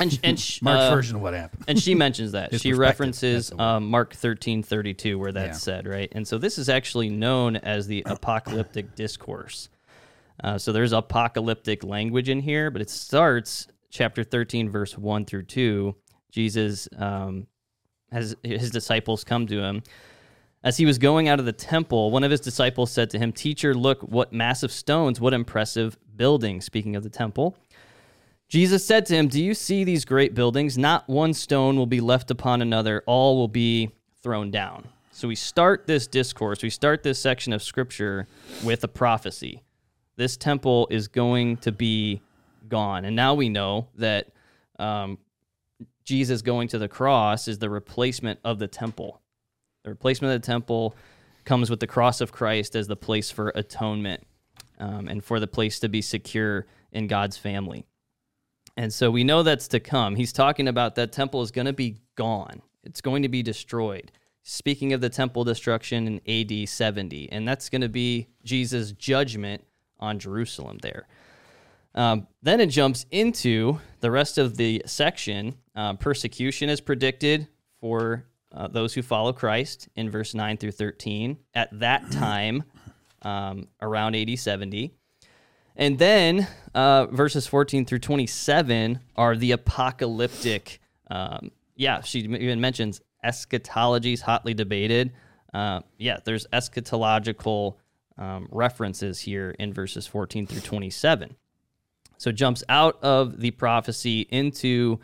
[0.00, 1.64] and, and sh- Mark's uh, version of what happened.
[1.68, 3.62] and she mentions that His she references that's the word.
[3.62, 5.76] um, Mark thirteen thirty two where that's Yeah.
[5.76, 9.68] said right, and so this is actually known as the apocalyptic discourse.
[10.42, 15.44] Uh, so there's apocalyptic language in here, but it starts chapter thirteen verse one through
[15.44, 15.94] two.
[16.30, 17.46] Jesus um,
[18.12, 19.82] has his disciples come to him.
[20.64, 23.32] As he was going out of the temple, one of his disciples said to him,
[23.32, 26.64] Teacher, look, what massive stones, what impressive buildings.
[26.64, 27.56] Speaking of the temple.
[28.48, 30.78] Jesus said to him, Do you see these great buildings?
[30.78, 33.90] Not one stone will be left upon another, all will be
[34.22, 34.88] thrown down.
[35.12, 38.26] So we start this discourse, we start this section of scripture
[38.64, 39.62] with a prophecy.
[40.16, 42.20] This temple is going to be
[42.68, 43.04] gone.
[43.04, 44.28] And now we know that
[44.78, 45.18] um,
[46.08, 49.20] Jesus going to the cross is the replacement of the temple.
[49.84, 50.96] The replacement of the temple
[51.44, 54.26] comes with the cross of Christ as the place for atonement
[54.78, 57.84] um, and for the place to be secure in God's family.
[58.74, 60.16] And so we know that's to come.
[60.16, 62.62] He's talking about that temple is going to be gone.
[62.84, 64.10] It's going to be destroyed.
[64.42, 69.62] Speaking of the temple destruction in AD 70, and that's going to be Jesus' judgment
[70.00, 71.06] on Jerusalem there.
[71.94, 75.56] Um, then it jumps into the rest of the section.
[75.74, 77.48] Uh, persecution is predicted
[77.80, 81.38] for uh, those who follow Christ in verse 9 through 13.
[81.54, 82.64] At that time,
[83.22, 84.92] um, around AD 70.
[85.76, 90.80] And then uh, verses 14 through 27 are the apocalyptic.
[91.10, 95.12] Um, yeah, she even mentions eschatology is hotly debated.
[95.54, 97.76] Uh, yeah, there's eschatological
[98.18, 101.36] um, references here in verses 14 through 27.
[102.18, 105.00] So jumps out of the prophecy into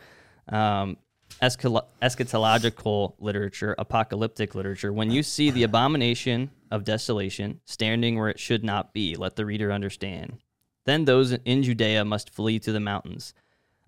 [0.48, 0.98] um,
[1.40, 4.92] eschatological literature, apocalyptic literature.
[4.92, 9.46] When you see the abomination of desolation standing where it should not be, let the
[9.46, 10.38] reader understand.
[10.84, 13.32] Then those in Judea must flee to the mountains.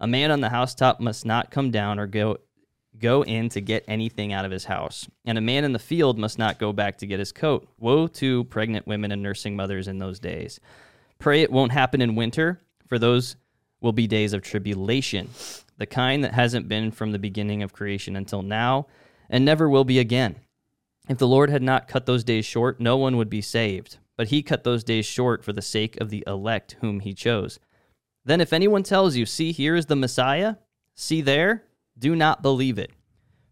[0.00, 2.38] A man on the housetop must not come down or go
[2.98, 6.18] go in to get anything out of his house, and a man in the field
[6.18, 7.68] must not go back to get his coat.
[7.78, 10.60] Woe to pregnant women and nursing mothers in those days.
[11.18, 13.36] Pray it won't happen in winter, for those
[13.80, 15.30] will be days of tribulation,
[15.78, 18.86] the kind that hasn't been from the beginning of creation until now,
[19.28, 20.36] and never will be again.
[21.08, 23.98] If the Lord had not cut those days short, no one would be saved.
[24.16, 27.60] But he cut those days short for the sake of the elect whom he chose.
[28.24, 30.56] Then if anyone tells you, See, here is the Messiah,
[30.94, 31.64] see there,
[31.98, 32.90] do not believe it.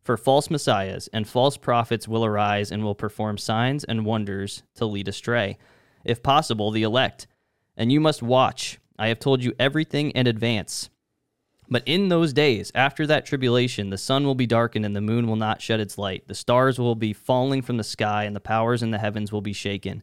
[0.03, 4.85] For false messiahs and false prophets will arise and will perform signs and wonders to
[4.85, 5.57] lead astray,
[6.05, 7.27] if possible, the elect.
[7.75, 8.79] And you must watch.
[8.99, 10.91] I have told you everything in advance.
[11.69, 15.27] But in those days, after that tribulation, the sun will be darkened and the moon
[15.27, 16.29] will not shed its light.
[16.29, 19.41] The stars will be falling from the sky and the powers in the heavens will
[19.41, 20.03] be shaken.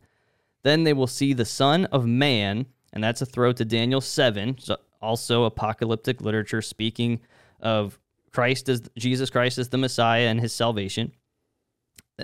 [0.63, 4.57] Then they will see the Son of Man, and that's a throw to Daniel 7,
[5.01, 7.19] also apocalyptic literature speaking
[7.59, 7.99] of
[8.31, 11.11] Christ as Jesus Christ as the Messiah and his salvation.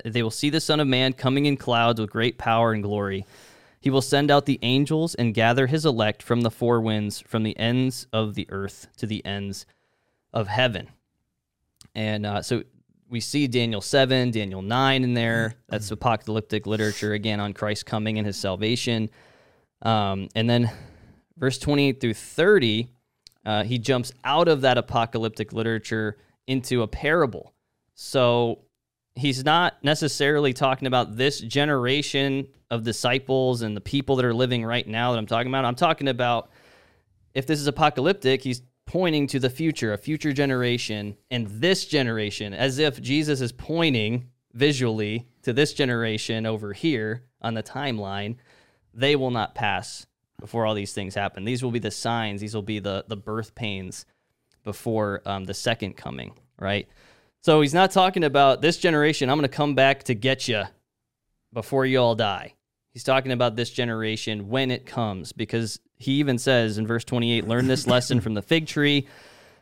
[0.06, 3.26] They will see the Son of Man coming in clouds with great power and glory.
[3.88, 7.44] He will send out the angels and gather his elect from the four winds, from
[7.44, 9.66] the ends of the earth to the ends
[10.34, 10.90] of heaven.
[11.96, 12.64] And uh, so
[13.10, 15.54] we see Daniel 7, Daniel 9 in there.
[15.70, 19.10] That's apocalyptic literature again on Christ coming and his salvation.
[19.84, 20.70] Um, and then
[21.38, 22.90] verse 28 through 30,
[23.46, 27.54] uh, he jumps out of that apocalyptic literature into a parable.
[27.96, 28.66] So
[29.18, 34.64] he's not necessarily talking about this generation of disciples and the people that are living
[34.64, 35.66] right now that I'm talking about.
[35.66, 36.50] I'm talking about
[37.34, 42.54] if this is apocalyptic, he's pointing to the future, a future generation, and this generation,
[42.54, 48.38] as if Jesus is pointing visually to this generation over here on the timeline.
[48.94, 50.08] They will not pass
[50.40, 51.44] before all these things happen.
[51.44, 54.06] These will be the signs, these will be the, the birth pains
[54.64, 56.88] before um, the second coming, right?
[57.48, 59.30] So he's not talking about this generation.
[59.30, 60.64] I'm going to come back to get you
[61.54, 62.56] before you all die.
[62.92, 67.48] He's talking about this generation when it comes, because he even says in verse 28
[67.48, 69.08] Learn this lesson from the fig tree.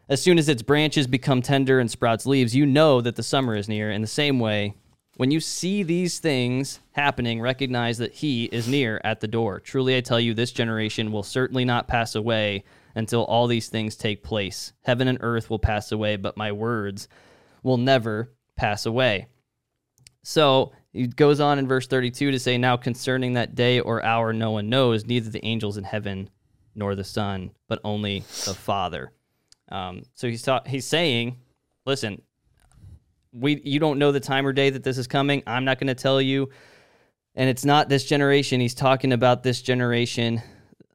[0.09, 3.55] As soon as its branches become tender and sprouts leaves, you know that the summer
[3.55, 3.91] is near.
[3.91, 4.73] In the same way,
[5.17, 9.59] when you see these things happening, recognize that he is near at the door.
[9.59, 12.63] Truly, I tell you, this generation will certainly not pass away
[12.95, 14.73] until all these things take place.
[14.85, 17.07] Heaven and earth will pass away, but my words
[17.65, 19.25] will never pass away.
[20.23, 24.31] So he goes on in verse 32 to say, Now concerning that day or hour,
[24.31, 26.29] no one knows, neither the angels in heaven
[26.75, 29.11] nor the Son, but only the Father.
[29.69, 31.37] Um, so he's ta- he's saying,
[31.85, 32.21] listen,
[33.33, 35.41] we you don't know the time or day that this is coming.
[35.47, 36.49] I'm not going to tell you,
[37.33, 38.61] and it's not this generation.
[38.61, 40.41] He's talking about this generation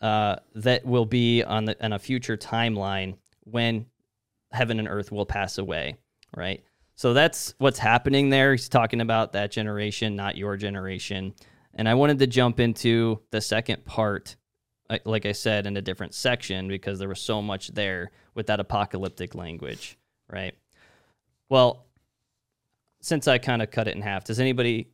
[0.01, 3.87] uh, that will be on the on a future timeline when
[4.53, 5.97] heaven and earth will pass away,
[6.37, 6.63] right?
[6.97, 8.53] So that's what's happening there.
[8.53, 11.35] He's talking about that generation, not your generation.
[11.75, 14.37] And I wanted to jump into the second part,
[14.89, 18.49] like- like I said, in a different section because there was so much there with
[18.49, 19.97] that apocalyptic language,
[20.29, 20.55] right?
[21.49, 21.87] Well,
[23.01, 24.91] since I kind of cut it in half, does anybody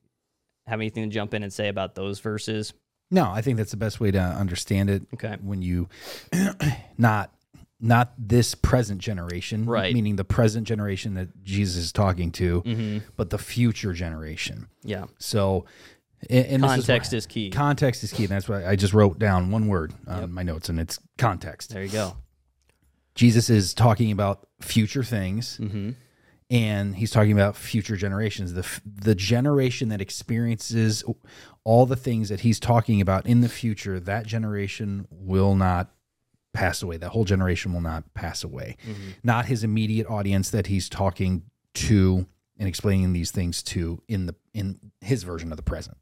[0.67, 2.73] have anything to jump in and say about those verses?
[3.11, 5.03] No, I think that's the best way to understand it.
[5.15, 5.37] Okay.
[5.41, 5.89] When you
[6.99, 7.33] not
[7.81, 9.93] not this present generation, Right.
[9.95, 12.99] Meaning the present generation that Jesus is talking to, Mm-hmm.
[13.17, 14.69] but the future generation.
[14.83, 15.05] Yeah.
[15.19, 15.67] So,
[16.31, 17.51] and, and Context why- is key.
[17.51, 18.25] Context is key.
[18.25, 21.71] And that's why I just wrote down one word on my notes, and it's context.
[21.75, 22.17] There you go.
[23.15, 25.91] Jesus is talking about future things, Mm-hmm.
[26.51, 28.55] and he's talking about future generations.
[28.55, 31.05] The the generation that experiences
[31.65, 35.91] all the things that he's talking about in the future, that generation will not
[36.57, 36.97] pass away.
[36.97, 38.77] That whole generation will not pass away.
[38.83, 39.11] Mm-hmm.
[39.23, 41.43] Not his immediate audience that he's talking
[41.75, 42.27] to
[42.59, 45.99] and explaining these things to in the in his version of the present,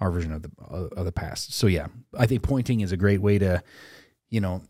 [0.00, 1.52] our version of the uh, of the past.
[1.52, 3.62] So yeah, I think pointing is a great way to,
[4.30, 4.62] you know,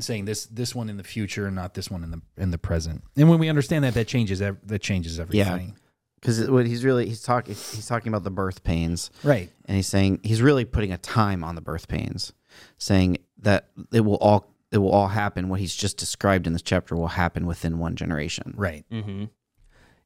[0.00, 2.58] saying this this one in the future, and not this one in the in the
[2.58, 3.04] present.
[3.16, 5.68] And when we understand that, that changes that changes everything.
[5.68, 5.74] Yeah.
[6.20, 9.50] because what he's really he's talking he's talking about the birth pains Right.
[9.66, 12.32] and he's saying he's really putting a time on the birth pains
[12.78, 16.62] saying that it will all it will all happen what he's just described in this
[16.62, 18.84] chapter will happen within one generation Right.
[18.90, 19.24] Mm-hmm.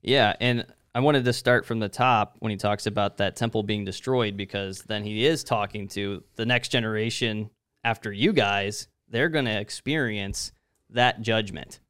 [0.02, 3.62] Yeah, and I wanted to start from the top when he talks about that temple
[3.62, 7.50] being destroyed because then he is talking to the next generation
[7.84, 8.88] after you guys.
[9.08, 10.52] They're going to experience
[10.90, 11.80] that judgment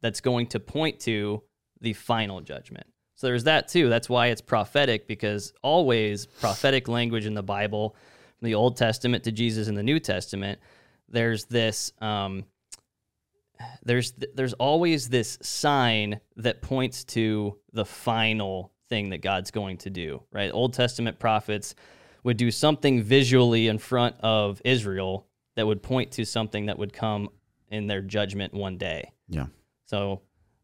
[0.00, 1.42] that's going to point to
[1.80, 2.86] the final judgment.
[3.16, 3.88] So there's that too.
[3.88, 7.94] That's why it's prophetic because always prophetic language in the Bible,
[8.38, 10.58] from the Old Testament to Jesus in the New Testament,
[11.08, 12.44] there's this um,
[13.82, 19.90] there's there's always this sign that points to the final thing that God's going to
[19.90, 20.50] do, right?
[20.52, 21.74] Old Testament prophets
[22.22, 25.26] would do something visually in front of Israel
[25.56, 27.28] that would point to something that would come
[27.70, 29.12] in their judgment one day.
[29.28, 29.46] yeah
[29.86, 30.22] So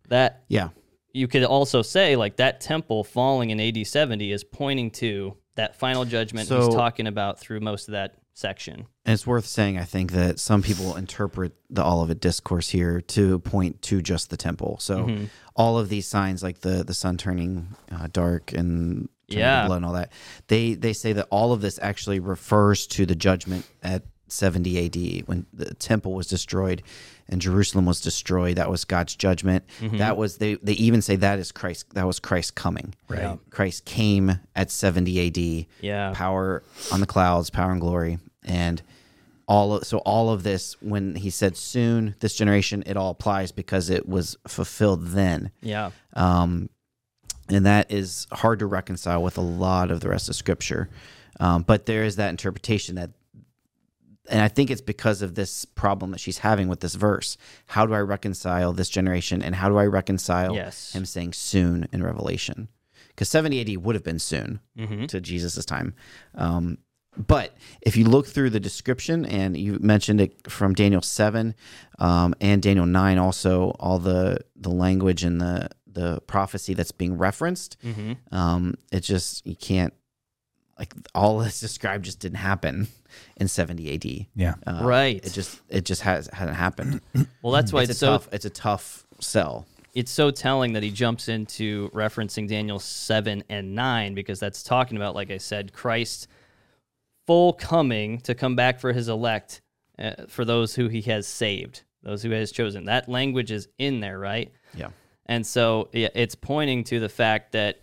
[0.09, 0.71] that yeah
[1.13, 5.77] you could also say like that temple falling in AD 70 is pointing to that
[5.77, 8.87] final judgment he's talking about through most of that section.
[9.05, 13.39] and it's worth saying i think that some people interpret the olivet discourse here to
[13.41, 15.25] point to just the temple so Mm-hmm.
[15.57, 19.67] all of these signs like the the sun turning uh, dark and turning Yeah.
[19.67, 20.13] blood and all that
[20.49, 25.27] they they say that all of this actually refers to the judgment at 70 AD
[25.29, 26.83] when the temple was destroyed
[27.31, 29.97] and Jerusalem was destroyed that was God's judgment Mm-hmm.
[29.99, 33.39] that was they they even say that is Christ that was Christ coming Right.
[33.51, 36.13] Christ came at 70 AD Yeah.
[36.15, 36.63] power
[36.93, 38.83] on the clouds power and glory and
[39.49, 43.51] all of, so all of this when he said soon this generation it all applies
[43.53, 45.91] because it was fulfilled then Yeah.
[46.15, 46.69] um,
[47.49, 50.89] and that is hard to reconcile with a lot of the rest of Scripture.
[51.41, 53.11] Um, but there is that interpretation that,
[54.31, 57.37] and I think it's because of this problem that she's having with this verse.
[57.67, 60.93] How do I reconcile this generation, and how do I reconcile Yes.
[60.93, 62.69] him saying soon in Revelation?
[63.09, 65.07] Because 70 AD would have been soon Mm-hmm.
[65.07, 65.95] to Jesus' time.
[66.35, 66.79] Um,
[67.17, 71.55] but if you look through the description, and you mentioned it from Daniel seven
[71.99, 77.19] um, and Daniel nine, also all the the language and the the prophecy that's being
[77.19, 78.13] referenced, Mm-hmm.
[78.35, 79.93] um, it just you can't
[80.81, 82.89] like all that's described just didn't happen
[83.37, 84.29] in seventy A.D.
[84.35, 84.55] Yeah.
[84.67, 85.25] Uh, Right.
[85.25, 87.01] It just it just has hasn't happened.
[87.43, 89.67] Well, that's why it's, it's, a so tough it's a tough sell.
[89.95, 94.97] it's so telling that he jumps into referencing Daniel 7 and 9 because that's talking
[94.97, 96.29] about, like I said, Christ
[97.27, 99.61] full coming to come back for his elect,
[99.99, 102.85] uh, for those who he has saved, those who he has chosen.
[102.87, 104.51] That language is in there, right?
[104.75, 104.89] Yeah.
[105.27, 107.81] And so yeah, it's pointing to the fact that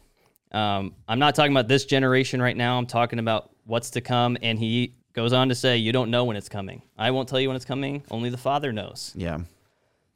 [0.52, 2.78] um, I'm not talking about this generation right now.
[2.78, 4.38] I'm talking about what's to come.
[4.41, 6.82] And he goes on to say, You don't know when it's coming.
[6.98, 8.03] I won't tell you when it's coming.
[8.10, 9.11] Only the Father knows.
[9.15, 9.40] Yeah.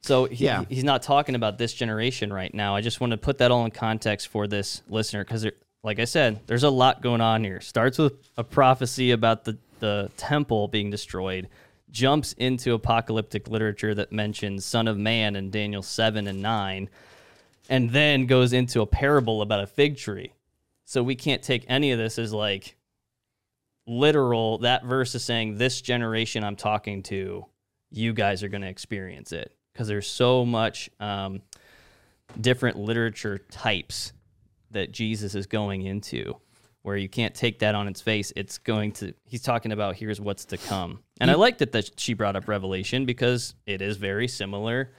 [0.03, 0.63] So he, Yeah.
[0.69, 2.75] he's not talking about this generation right now.
[2.75, 5.45] I just want to put that all in context for this listener because,
[5.83, 7.61] like I said, there's a lot going on here.
[7.61, 11.49] Starts with a prophecy about the, the temple being destroyed,
[11.91, 16.89] jumps into apocalyptic literature that mentions Son of Man in Daniel 7 and 9,
[17.71, 20.33] and then goes into a parable about a fig tree.
[20.83, 22.75] So we can't take any of this as like
[23.87, 24.57] literal.
[24.59, 27.45] That verse is saying, This generation I'm talking to,
[27.89, 31.41] you guys are going to experience it because there's so much um,
[32.39, 34.11] different literature types
[34.71, 36.35] that Jesus is going into
[36.81, 38.33] where you can't take that on its face.
[38.35, 40.99] It's going to, he's talking about here's what's to come.
[41.21, 44.91] And I like that, that she brought up Revelation because it is very similar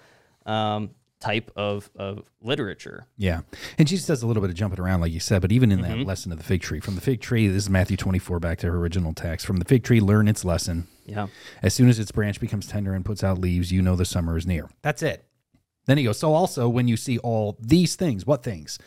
[0.46, 0.90] um,
[1.22, 3.06] type of, of literature.
[3.16, 3.42] Yeah.
[3.78, 5.82] And Jesus does a little bit of jumping around, like you said, but even in
[5.82, 6.08] that mm-hmm.
[6.08, 8.70] lesson of the fig tree, from the fig tree, this is Matthew 24, back to
[8.70, 9.46] her original text.
[9.46, 10.88] From the fig tree, learn its lesson.
[11.06, 11.28] Yeah.
[11.62, 14.36] As soon as its branch becomes tender and puts out leaves, you know the summer
[14.36, 14.68] is near.
[14.82, 15.24] That's it.
[15.86, 18.78] Then he goes, So also, when you see all these things, what things?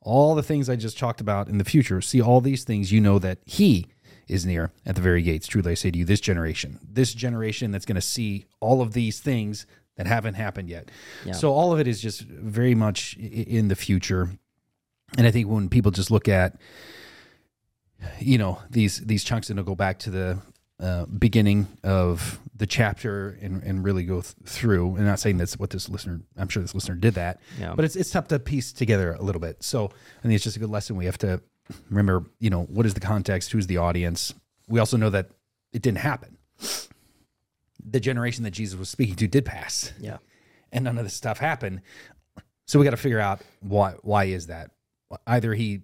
[0.00, 3.00] All the things I just talked about in the future, see all these things, you
[3.00, 3.86] know that he
[4.28, 5.46] is near at the very gates.
[5.46, 8.92] Truly, I say to you, this generation, this generation that's going to see all of
[8.92, 9.66] these things
[9.98, 10.90] that haven't happened yet.
[11.32, 14.30] So all of it is just very much in the future.
[15.18, 16.56] And I think when people just look at,
[18.20, 20.38] you know, these these chunks and they'll go back to the
[20.80, 24.96] uh, beginning of the chapter and, and really go th- through.
[24.96, 27.74] And not saying that's what this listener, I'm sure this listener did that, Yeah.
[27.74, 29.62] but it's it's tough to piece together a little bit.
[29.62, 30.96] So I think it's just a good lesson.
[30.96, 31.40] We have to
[31.90, 34.32] remember, you know, what is the context, who's the audience.
[34.68, 35.30] We also know that
[35.72, 36.36] it didn't happen.
[37.84, 40.18] The generation that Jesus was speaking to did pass Yeah.
[40.72, 41.80] and none of this stuff happened.
[42.66, 44.70] So we got to figure out why why is that?
[45.26, 45.82] Either he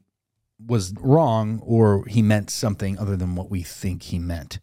[0.66, 4.58] was wrong or he meant something other than what we think he meant.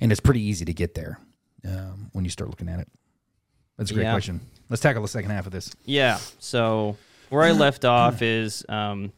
[0.00, 1.18] And it's pretty easy to get there
[1.66, 2.88] um, when you start looking at it.
[3.78, 4.12] That's a great Yeah.
[4.12, 4.40] question.
[4.68, 5.70] Let's tackle the second half of this.
[5.84, 6.18] Yeah.
[6.38, 6.96] So
[7.30, 9.12] where I left off is, um,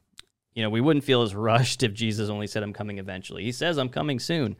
[0.55, 3.43] you know, we wouldn't feel as rushed if Jesus only said, I'm coming eventually.
[3.45, 4.57] He says, I'm coming soon.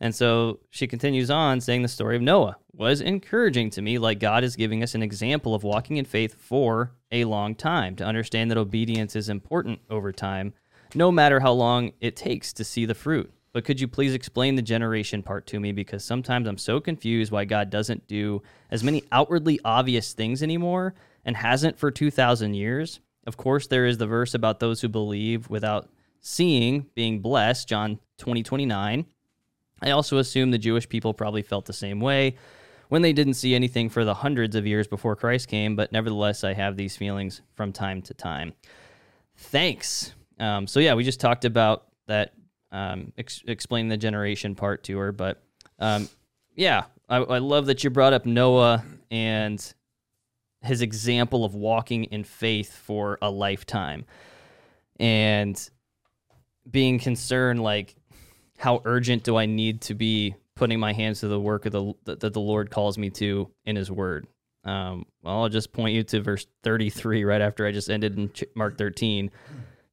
[0.00, 4.18] And so she continues on saying the story of Noah was encouraging to me, like
[4.18, 8.04] God is giving us an example of walking in faith for a long time to
[8.04, 10.54] understand that obedience is important over time,
[10.94, 13.30] no matter how long it takes to see the fruit.
[13.52, 15.72] But could you please explain the generation part to me?
[15.72, 20.94] Because sometimes I'm so confused why God doesn't do as many outwardly obvious things anymore
[21.24, 23.00] and hasn't for 2,000 years.
[23.26, 25.88] Of course, there is the verse about those who believe without
[26.20, 29.06] seeing being blessed, John 20, 29.
[29.82, 32.36] I also assume the Jewish people probably felt the same way
[32.88, 36.42] when they didn't see anything for the hundreds of years before Christ came, but nevertheless,
[36.42, 38.52] I have these feelings from time to time.
[39.36, 40.12] Thanks.
[40.40, 42.32] Um, so, yeah, we just talked about that,
[42.72, 45.40] um, ex- explain the generation part to her, but
[45.78, 46.08] um,
[46.56, 49.74] yeah, I, I love that you brought up Noah and
[50.62, 54.04] his example of walking in faith for a lifetime
[54.98, 55.70] and
[56.70, 57.96] being concerned like
[58.60, 61.94] how urgent do I need to be putting my hands to the work of the
[62.04, 64.26] that the Lord calls me to in His Word?
[64.64, 68.30] Um, well, I'll just point you to verse 33 right after I just ended in
[68.54, 69.30] Mark 13.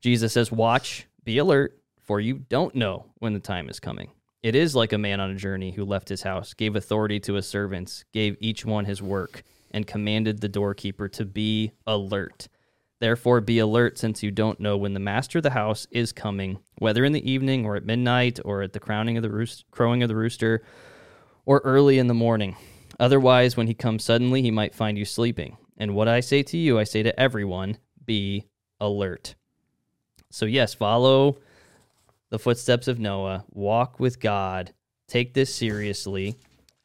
[0.02, 4.12] Jesus says, "Watch, be alert, for you don't know when the time is coming."
[4.44, 7.36] It is like a man on a journey who left his house, gave authority to
[7.36, 12.50] his servants, gave each one his work, and commanded the doorkeeper to be alert.
[13.00, 16.60] Therefore, be alert, since you don't know when the master of the house is coming,
[16.80, 20.02] whether in the evening or at midnight or at the crowning of the roost, crowing
[20.02, 20.64] of the rooster
[21.46, 22.56] or early in the morning.
[23.00, 25.58] Otherwise, when he comes suddenly, he might find you sleeping.
[25.78, 28.48] And what I say to you, I say to everyone be
[28.80, 29.36] alert.
[30.32, 31.38] So, yes, follow
[32.30, 34.74] the footsteps of Noah, walk with God,
[35.08, 36.38] take this seriously,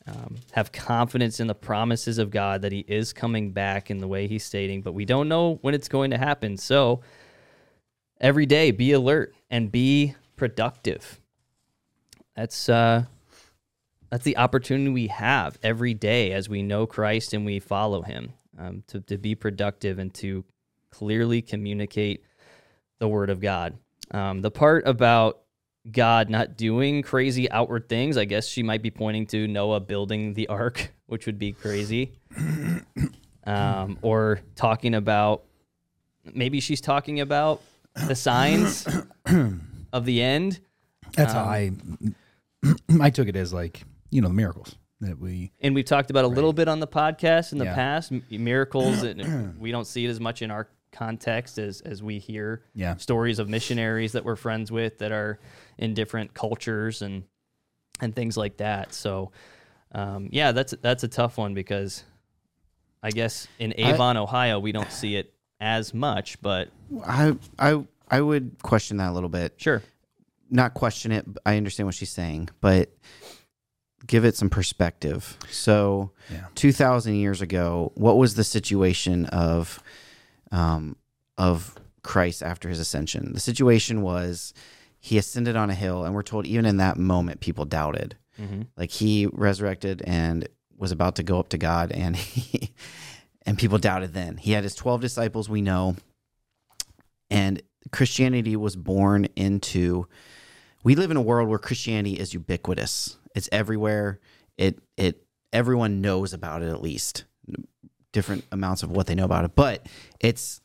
[0.07, 4.09] um, have confidence in the promises of God that He is coming back in the
[4.09, 6.57] way He's stating, but we don't know when it's going to happen.
[6.57, 7.03] So,
[8.21, 11.21] every day, be alert and be productive.
[12.35, 13.05] That's uh,
[14.11, 18.33] that's the opportunity we have every day as we know Christ and we follow Him
[18.59, 20.45] um, to to be productive and to
[20.91, 22.25] clearly communicate
[22.99, 23.79] the Word of God.
[24.11, 25.42] Um, the part about
[25.91, 30.35] God not doing crazy outward things, I guess she might be pointing to Noah building
[30.35, 32.13] the ark, which would be crazy.
[33.45, 35.43] Um, or talking about
[36.33, 37.61] maybe she's talking about
[38.07, 38.87] the signs
[39.93, 40.61] of the end.
[41.17, 41.73] That's how I
[43.01, 44.77] I took it as like, you know, the miracles.
[45.01, 47.75] that we And we've talked about a little bit on the podcast in the Yeah.
[47.75, 52.19] past miracles, and we don't see it as much in our context as as we
[52.19, 52.97] hear Yeah.
[52.97, 55.39] stories of missionaries that we're friends with that are
[55.79, 57.25] in different cultures and
[58.01, 58.93] and things like that.
[58.95, 59.33] So,
[59.93, 62.05] um, yeah, that's that's a tough one because
[63.03, 66.69] I guess in Avon, Ohio, we don't see it as much, but
[67.07, 69.55] I I I would question that a little bit.
[69.57, 69.83] sure,
[70.51, 71.27] Not question it.
[71.47, 72.91] I understand what she's saying, but
[74.07, 75.39] give it some perspective.
[75.51, 76.47] So, Yeah.
[76.55, 79.83] two thousand years ago, what was the situation of
[80.53, 80.95] um,
[81.37, 81.75] of
[82.05, 83.33] Christ after his ascension?
[83.33, 84.55] The situation was
[85.01, 88.17] he ascended on a hill, and we're told even in that moment, people doubted.
[88.37, 92.73] hmm like he resurrected and was about to go up to God and he
[93.45, 94.37] and people doubted then.
[94.37, 95.97] He had his 12 disciples we know
[97.31, 100.07] and Christianity was born into
[100.85, 103.17] we live in a world where Christianity is ubiquitous.
[103.35, 104.19] It's everywhere.
[104.57, 107.25] It it everyone knows about it at least.
[108.13, 109.87] Different amounts of what they know about it, but
[110.21, 110.61] it's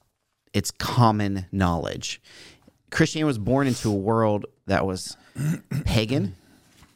[0.53, 2.22] it's common knowledge.
[2.91, 5.18] Christianity was born into a world that was
[5.86, 6.36] pagan,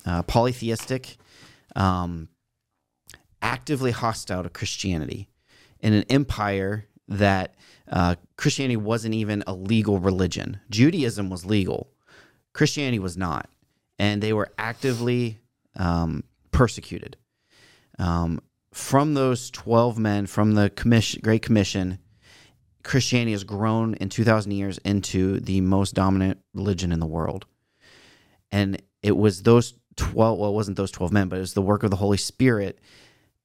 [0.05, 1.17] uh, polytheistic,
[1.75, 2.29] um,
[3.41, 5.29] actively hostile to Christianity,
[5.79, 7.55] in an empire that
[7.91, 10.59] uh, Christianity wasn't even a legal religion.
[10.69, 11.91] Judaism was legal,
[12.53, 13.49] Christianity was not,
[13.99, 15.39] and they were actively
[15.75, 17.17] um, persecuted.
[17.99, 18.41] Um,
[18.73, 21.99] from those twelve men, from the commission, Great Commission,
[22.83, 27.45] Christianity has grown in two thousand years into the most dominant religion in the world.
[28.51, 31.61] And it was those 12 well it wasn't those 12 men but it was the
[31.61, 32.79] work of the holy spirit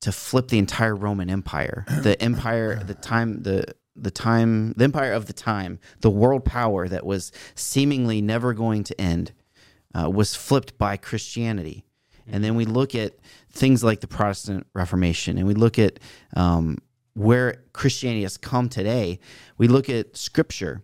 [0.01, 1.85] to flip the entire roman empire.
[2.03, 6.87] The empire the time the the time the empire of the time the world power
[6.89, 9.33] that was seemingly never going to end
[9.95, 11.85] uh, was flipped by christianity
[12.31, 13.15] and then we look at
[13.51, 15.99] things like the protestant reformation and we look at
[16.37, 16.79] um,
[17.15, 19.19] where christianity has come today.
[19.59, 20.83] We look at scripture.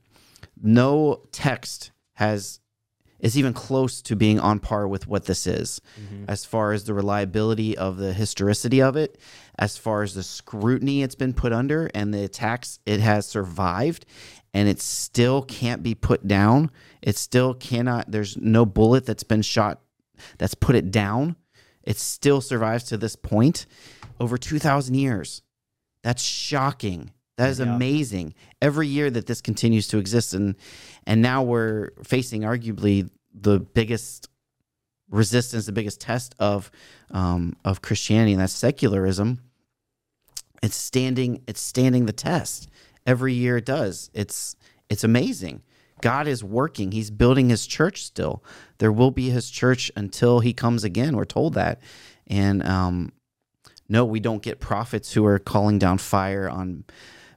[0.62, 2.60] No text has
[3.18, 5.80] is even close to being on par with what this is
[6.26, 9.16] as far as the reliability of the historicity of it
[9.58, 14.04] as far as the scrutiny it's been put under and the attacks it has survived
[14.54, 16.70] and it still can't be put down.
[17.00, 19.80] It still cannot there's no bullet that's been shot
[20.38, 21.36] that's put it down
[21.84, 23.66] it still survives to this point
[24.20, 25.42] over 2000 years.
[26.02, 27.12] That's shocking.
[27.38, 27.74] That is Yeah.
[27.74, 28.34] amazing.
[28.60, 30.54] Every year that this continues to exist and
[31.06, 34.28] and now we're facing arguably the biggest
[35.10, 36.70] resistance the biggest test of
[37.10, 39.40] um, of christianity and that's secularism.
[40.62, 42.68] It's standing it's standing the test.
[43.04, 44.10] Every year it does.
[44.14, 44.54] It's
[44.88, 45.62] it's amazing
[46.02, 48.44] god is working he's building his church still
[48.78, 51.80] there will be his church until he comes again we're told that
[52.26, 53.10] and um
[53.88, 56.84] no we don't get prophets who are calling down fire on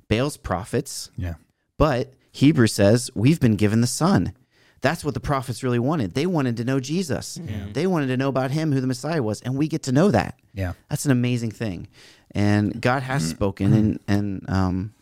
[0.10, 1.36] baal's prophets yeah
[1.78, 4.34] but Hebrew says we've been given the Son.
[4.82, 6.14] That's what the prophets really wanted.
[6.16, 7.38] They wanted to know Jesus.
[7.74, 10.12] They wanted to know about him, who the Messiah was, and we get to know
[10.12, 10.38] that.
[10.54, 11.88] yeah That's an amazing thing.
[12.32, 14.94] And God has spoken, and and um,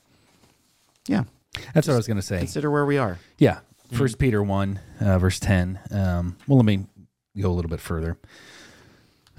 [1.08, 1.24] yeah,
[1.74, 3.20] that's what I was gonna say consider where we are.
[3.38, 3.60] Yeah.
[3.92, 5.80] First Peter 1, uh, verse 10.
[5.92, 6.88] Um, well, let me
[7.40, 8.18] go a little bit further.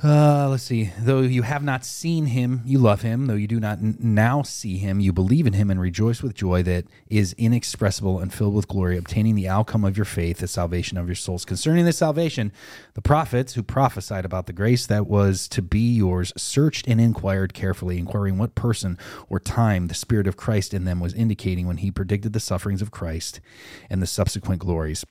[0.03, 0.91] Uh, let's see.
[0.99, 3.27] Though you have not seen him, you love him.
[3.27, 6.35] Though you do not n- now see him, you believe in him and rejoice with
[6.35, 10.49] joy that is inexpressible and filled with glory, obtaining the outcome of your faith, the
[10.49, 11.45] salvation of your souls.
[11.45, 12.53] Concerning this salvation,
[12.95, 17.55] the prophets who prophesied about the grace that was to be yours searched and inquired
[17.55, 18.99] carefully, inquiring what person
[19.31, 22.83] or time the Spirit of Christ in them was indicating when he predicted the sufferings
[22.83, 23.41] of Christ
[23.89, 25.05] and the subsequent glories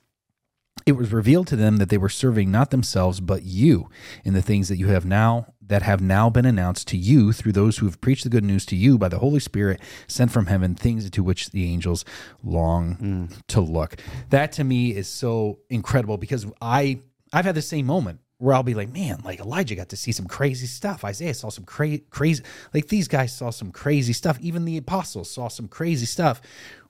[0.86, 3.88] it was revealed to them that they were serving not themselves but you
[4.24, 7.52] in the things that you have now that have now been announced to you through
[7.52, 10.46] those who have preached the good news to you by the holy spirit sent from
[10.46, 12.04] heaven things to which the angels
[12.42, 13.42] long mm.
[13.46, 13.96] to look
[14.30, 16.98] that to me is so incredible because i
[17.32, 20.12] i've had the same moment where I'll be like, man, like Elijah got to see
[20.12, 21.04] some crazy stuff.
[21.04, 22.42] Isaiah saw some cra- crazy,
[22.74, 24.38] like these guys saw some crazy stuff.
[24.40, 26.42] Even the apostles saw some crazy stuff.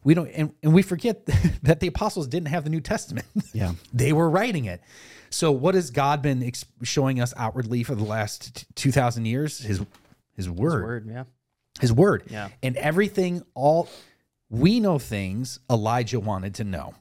[0.05, 1.27] We don't, and, and we forget
[1.63, 3.27] that the apostles didn't have the New Testament.
[3.53, 3.75] Yeah.
[3.93, 4.81] they were writing it.
[5.31, 9.59] So what has God been ex- showing us outwardly for the last t- 2000 years?
[9.59, 9.81] His
[10.37, 10.75] his word.
[10.81, 11.25] his word, yeah,
[11.81, 12.25] His word.
[12.29, 12.49] Yeah.
[12.63, 13.89] And everything all
[14.51, 16.95] we know things Elijah wanted to know.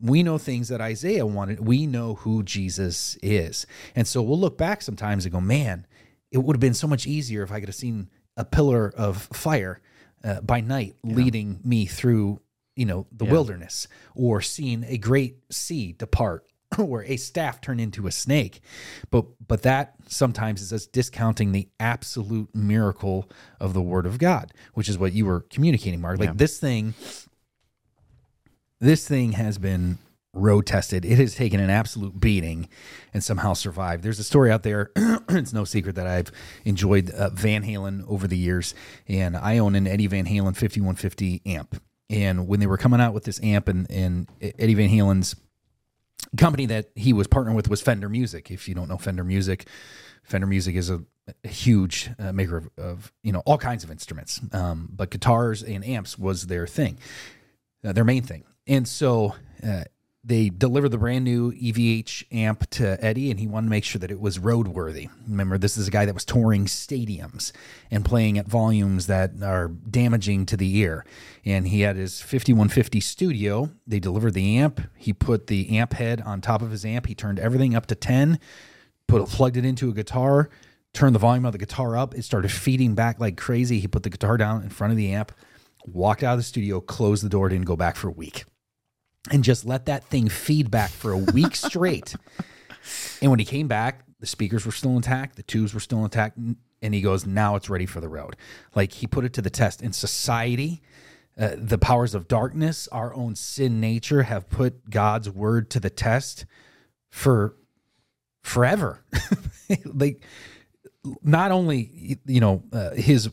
[0.00, 1.58] We know things that Isaiah wanted.
[1.60, 3.66] We know who Jesus is.
[3.96, 5.86] And so we'll look back sometimes and go, man,
[6.30, 9.22] it would have been so much easier if I could have seen a pillar of
[9.32, 9.80] fire
[10.24, 12.40] uh, by night leading me through,
[12.76, 16.44] you know, the wilderness or seeing a great sea depart
[16.78, 18.60] or a staff turn into a snake.
[19.10, 23.28] But but that sometimes is us discounting the absolute miracle
[23.60, 26.18] of the word of God, which is what you were communicating, Mark.
[26.18, 26.94] Like this thing,
[28.80, 29.98] this thing has been
[30.32, 31.04] road tested.
[31.04, 32.68] It has taken an absolute beating
[33.14, 34.02] and somehow survived.
[34.02, 34.90] There's a story out there.
[35.28, 36.30] it's no secret that I've
[36.64, 38.74] enjoyed uh, Van Halen over the years,
[39.06, 41.80] and I own an Eddie Van Halen 5150 amp.
[42.10, 45.36] And when they were coming out with this amp, and, and Eddie Van Halen's
[46.36, 48.50] company that he was partnering with was Fender Music.
[48.50, 49.66] If you don't know Fender Music,
[50.22, 51.02] Fender Music is a,
[51.44, 55.62] a huge uh, maker of, of, you know all kinds of instruments, um, but guitars
[55.62, 56.98] and amps was their thing,
[57.84, 58.44] uh, their main thing.
[58.66, 59.34] And so
[59.66, 59.84] uh,
[60.24, 64.00] they delivered the brand new EVH amp to Eddie, and he wanted to make sure
[64.00, 65.08] that it was roadworthy.
[65.28, 67.52] Remember, this is a guy that was touring stadiums
[67.90, 71.04] and playing at volumes that are damaging to the ear.
[71.44, 73.70] And he had his 5150 studio.
[73.86, 74.80] They delivered the amp.
[74.96, 77.06] He put the amp head on top of his amp.
[77.06, 78.40] He turned everything up to 10,
[79.06, 80.50] put plugged it into a guitar,
[80.92, 82.14] turned the volume of the guitar up.
[82.14, 83.78] It started feeding back like crazy.
[83.78, 85.30] He put the guitar down in front of the amp,
[85.86, 88.44] walked out of the studio, closed the door, didn't go back for a week
[89.30, 92.14] and just let that thing feed back for a week straight.
[93.22, 96.36] and when he came back, the speakers were still intact, the tubes were still intact,
[96.36, 98.36] and he goes, "Now it's ready for the road."
[98.74, 99.82] Like he put it to the test.
[99.82, 100.82] In society,
[101.38, 105.90] uh, the powers of darkness, our own sin nature, have put God's word to the
[105.90, 106.46] test
[107.10, 107.54] for
[108.42, 109.04] forever.
[109.84, 110.22] like
[111.22, 113.30] not only you know uh, his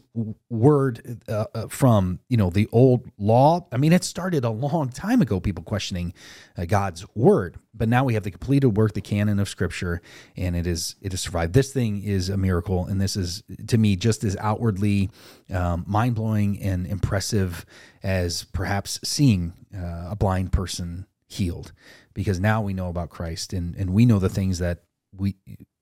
[0.50, 4.90] word uh, uh, from you know the old law i mean it started a long
[4.90, 6.14] time ago people questioning
[6.58, 10.02] uh, god's word but now we have the completed work the canon of scripture
[10.38, 11.54] and it is it has survived.
[11.54, 15.10] This thing is a miracle and this is to me just as outwardly
[15.54, 17.66] um, mind-blowing and impressive
[18.04, 21.74] as perhaps seeing uh, a blind person healed
[22.14, 25.36] because now we know about christ and and we know the things that we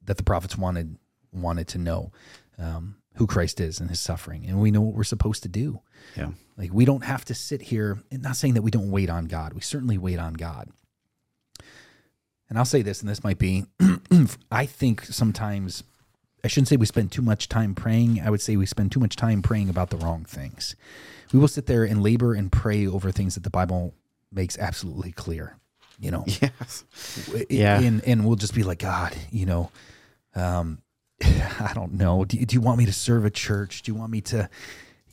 [0.03, 0.97] that the prophets wanted
[1.33, 2.11] wanted to know
[2.57, 5.81] um, who Christ is and his suffering, and we know what we're supposed to do.
[6.15, 6.29] Yeah.
[6.57, 9.25] Like we don't have to sit here, and not saying that we don't wait on
[9.25, 9.53] God.
[9.53, 10.69] We certainly wait on God.
[12.49, 13.65] And I'll say this, and this might be,
[14.51, 15.83] I think sometimes,
[16.43, 18.21] I shouldn't say we spend too much time praying.
[18.21, 20.75] I would say we spend too much time praying about the wrong things.
[21.31, 23.95] We will sit there and labor and pray over things that the Bible
[24.31, 25.57] makes absolutely clear,
[25.99, 26.25] you know?
[26.41, 26.83] Yes.
[27.49, 27.79] Yeah.
[27.79, 29.71] And, and we'll just be like, God, you know,
[30.35, 30.79] um,
[31.23, 32.25] I don't know.
[32.25, 33.81] Do you, do you want me to serve a church?
[33.83, 34.49] Do you want me to,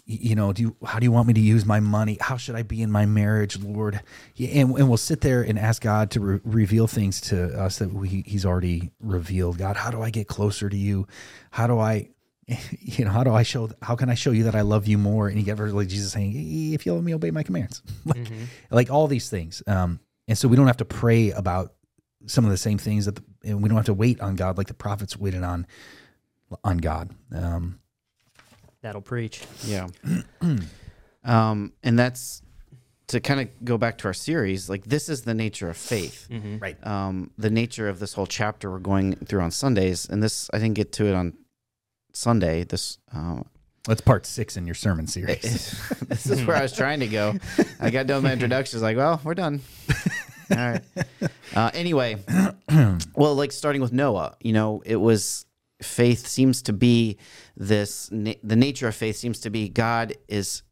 [0.06, 2.18] you know, do you, how do you want me to use my money?
[2.20, 4.00] How should I be in my marriage, Lord?
[4.38, 7.92] And, and we'll sit there and ask God to re- reveal things to us that
[7.92, 9.58] we, He's already revealed.
[9.58, 11.06] God, how do I get closer to you?
[11.52, 12.10] How do I,
[12.80, 13.70] you know, how do I show?
[13.82, 15.28] How can I show you that I love you more?
[15.28, 16.32] And you get like Jesus saying,
[16.74, 18.44] "If you love me, obey my commands." like, mm-hmm.
[18.70, 19.62] like all these things.
[19.66, 21.74] Um, and so we don't have to pray about
[22.26, 24.58] some of the same things that, the, and we don't have to wait on God
[24.58, 25.66] like the prophets waited on
[26.64, 27.10] on God.
[27.34, 27.80] Um,
[28.82, 29.42] That'll preach.
[29.64, 29.88] Yeah.
[31.24, 32.42] um, and that's
[33.08, 34.70] to kind of go back to our series.
[34.70, 36.58] Like this is the nature of faith, mm-hmm.
[36.58, 36.86] right?
[36.86, 40.58] Um, the nature of this whole chapter we're going through on Sundays, and this I
[40.58, 41.34] didn't get to it on
[42.12, 42.64] Sunday.
[42.64, 42.98] This.
[43.14, 43.42] Uh,
[43.84, 45.42] that's part six in your sermon series.
[46.08, 47.34] this is where I was trying to go.
[47.80, 48.78] I got done my introduction.
[48.78, 49.62] I like, well, we're done.
[50.50, 50.82] All right.
[51.54, 52.16] Uh, anyway,
[53.14, 55.46] well, like starting with Noah, you know, it was
[55.82, 57.16] faith seems to be
[57.56, 60.62] this the nature of faith seems to be God is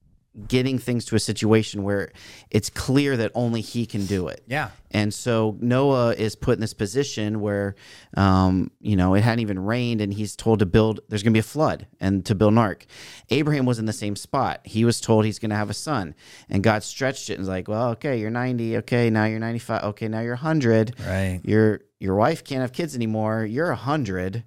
[0.46, 2.12] getting things to a situation where
[2.50, 4.42] it's clear that only he can do it.
[4.46, 4.70] Yeah.
[4.90, 7.74] And so Noah is put in this position where,
[8.16, 11.36] um, you know, it hadn't even rained and he's told to build, there's going to
[11.36, 12.86] be a flood and to build an ark.
[13.30, 14.60] Abraham was in the same spot.
[14.64, 16.14] He was told he's going to have a son.
[16.48, 18.78] And God stretched it and was like, well, okay, you're 90.
[18.78, 19.82] Okay, now you're 95.
[19.84, 20.94] Okay, now you're 100.
[21.00, 21.40] Right.
[21.42, 23.44] Your, your wife can't have kids anymore.
[23.44, 24.44] You're 100.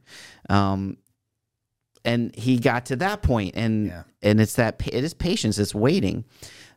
[0.49, 0.97] Um,
[2.03, 4.03] and he got to that point and yeah.
[4.21, 6.25] and it's that it is patience it's waiting.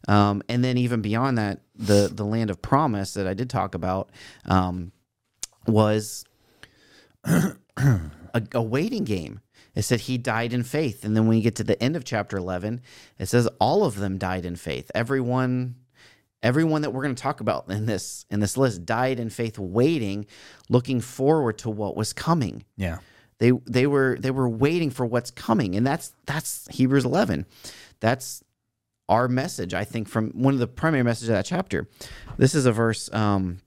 [0.07, 3.75] Um, and then even beyond that the the land of promise that i did talk
[3.75, 4.11] about
[4.45, 4.93] um,
[5.67, 6.25] was
[7.25, 7.53] a,
[8.53, 9.41] a, waiting game.
[9.75, 11.05] It said he died in faith.
[11.05, 12.83] And then when you get to the end of chapter 11
[13.19, 14.91] it says all of them died in faith.
[14.95, 15.77] Everyone
[16.43, 19.59] everyone that we're going to talk about in this in this list died in faith
[19.59, 20.27] waiting
[20.69, 22.65] looking forward to what was coming.
[22.77, 22.99] Yeah
[23.39, 27.47] they they were they were waiting for what's coming, and that's that's Hebrews 11.
[28.01, 28.43] That's
[29.09, 31.89] our message, I think, from one of the primary messages of that chapter.
[32.39, 33.61] This is a verse um,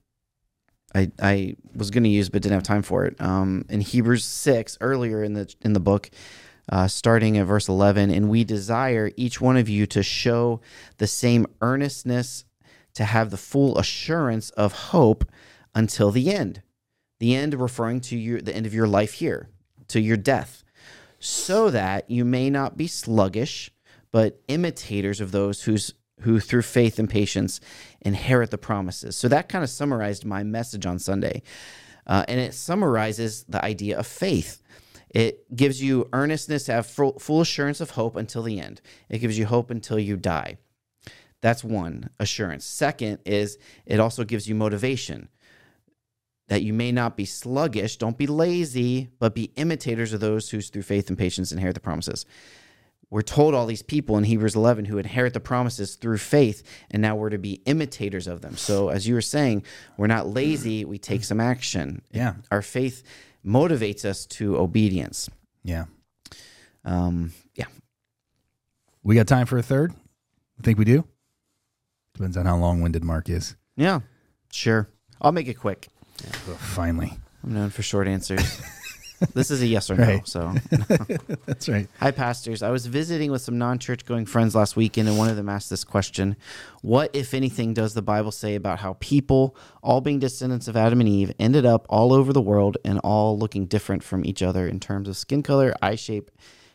[0.96, 3.20] I I was going to use but didn't have time for it.
[3.22, 6.10] Um, in Hebrews six, earlier in the in the book,
[6.70, 10.62] uh, starting at verse eleven, and we desire each one of you to show
[10.98, 12.46] the same earnestness,
[12.96, 15.26] to have the full assurance of hope
[15.76, 16.62] until the end
[17.20, 19.50] The end referring to your, the end of your life here,
[19.90, 20.64] to your death,
[21.20, 23.72] so that you may not be sluggish,
[24.12, 27.60] but imitators of those whose who through faith and patience
[28.02, 29.16] inherit the promises.
[29.16, 31.44] So that kind of summarized my message on Sunday.
[32.08, 34.62] Uh, and it summarizes the idea of faith.
[35.10, 38.82] It gives you earnestness to have full, full assurance of hope until the end.
[39.10, 40.58] It gives you hope until you die.
[41.42, 42.66] That's one assurance.
[42.66, 45.30] Second is it also gives you motivation
[46.48, 50.62] that you may not be sluggish, don't be lazy, but be imitators of those who
[50.62, 52.26] through faith and patience inherit the promises.
[53.10, 57.02] We're told all these people in Hebrews 11 who inherit the promises through faith, and
[57.02, 58.58] now we're to be imitators of them.
[58.58, 59.64] So, as you were saying,
[59.96, 62.02] we're not lazy, we take some action.
[62.12, 62.36] Yeah.
[62.52, 63.04] Our faith
[63.46, 65.30] motivates us to obedience.
[65.64, 65.86] Yeah.
[66.84, 67.66] Um, yeah.
[69.04, 69.94] We got time for a third?
[70.60, 71.06] I think we do.
[72.14, 73.56] Depends on how long winded Mark is.
[73.78, 74.02] Yeah.
[74.52, 74.90] Sure.
[75.22, 75.88] I'll make it quick.
[76.26, 77.14] Oh, finally.
[77.44, 78.62] I'm known for short answers.
[79.34, 80.06] this is a yes or no.
[80.06, 80.28] Right.
[80.28, 80.54] So,
[81.46, 81.88] That's right.
[82.00, 82.62] hi, pastors.
[82.62, 85.50] I was visiting with some non church going friends last weekend, and one of them
[85.50, 86.36] asked this question
[86.82, 91.00] What, if anything, does the Bible say about how people, all being descendants of Adam
[91.00, 94.68] and Eve, ended up all over the world and all looking different from each other
[94.68, 96.32] in terms of skin color, eye shape,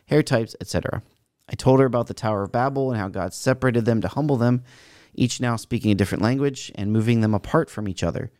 [0.07, 1.01] hair types, etc.?
[1.49, 4.37] I told her about the Tower of Babel and how God separated them to humble
[4.37, 4.63] them,
[5.13, 8.31] each now speaking a different language and moving them apart from each other.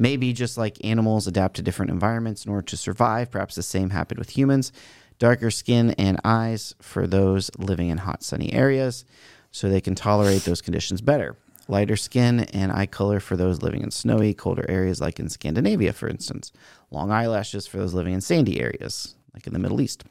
[0.00, 3.90] Maybe just like animals adapt to different environments in order to survive, perhaps the same
[3.90, 4.72] happened with humans.
[5.18, 9.04] Darker skin and eyes for those living in hot, sunny areas
[9.50, 11.36] so they can tolerate those conditions better.
[11.68, 15.92] Lighter skin and eye color for those living in snowy, colder areas like in Scandinavia,
[15.92, 16.50] for instance.
[16.90, 20.04] Long eyelashes for those living in sandy areas, like in the Middle East.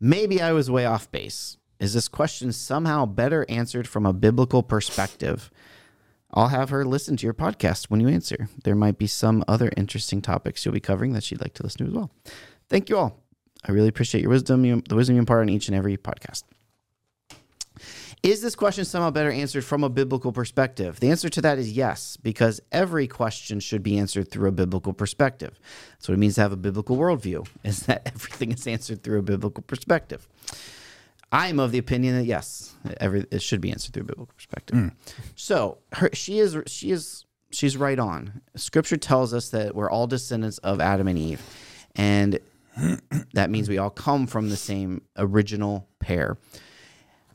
[0.00, 1.58] Maybe I was way off base.
[1.78, 5.48] Is this question somehow better answered from a biblical perspective?
[6.32, 8.48] I'll have her listen to your podcast when you answer.
[8.64, 11.84] There might be some other interesting topics you'll be covering that she'd like to listen
[11.84, 12.10] to as well.
[12.68, 13.20] Thank you all.
[13.64, 16.44] I really appreciate your wisdom, the wisdom you impart on each and every podcast.
[18.22, 21.00] Is this question somehow better answered from a biblical perspective?
[21.00, 24.92] The answer to that is yes, because every question should be answered through a biblical
[24.92, 25.58] perspective.
[25.92, 29.20] That's what it means to have a biblical worldview, is that everything is answered through
[29.20, 30.28] a biblical perspective.
[31.32, 34.76] I'm of the opinion that yes, every it should be answered through a biblical perspective.
[34.76, 34.94] Mm.
[35.36, 38.42] So her, she is she is she's right on.
[38.56, 41.42] Scripture tells us that we're all descendants of Adam and Eve,
[41.94, 42.38] and
[43.34, 46.36] that means we all come from the same original pair.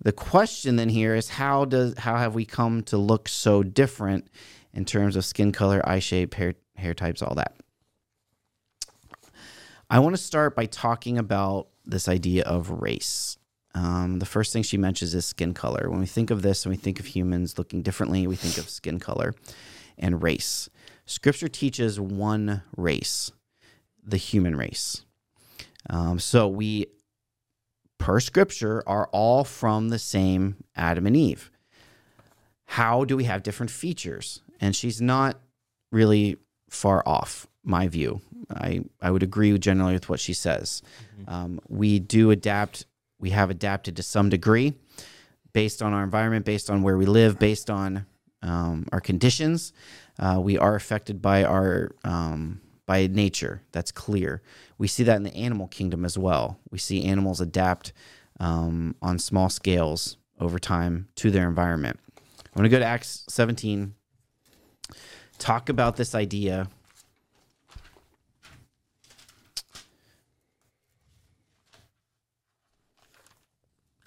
[0.02, 4.28] The question then here is how does how have we come to look so different
[4.74, 7.56] in terms of skin color, eye shape, hair hair types, all that?
[9.90, 13.38] I want to start by talking about this idea of race.
[13.76, 15.89] Um, the first thing she mentions is skin color.
[15.89, 18.69] When we think of this and we think of humans looking differently, we think of
[18.69, 19.35] skin color
[19.97, 20.69] and race.
[21.06, 23.31] Scripture teaches one race,
[24.02, 25.03] the human race.
[25.89, 26.88] Um, so we,
[27.97, 31.52] per Scripture, are all from the same Adam and Eve.
[32.65, 34.41] How do we have different features?
[34.61, 35.38] And she's not
[35.91, 36.38] really
[36.69, 38.22] far off, my view.
[38.49, 40.81] I, I would agree generally with what she says.
[41.27, 42.85] Um, we do adapt
[43.26, 44.76] we have adapted to some degree
[45.52, 48.06] based on our environment, based on where we live, based on
[48.43, 49.73] um, our conditions.
[50.19, 53.64] Uh, we are affected by our um, by nature.
[53.72, 54.43] That's clear.
[54.77, 56.60] We see that in the animal kingdom as well.
[56.69, 57.93] We see animals adapt
[58.39, 61.99] um, on small scales over time to their environment.
[62.19, 63.95] I want to go to Acts 17.
[65.39, 66.68] Talk about this idea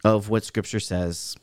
[0.04, 1.36] of what scripture says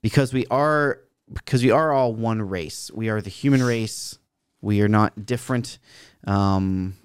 [0.00, 1.00] because we are
[1.32, 2.90] because we are all one race.
[2.94, 4.18] We are the human race.
[4.62, 5.78] We are not different.
[6.26, 6.96] Um,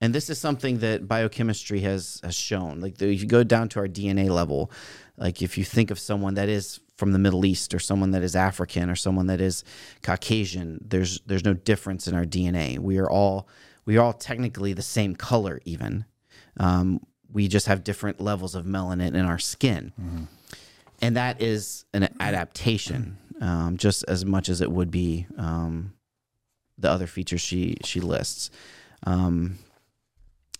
[0.00, 2.80] and this is something that biochemistry has has shown.
[2.80, 4.70] Like the, if you go down to our dna level
[5.16, 8.22] like if you think of someone that is from the middle east or someone that
[8.22, 9.64] is african or someone that is
[10.02, 13.48] caucasian there's there's no difference in our dna we are all
[13.84, 16.04] we are all technically the same color even.
[16.56, 17.00] Um,
[17.34, 19.92] we just have different levels of melanin in our skin.
[21.02, 25.92] And that is an adaptation, um, just as much as it would be um,
[26.78, 28.50] the other features she she lists.
[29.02, 29.58] Um,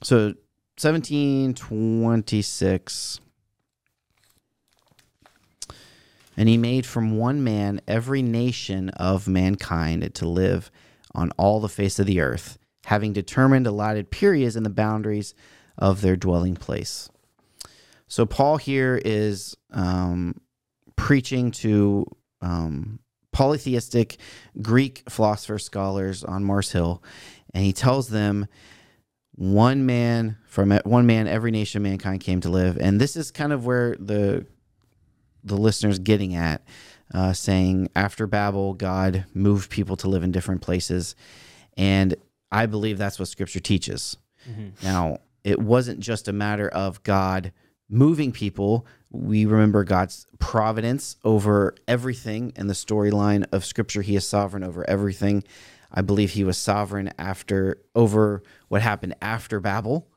[0.02, 0.34] so,
[0.76, 3.20] seventeen twenty six.
[6.36, 10.68] And he made from one man every nation of mankind to live
[11.14, 15.32] on all the face of the earth, having determined allotted periods and the boundaries
[15.78, 17.08] of their dwelling place.
[18.06, 20.40] So Paul here is um,
[20.96, 22.06] preaching to
[22.40, 23.00] um,
[23.32, 24.18] polytheistic
[24.62, 27.02] Greek philosopher scholars on Mars Hill,
[27.52, 28.46] and he tells them
[29.36, 33.30] one man from one man every nation of mankind came to live, and this is
[33.30, 34.46] kind of where the
[35.42, 36.62] the listeners getting at,
[37.12, 41.16] uh, saying after Babel, God moved people to live in different places,
[41.76, 42.14] and
[42.52, 44.16] I believe that's what Scripture teaches.
[44.82, 47.52] Now, it wasn't just a matter of God
[47.88, 48.86] moving people.
[49.10, 54.02] We remember God's providence over everything in the storyline of Scripture.
[54.02, 55.44] He is sovereign over everything.
[55.92, 60.08] I believe He was sovereign after over what happened after Babel,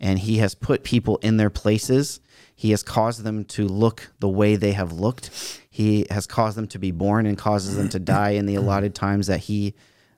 [0.00, 2.20] and He has put people in their places.
[2.56, 5.30] He has caused them to look the way they have looked.
[5.70, 8.94] He has caused them to be born and causes them to die in the allotted
[8.94, 9.74] times that He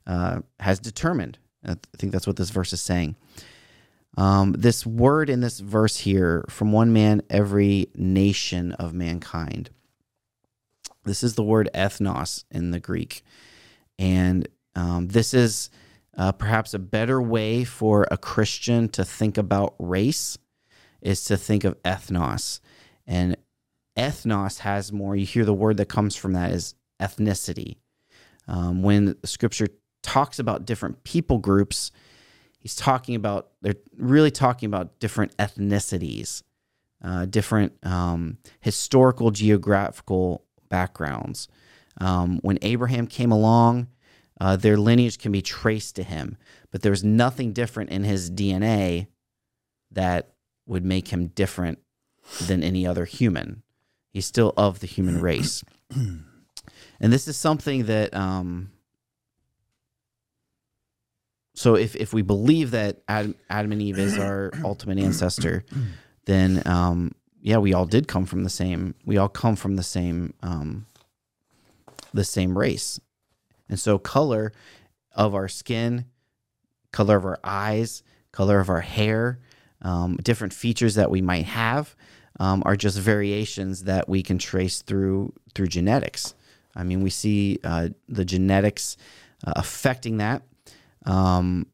[0.06, 1.38] uh, has determined.
[1.64, 3.16] I think that's what this verse is saying.
[4.16, 9.70] Um, this word in this verse here, from one man, every nation of mankind.
[11.04, 13.22] This is the word ethnos in the Greek.
[13.98, 15.70] And um, this is
[16.16, 20.38] uh, perhaps a better way for a Christian to think about race
[21.00, 22.60] is to think of ethnos.
[23.06, 23.36] And
[23.96, 27.76] ethnos has more, you hear the word that comes from that is ethnicity.
[28.46, 29.68] Um, when scripture
[30.02, 31.90] talks about different people groups,
[32.62, 36.42] he's talking about they're really talking about different ethnicities
[37.04, 41.48] uh, different um, historical geographical backgrounds.
[42.00, 43.88] Um, when abraham came along
[44.40, 46.38] uh, their lineage can be traced to him
[46.70, 49.06] but there's nothing different in his dna
[49.90, 50.32] that
[50.66, 51.78] would make him different
[52.46, 53.62] than any other human.
[54.10, 55.64] He's still of the human race.
[57.00, 58.70] And this is something that um,
[61.62, 65.64] so if, if we believe that Adam, Adam and Eve is our ultimate ancestor,
[66.24, 68.96] then um, yeah, we all did come from the same.
[69.06, 70.86] We all come from the same um,
[72.12, 72.98] the same race,
[73.68, 74.52] and so color
[75.14, 76.06] of our skin,
[76.90, 78.02] color of our eyes,
[78.32, 79.38] color of our hair,
[79.82, 81.94] um, different features that we might have
[82.40, 86.34] um, are just variations that we can trace through through genetics.
[86.74, 88.96] I mean, we see uh, the genetics
[89.46, 90.42] uh, affecting that
[91.04, 91.66] um,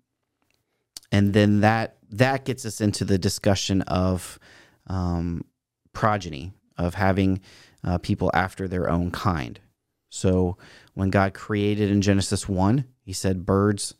[1.12, 4.38] and then that that gets us into the discussion of
[4.86, 5.44] um,
[5.92, 7.40] progeny of having
[7.84, 9.60] uh, people after their own kind.
[10.08, 10.56] So
[10.94, 13.94] when God created in Genesis one, He said birds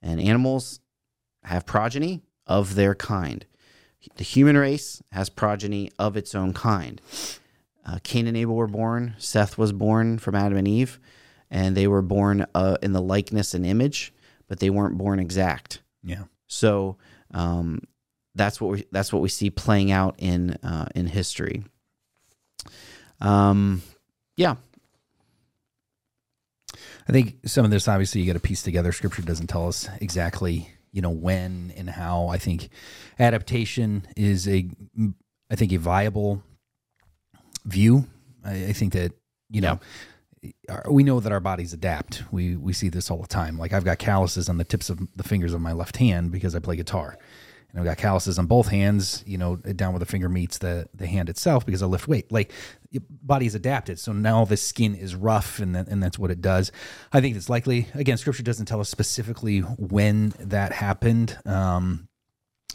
[0.00, 0.80] and animals
[1.44, 3.44] have progeny of their kind.
[4.16, 7.00] The human race has progeny of its own kind.
[7.84, 9.14] Uh, Cain and Abel were born.
[9.18, 11.00] Seth was born from Adam and Eve,
[11.50, 14.12] and they were born uh, in the likeness and image
[14.48, 15.80] but they weren't born exact.
[16.02, 16.24] Yeah.
[16.46, 16.96] So
[17.32, 17.82] um,
[18.34, 21.64] that's what we that's what we see playing out in uh, in history.
[23.20, 23.82] Um,
[24.36, 24.56] yeah.
[27.08, 28.92] I think some of this obviously you got to piece together.
[28.92, 32.28] Scripture doesn't tell us exactly, you know, when and how.
[32.28, 32.68] I think
[33.18, 34.68] adaptation is a,
[35.50, 36.42] I think a viable
[37.64, 38.06] view.
[38.44, 39.12] I, I think that
[39.50, 39.80] you know
[40.88, 42.22] we know that our bodies adapt.
[42.30, 43.58] We we see this all the time.
[43.58, 46.54] Like I've got calluses on the tips of the fingers of my left hand because
[46.54, 47.18] I play guitar,
[47.70, 49.22] and I've got calluses on both hands.
[49.26, 52.30] You know, down where the finger meets the the hand itself because I lift weight.
[52.30, 52.52] Like
[53.22, 56.72] body's adapted, so now the skin is rough, and that, and that's what it does.
[57.12, 57.88] I think it's likely.
[57.94, 61.38] Again, Scripture doesn't tell us specifically when that happened.
[61.44, 62.07] Um,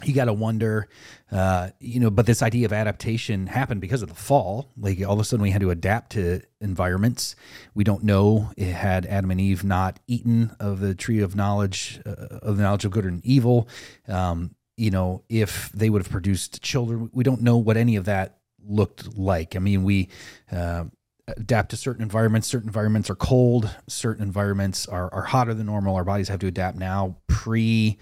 [0.02, 0.88] you got to wonder,
[1.30, 4.72] uh, you know, but this idea of adaptation happened because of the fall.
[4.76, 7.36] Like all of a sudden we had to adapt to environments.
[7.74, 12.00] We don't know it had Adam and Eve not eaten of the tree of knowledge,
[12.04, 12.10] uh,
[12.42, 13.68] of the knowledge of good and evil.
[14.08, 18.06] Um, you know, if they would have produced children, we don't know what any of
[18.06, 19.54] that looked like.
[19.54, 20.08] I mean, we,
[20.50, 20.86] uh,
[21.28, 22.48] adapt to certain environments.
[22.48, 23.70] Certain environments are cold.
[23.88, 25.94] Certain environments are, are hotter than normal.
[25.94, 27.98] Our bodies have to adapt now pre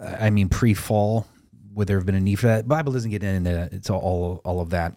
[0.00, 1.26] I mean, pre-fall,
[1.74, 2.66] would there have been a need for that?
[2.66, 4.96] Bible doesn't get into it's all all of that.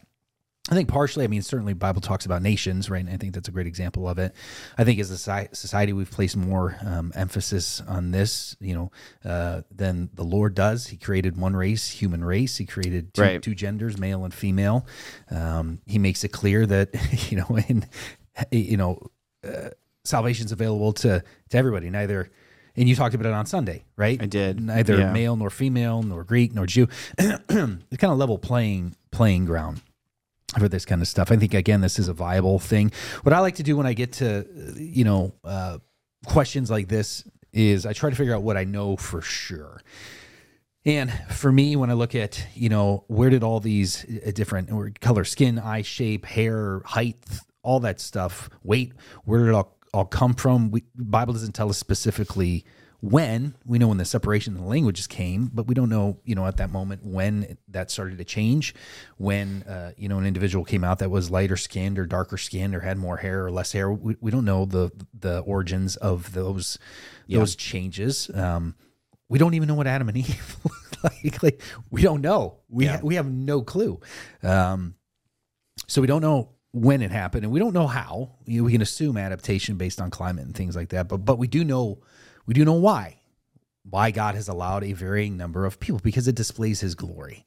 [0.72, 3.02] I think partially, I mean, certainly Bible talks about nations, right?
[3.04, 4.34] And I think that's a great example of it.
[4.78, 8.92] I think as a society, we've placed more um, emphasis on this, you know,
[9.30, 10.88] uh, than the Lord does.
[10.88, 12.56] He created one race, human race.
[12.56, 13.42] He created two, Right.
[13.42, 14.88] two genders, male and female.
[15.30, 16.96] Um, he makes it clear that,
[17.30, 17.86] you know, in,
[18.50, 19.06] you know,
[19.46, 19.72] uh,
[20.06, 21.90] salvation's available to to everybody.
[21.90, 22.32] Neither,
[22.76, 24.22] and you talked about it on Sunday, right?
[24.22, 25.14] I did, Neither yeah.
[25.14, 26.88] male nor female, nor Greek nor Jew.
[27.18, 29.82] it's kind of level playing playing ground
[30.58, 31.32] for this kind of stuff.
[31.32, 32.92] I think again, this is a viable thing.
[33.24, 35.80] What I like to do when I get to uh, you know uh,
[36.26, 39.82] questions like this is I try to figure out what I know for sure.
[40.86, 44.70] And for me, when I look at, you know, where did all these uh, different
[44.70, 47.16] or color, skin, eye shape, hair, height,
[47.62, 48.50] all that stuff.
[48.64, 48.92] Wait,
[49.24, 50.72] where did it all, all come from?
[50.72, 52.66] We, Bible doesn't tell us specifically
[53.02, 53.56] when.
[53.66, 56.46] We know when the separation of the languages came, but we don't know, you know,
[56.48, 58.74] at that moment when that started to change.
[59.18, 62.74] When, uh, you know, an individual came out that was lighter skinned or darker skinned
[62.76, 63.92] or had more hair or less hair.
[63.92, 66.80] We, we don't know the the origins of those
[67.30, 68.30] those changes.
[68.34, 68.76] Um,
[69.30, 70.58] we don't even know what Adam and Eve
[71.04, 71.62] like, like.
[71.92, 72.60] We don't know.
[72.70, 72.98] We Yeah.
[72.98, 74.00] ha- we have no clue.
[74.44, 74.96] Um,
[75.88, 78.32] so we don't know when it happened, and we don't know how.
[78.46, 81.38] You know, we can assume adaptation based on climate and things like that, but but
[81.38, 82.00] we do know
[82.46, 83.20] we do know why.
[83.90, 87.46] Why God has allowed a varying number of people because it displays His glory.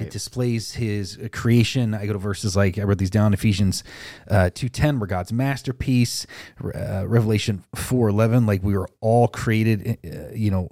[0.00, 1.94] It displays His creation.
[1.94, 3.84] I go to verses like I wrote these down: Ephesians
[4.28, 6.26] uh, two ten, where God's masterpiece.
[6.62, 9.98] Uh, Revelation four eleven, like we were all created.
[10.04, 10.68] Uh, you know,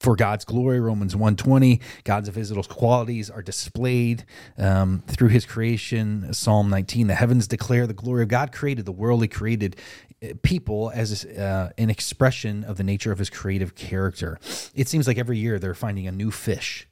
[0.00, 4.24] for God's glory, Romans 120, God's invisible qualities are displayed
[4.56, 6.32] um, through his creation.
[6.32, 9.20] Psalm 19, the heavens declare the glory of God created the world.
[9.20, 9.76] He created
[10.22, 14.38] uh, people as uh, an expression of the nature of his creative character.
[14.74, 16.88] It seems like every year they're finding a new fish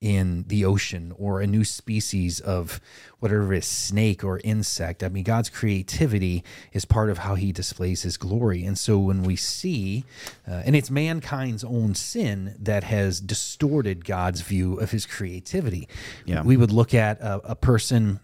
[0.00, 2.80] in the ocean or a new species of
[3.18, 5.02] whatever it is snake or insect.
[5.02, 8.64] I mean god's creativity is part of how he displays his glory.
[8.64, 10.04] And so when we see
[10.46, 15.88] uh, and it's mankind's own sin that has distorted god's view of his creativity.
[16.24, 16.42] Yeah.
[16.42, 18.20] we would look at a, a person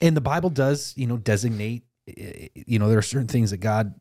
[0.00, 3.58] and the bible does you know designate eh, you know there are certain things that
[3.58, 3.94] god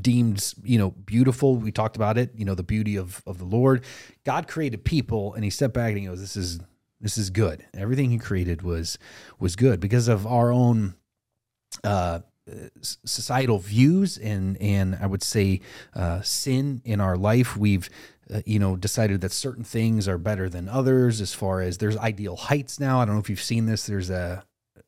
[0.00, 1.56] deemed you know beautiful.
[1.56, 3.84] We talked about it you know the beauty of of the lord.
[4.24, 6.60] God created people and he stepped back and he goes this is
[7.00, 7.64] this is good.
[7.74, 8.98] Everything he created was
[9.38, 10.94] was good because of our own
[11.82, 12.20] uh
[12.82, 15.62] societal views and and i would say
[15.94, 17.56] uh sin in our life.
[17.56, 17.88] We've
[18.32, 21.96] uh, you know decided that certain things are better than others as far as there's
[21.98, 23.00] ideal heights now.
[23.00, 23.86] I don't know if you've seen this.
[23.86, 24.44] There's a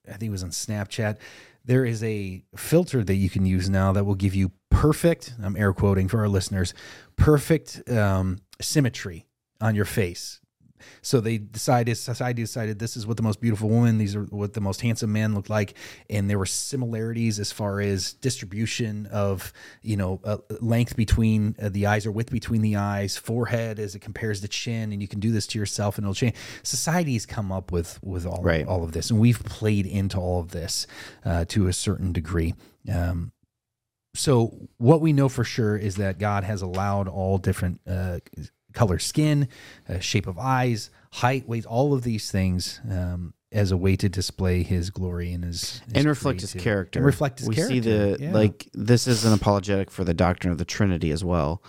[0.08, 1.18] i think it was on snapchat
[1.66, 5.56] there is a filter that you can use now that will give you perfect i'm
[5.56, 6.72] air quoting for our listeners
[7.16, 9.26] perfect um, symmetry
[9.60, 10.40] on your face
[11.02, 14.54] so they decided society decided this is what the most beautiful woman these are what
[14.54, 15.74] the most handsome man looked like.
[16.10, 19.52] And there were similarities as far as distribution of
[19.82, 23.94] you know uh, length between uh, the eyes or width between the eyes forehead as
[23.94, 26.34] it compares to chin and you can do this to yourself and it'll change.
[26.62, 28.66] Society's come up with with all, Right.
[28.66, 30.86] all of this and we've played into all of this
[31.24, 32.54] uh, to a certain degree.
[32.92, 33.32] Um,
[34.14, 38.20] so what we know for sure is that God has allowed all different uh,
[38.76, 39.48] color skin,
[39.88, 44.08] uh, shape of eyes, height, weight, all of these things um, as a way to
[44.08, 46.98] display His glory and His, his and reflect his character.
[47.00, 47.74] And reflect His we character.
[47.74, 48.32] see the Yeah.
[48.32, 51.62] like this is an apologetic for the doctrine of the Trinity as well.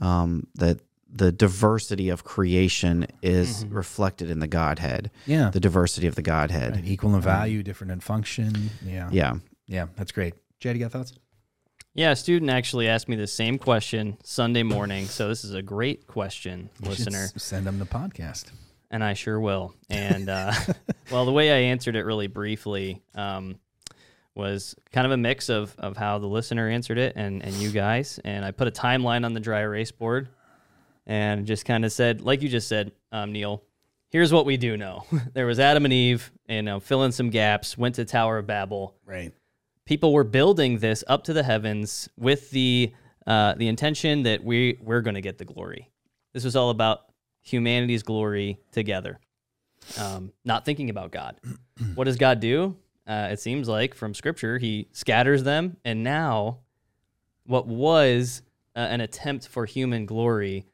[0.00, 0.80] Um, that
[1.10, 5.10] the diversity of creation is reflected in the Godhead.
[5.26, 6.76] yeah, The diversity of the Godhead.
[6.76, 8.70] Right, equal in value, different in function.
[8.84, 9.34] Yeah, Yeah.
[9.66, 10.34] yeah, that's great.
[10.60, 11.12] Jed, you got thoughts?
[11.98, 15.06] Yeah, a student actually asked me the same question Sunday morning.
[15.06, 18.52] So this is a great question, You listener, send them the podcast.
[18.92, 19.74] and I sure will.
[19.90, 20.52] And uh,
[21.10, 23.58] well, the way I answered it really briefly um,
[24.36, 27.72] was kind of a mix of of how the listener answered it and and you
[27.72, 28.20] guys.
[28.22, 30.28] And I put a timeline on the dry erase board,
[31.04, 33.64] and just kind of said, like you just said, um, Neal.
[34.10, 35.04] Here's what we do know:
[35.34, 37.76] there was Adam and Eve, and uh, fill in some gaps.
[37.76, 39.32] Went to Tower of Babel Right.
[39.88, 42.92] People were building this up to the heavens with the
[43.26, 45.90] uh, the intention that we we're going to get the glory.
[46.34, 47.00] This was all about
[47.40, 49.18] humanity's glory together,
[49.98, 51.40] um, not thinking about God.
[51.94, 52.76] what does God do?
[53.06, 56.58] Uh, it seems like from Scripture, He scatters them, and now
[57.46, 58.42] what was
[58.76, 60.66] uh, an attempt for human glory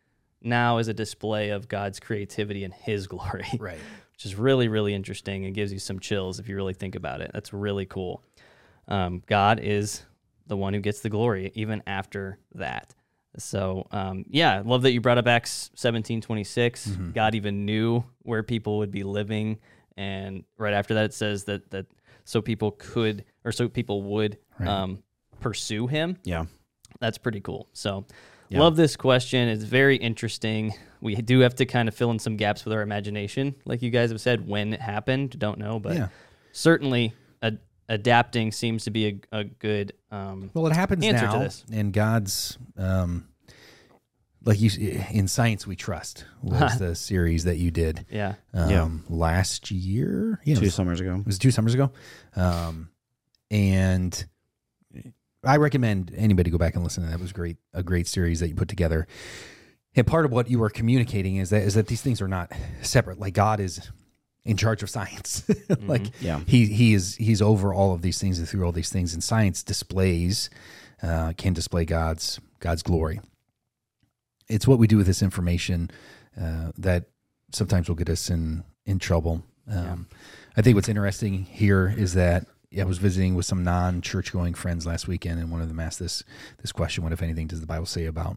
[0.43, 3.79] now is a display of God's creativity and His glory Right.
[4.13, 7.21] which is really really interesting and gives you some chills if you really think about
[7.21, 8.23] it that's really cool
[8.89, 10.03] um, god is
[10.47, 12.95] the one who gets the glory even after that
[13.37, 18.43] so um, yeah love that you brought up acts 17 26 god even knew where
[18.43, 19.59] people would be living
[19.97, 21.87] and right after that it says that that
[22.25, 24.69] so people could or so people would Right.
[24.69, 25.03] um,
[25.41, 26.45] pursue him Yeah.
[27.01, 27.69] that's pretty cool.
[27.73, 28.07] So,
[28.51, 28.61] Yeah.
[28.61, 29.49] love this question.
[29.49, 30.73] It's very interesting.
[31.01, 33.91] We do have to kind of fill in some gaps with our imagination, like you
[33.91, 34.47] guys have said.
[34.47, 36.09] When it happened, don't know, but Yeah.
[36.53, 37.59] certainly ad-
[37.89, 39.93] adapting seems to be a, a good.
[40.11, 41.65] Um, Well, it happens Answer to now, this.
[41.73, 43.29] and God's, um,
[44.45, 44.71] like you
[45.11, 48.89] in science we trust was the series that you did, yeah, um, Yeah.
[49.09, 50.41] last year.
[50.45, 51.17] Yeah, Two was, summers ago.
[51.17, 51.91] it was two summers ago,
[52.37, 52.91] um,
[53.51, 54.25] and
[55.43, 57.17] I recommend anybody go back and listen to that.
[57.17, 59.07] It was great, a great series that you put together.
[59.97, 62.51] And part of what you are communicating is that is that these things are not
[62.83, 63.19] separate.
[63.21, 63.91] Like God is
[64.45, 65.45] in charge of science.
[65.81, 66.41] like Yeah.
[66.47, 69.23] he he is he's over all of these things and through all these things, and
[69.25, 70.51] science displays
[71.03, 73.21] uh, can display God's God's glory.
[74.49, 75.91] It's what we do with this information
[76.41, 77.05] uh, that
[77.53, 79.43] sometimes will get us in in trouble.
[79.71, 80.09] Um,
[80.57, 82.47] I think what's interesting here is that
[82.79, 85.81] I was visiting with some non church going friends last weekend, and one of them
[85.81, 86.23] asked this
[86.61, 88.37] this question: What, if anything, does the Bible say about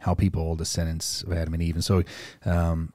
[0.00, 1.74] how people, the descendants of Adam and Eve?
[1.74, 2.04] And so,
[2.44, 2.92] um,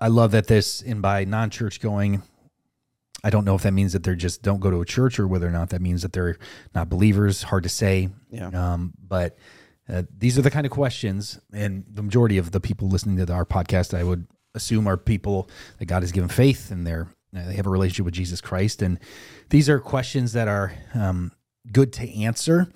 [0.00, 2.22] I love that this, and by non church going,
[3.22, 5.28] I don't know if that means that they're just don't go to a church or
[5.28, 6.38] whether or not that means that they're
[6.74, 7.42] not believers.
[7.42, 8.08] Hard to say.
[8.30, 8.48] Yeah.
[8.48, 9.36] Um, but
[9.88, 13.32] uh, these are the kind of questions, and the majority of the people listening to
[13.32, 17.46] our podcast, I would assume, are people that God has given faith and they're uh,
[17.46, 18.98] they have a relationship with Jesus Christ, and
[19.50, 21.30] these are questions that are um,
[21.70, 22.72] good to answer.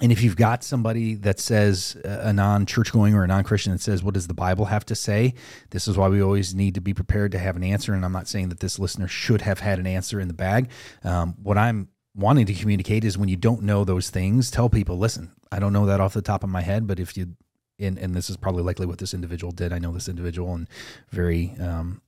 [0.00, 3.44] And if you've got somebody that says uh, a non church going or a non
[3.44, 5.34] Christian that says, What does the Bible have to say?
[5.70, 7.94] This is why we always need to be prepared to have an answer.
[7.94, 10.70] And I'm not saying that this listener should have had an answer in the bag.
[11.04, 14.98] Um, what I'm wanting to communicate is when you don't know those things, tell people,
[14.98, 17.36] Listen, I don't know that off the top of my head, but if you,
[17.78, 19.72] and, and this is probably likely what this individual did.
[19.72, 20.68] I know this individual and
[21.10, 22.02] very um,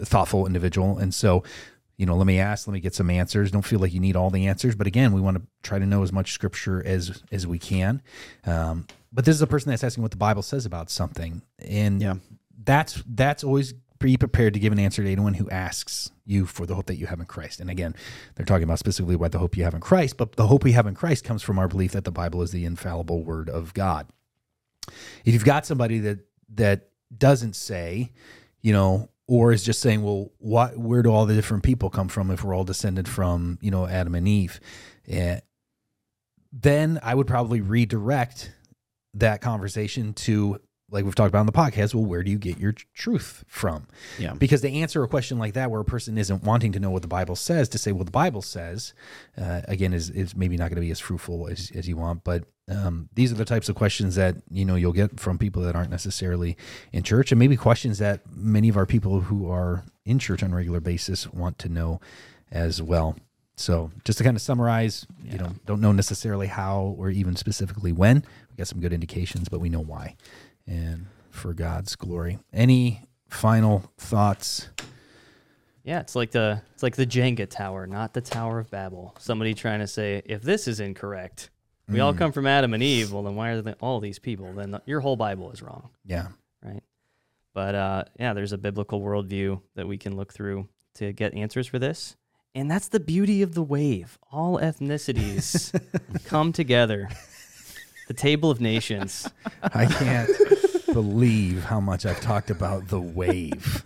[0.00, 0.98] thoughtful individual.
[0.98, 1.42] And so,
[1.96, 3.50] you know, let me ask, let me get some answers.
[3.50, 5.86] Don't feel like you need all the answers, but again, we want to try to
[5.86, 8.02] know as much scripture as as we can.
[8.44, 12.02] Um, but this is a person that's asking what the Bible says about something, and
[12.02, 12.14] Yeah.
[12.64, 16.66] that's that's always be prepared to give an answer to anyone who asks you for
[16.66, 17.60] the hope that you have in Christ.
[17.60, 17.94] And again,
[18.34, 20.72] they're talking about specifically about the hope you have in Christ, but the hope we
[20.72, 23.72] have in Christ comes from our belief that the Bible is the infallible word of
[23.72, 24.06] God.
[25.24, 26.18] If you've got somebody that
[26.56, 28.12] that doesn't say,
[28.60, 32.08] you know, or is just saying, well, what, where do all the different people come
[32.08, 34.60] from if we're all descended from, you know, Adam and Eve?
[35.08, 35.40] Eh,
[36.52, 38.52] then I would probably redirect
[39.14, 42.58] that conversation to, like we've talked about on the podcast, well, where do you get
[42.58, 43.88] your truth from?
[44.18, 44.34] Yeah.
[44.34, 47.02] Because to answer a question like that, where a person isn't wanting to know what
[47.02, 48.94] the Bible says, to say, well, the Bible says,
[49.36, 52.22] uh, again, is, is maybe not going to be as fruitful as, as you want.
[52.22, 55.62] But um, these are the types of questions that, you know, you'll get from people
[55.62, 56.56] that aren't necessarily
[56.92, 60.52] in church and maybe questions that many of our people who are in church on
[60.52, 62.00] a regular basis want to know
[62.50, 63.16] as well.
[63.56, 67.92] So just to kind of summarize, you know, don't know necessarily how or even specifically
[67.92, 68.24] when.
[68.50, 70.16] We got some good indications, but we know why.
[70.66, 72.38] And for God's glory.
[72.52, 74.68] Any final thoughts?
[75.84, 79.14] Yeah, it's like the it's like the Jenga tower, not the Tower of Babel.
[79.20, 81.50] Somebody trying to say if this is incorrect,
[81.88, 83.12] we all come from Adam and Eve.
[83.12, 84.52] Well, then why are they, all these people?
[84.52, 86.28] Then the, your whole Bible is wrong, Yeah.
[86.64, 86.82] right?
[87.54, 91.66] But uh, yeah, there's a biblical worldview that we can look through to get answers
[91.66, 92.16] for this,
[92.54, 94.18] and that's the beauty of the wave.
[94.32, 95.72] All ethnicities
[96.26, 97.08] come together.
[98.08, 99.28] The table of nations.
[99.62, 100.30] I can't
[100.92, 103.82] believe how much I've talked about the wave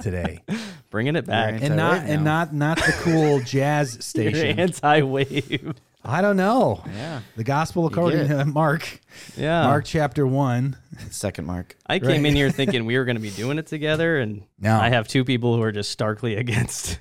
[0.00, 0.42] today.
[0.90, 1.62] Bringing it back.
[1.62, 4.58] And not and not not the cool jazz You're station.
[4.58, 5.74] anti-wave.
[6.08, 6.82] I don't know.
[6.94, 7.20] Yeah.
[7.36, 9.00] The gospel according to Mark.
[9.36, 9.64] Yeah.
[9.64, 10.76] Mark chapter 1.
[11.10, 11.76] Second mark.
[11.86, 14.78] I came in here thinking we were going to be doing it together, and No.
[14.80, 16.98] I have two people who are just starkly against.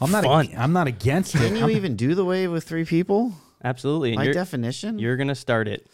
[0.00, 0.48] I'm not Fun.
[0.48, 1.38] ag- I'm not against it.
[1.38, 3.32] Can you I'm- even do the wave with three people?
[3.64, 4.14] Absolutely.
[4.14, 4.98] By you're, definition?
[4.98, 5.86] you're going to start it.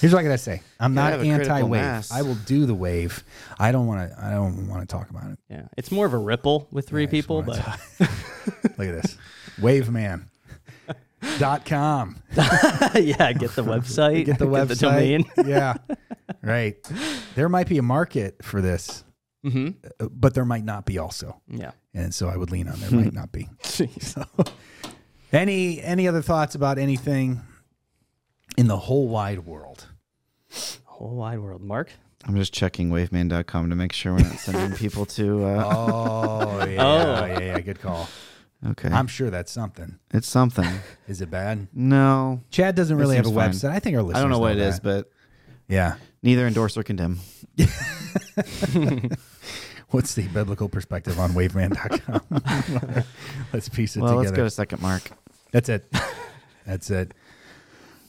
[0.00, 0.60] Here's what I gotta say.
[0.80, 2.06] I'm Gotta not have a critical anti-wave.
[2.12, 3.22] I will do the wave.
[3.58, 4.22] I don't want to.
[4.24, 5.38] I don't want to talk about it.
[5.48, 5.62] Yeah.
[5.78, 7.56] It's more of a ripple with three I just people, but
[8.00, 9.16] Look at this.
[9.60, 10.24] Waveman.
[11.38, 12.16] Dot com.
[12.36, 14.68] yeah, get the website, Get the website.
[14.68, 15.24] the domain.
[15.46, 15.74] yeah.
[16.42, 16.76] Right.
[17.34, 19.04] There might be a market for this,
[19.42, 19.70] hmm
[20.00, 21.40] uh, but there might not be also.
[21.48, 21.72] Yeah.
[21.94, 23.48] And so I would lean on there might not be.
[23.62, 24.24] So,
[25.32, 27.40] any any other thoughts about anything
[28.56, 29.86] in the whole wide world?
[30.84, 31.62] Whole wide world.
[31.62, 31.90] Mark?
[32.26, 35.44] I'm just checking waveman.com to make sure we're not sending people to.
[35.44, 37.24] Uh, Oh yeah, Oh.
[37.26, 37.60] yeah, yeah.
[37.60, 38.08] Good call.
[38.66, 38.88] Okay.
[38.88, 39.98] I'm sure that's something.
[40.12, 40.68] it's something.
[41.08, 41.68] Is it bad?
[41.74, 42.40] No.
[42.50, 43.50] Chad doesn't really have a seems fine.
[43.50, 43.74] website.
[43.74, 44.18] I think our listeners.
[44.18, 44.68] I don't know what it that.
[44.68, 45.10] is, but
[45.68, 45.96] Yeah.
[46.22, 47.18] neither endorse or condemn.
[49.90, 53.04] What's the biblical perspective on waveman.com?
[53.52, 54.04] let's piece it together.
[54.14, 54.36] Well, let's together.
[54.36, 55.02] go to second mark.
[55.52, 55.86] That's it.
[56.66, 57.12] That's it.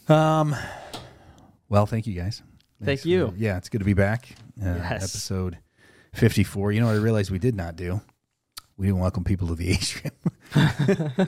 [0.08, 0.56] Um.
[1.70, 2.42] Well, thank you guys.
[2.84, 3.34] Thank for- you.
[3.38, 4.30] yeah, it's good to be back.
[4.60, 5.04] Uh, Yes.
[5.04, 5.58] Episode
[6.14, 6.72] fifty-four.
[6.72, 8.02] You know what I realized we did not do?
[8.78, 10.14] We didn't welcome people to the atrium.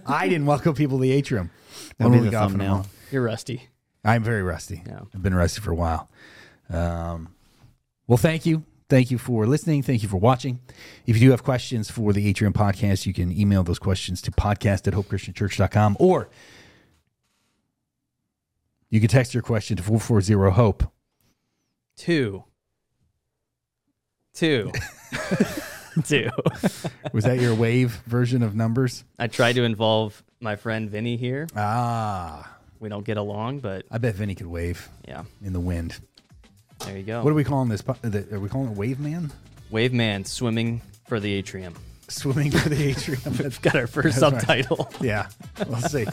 [0.05, 1.51] I didn't welcome people to the atrium.
[1.97, 2.85] That'll One be the off in a thumbnail.
[3.11, 3.69] You're rusty.
[4.03, 4.83] I'm very rusty.
[4.85, 5.01] Yeah.
[5.13, 6.09] I've been rusty for a while.
[6.69, 7.33] Um,
[8.07, 8.63] well, thank you.
[8.89, 9.83] Thank you for listening.
[9.83, 10.59] Thank you for watching.
[11.05, 14.31] If you do have questions for the Atrium podcast, you can email those questions to
[14.31, 16.29] podcast at hopechristianchurch.com or
[18.89, 20.83] you can text your question to 440 HOPE.
[21.97, 22.43] Two.
[24.33, 24.71] Two.
[26.05, 26.29] too.
[27.13, 29.03] Was that your wave version of numbers?
[29.19, 31.47] I tried to involve my friend Vinny here.
[31.55, 35.99] Ah, We don't get along, but I bet Vinny could wave yeah, in the wind.
[36.85, 37.23] there you go.
[37.23, 37.83] What are we calling this?
[38.03, 39.31] Are we calling it Wave Man?
[39.71, 41.75] Wave man swimming for the atrium.
[42.07, 43.19] Swimming for the atrium.
[43.23, 44.63] That's- We've got our first That's right.
[44.63, 44.89] subtitle.
[45.01, 45.27] yeah,
[45.67, 46.05] we'll see.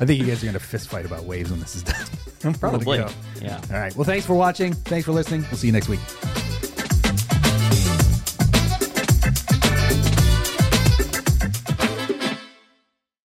[0.00, 1.94] I think you guys are going to fist fight about waves when this is done.
[2.42, 2.98] We'll let it Probably.
[3.40, 3.60] Yeah.
[3.70, 3.94] All right.
[3.94, 4.72] Well, thanks for watching.
[4.72, 5.42] Thanks for listening.
[5.42, 6.00] We'll see you next week.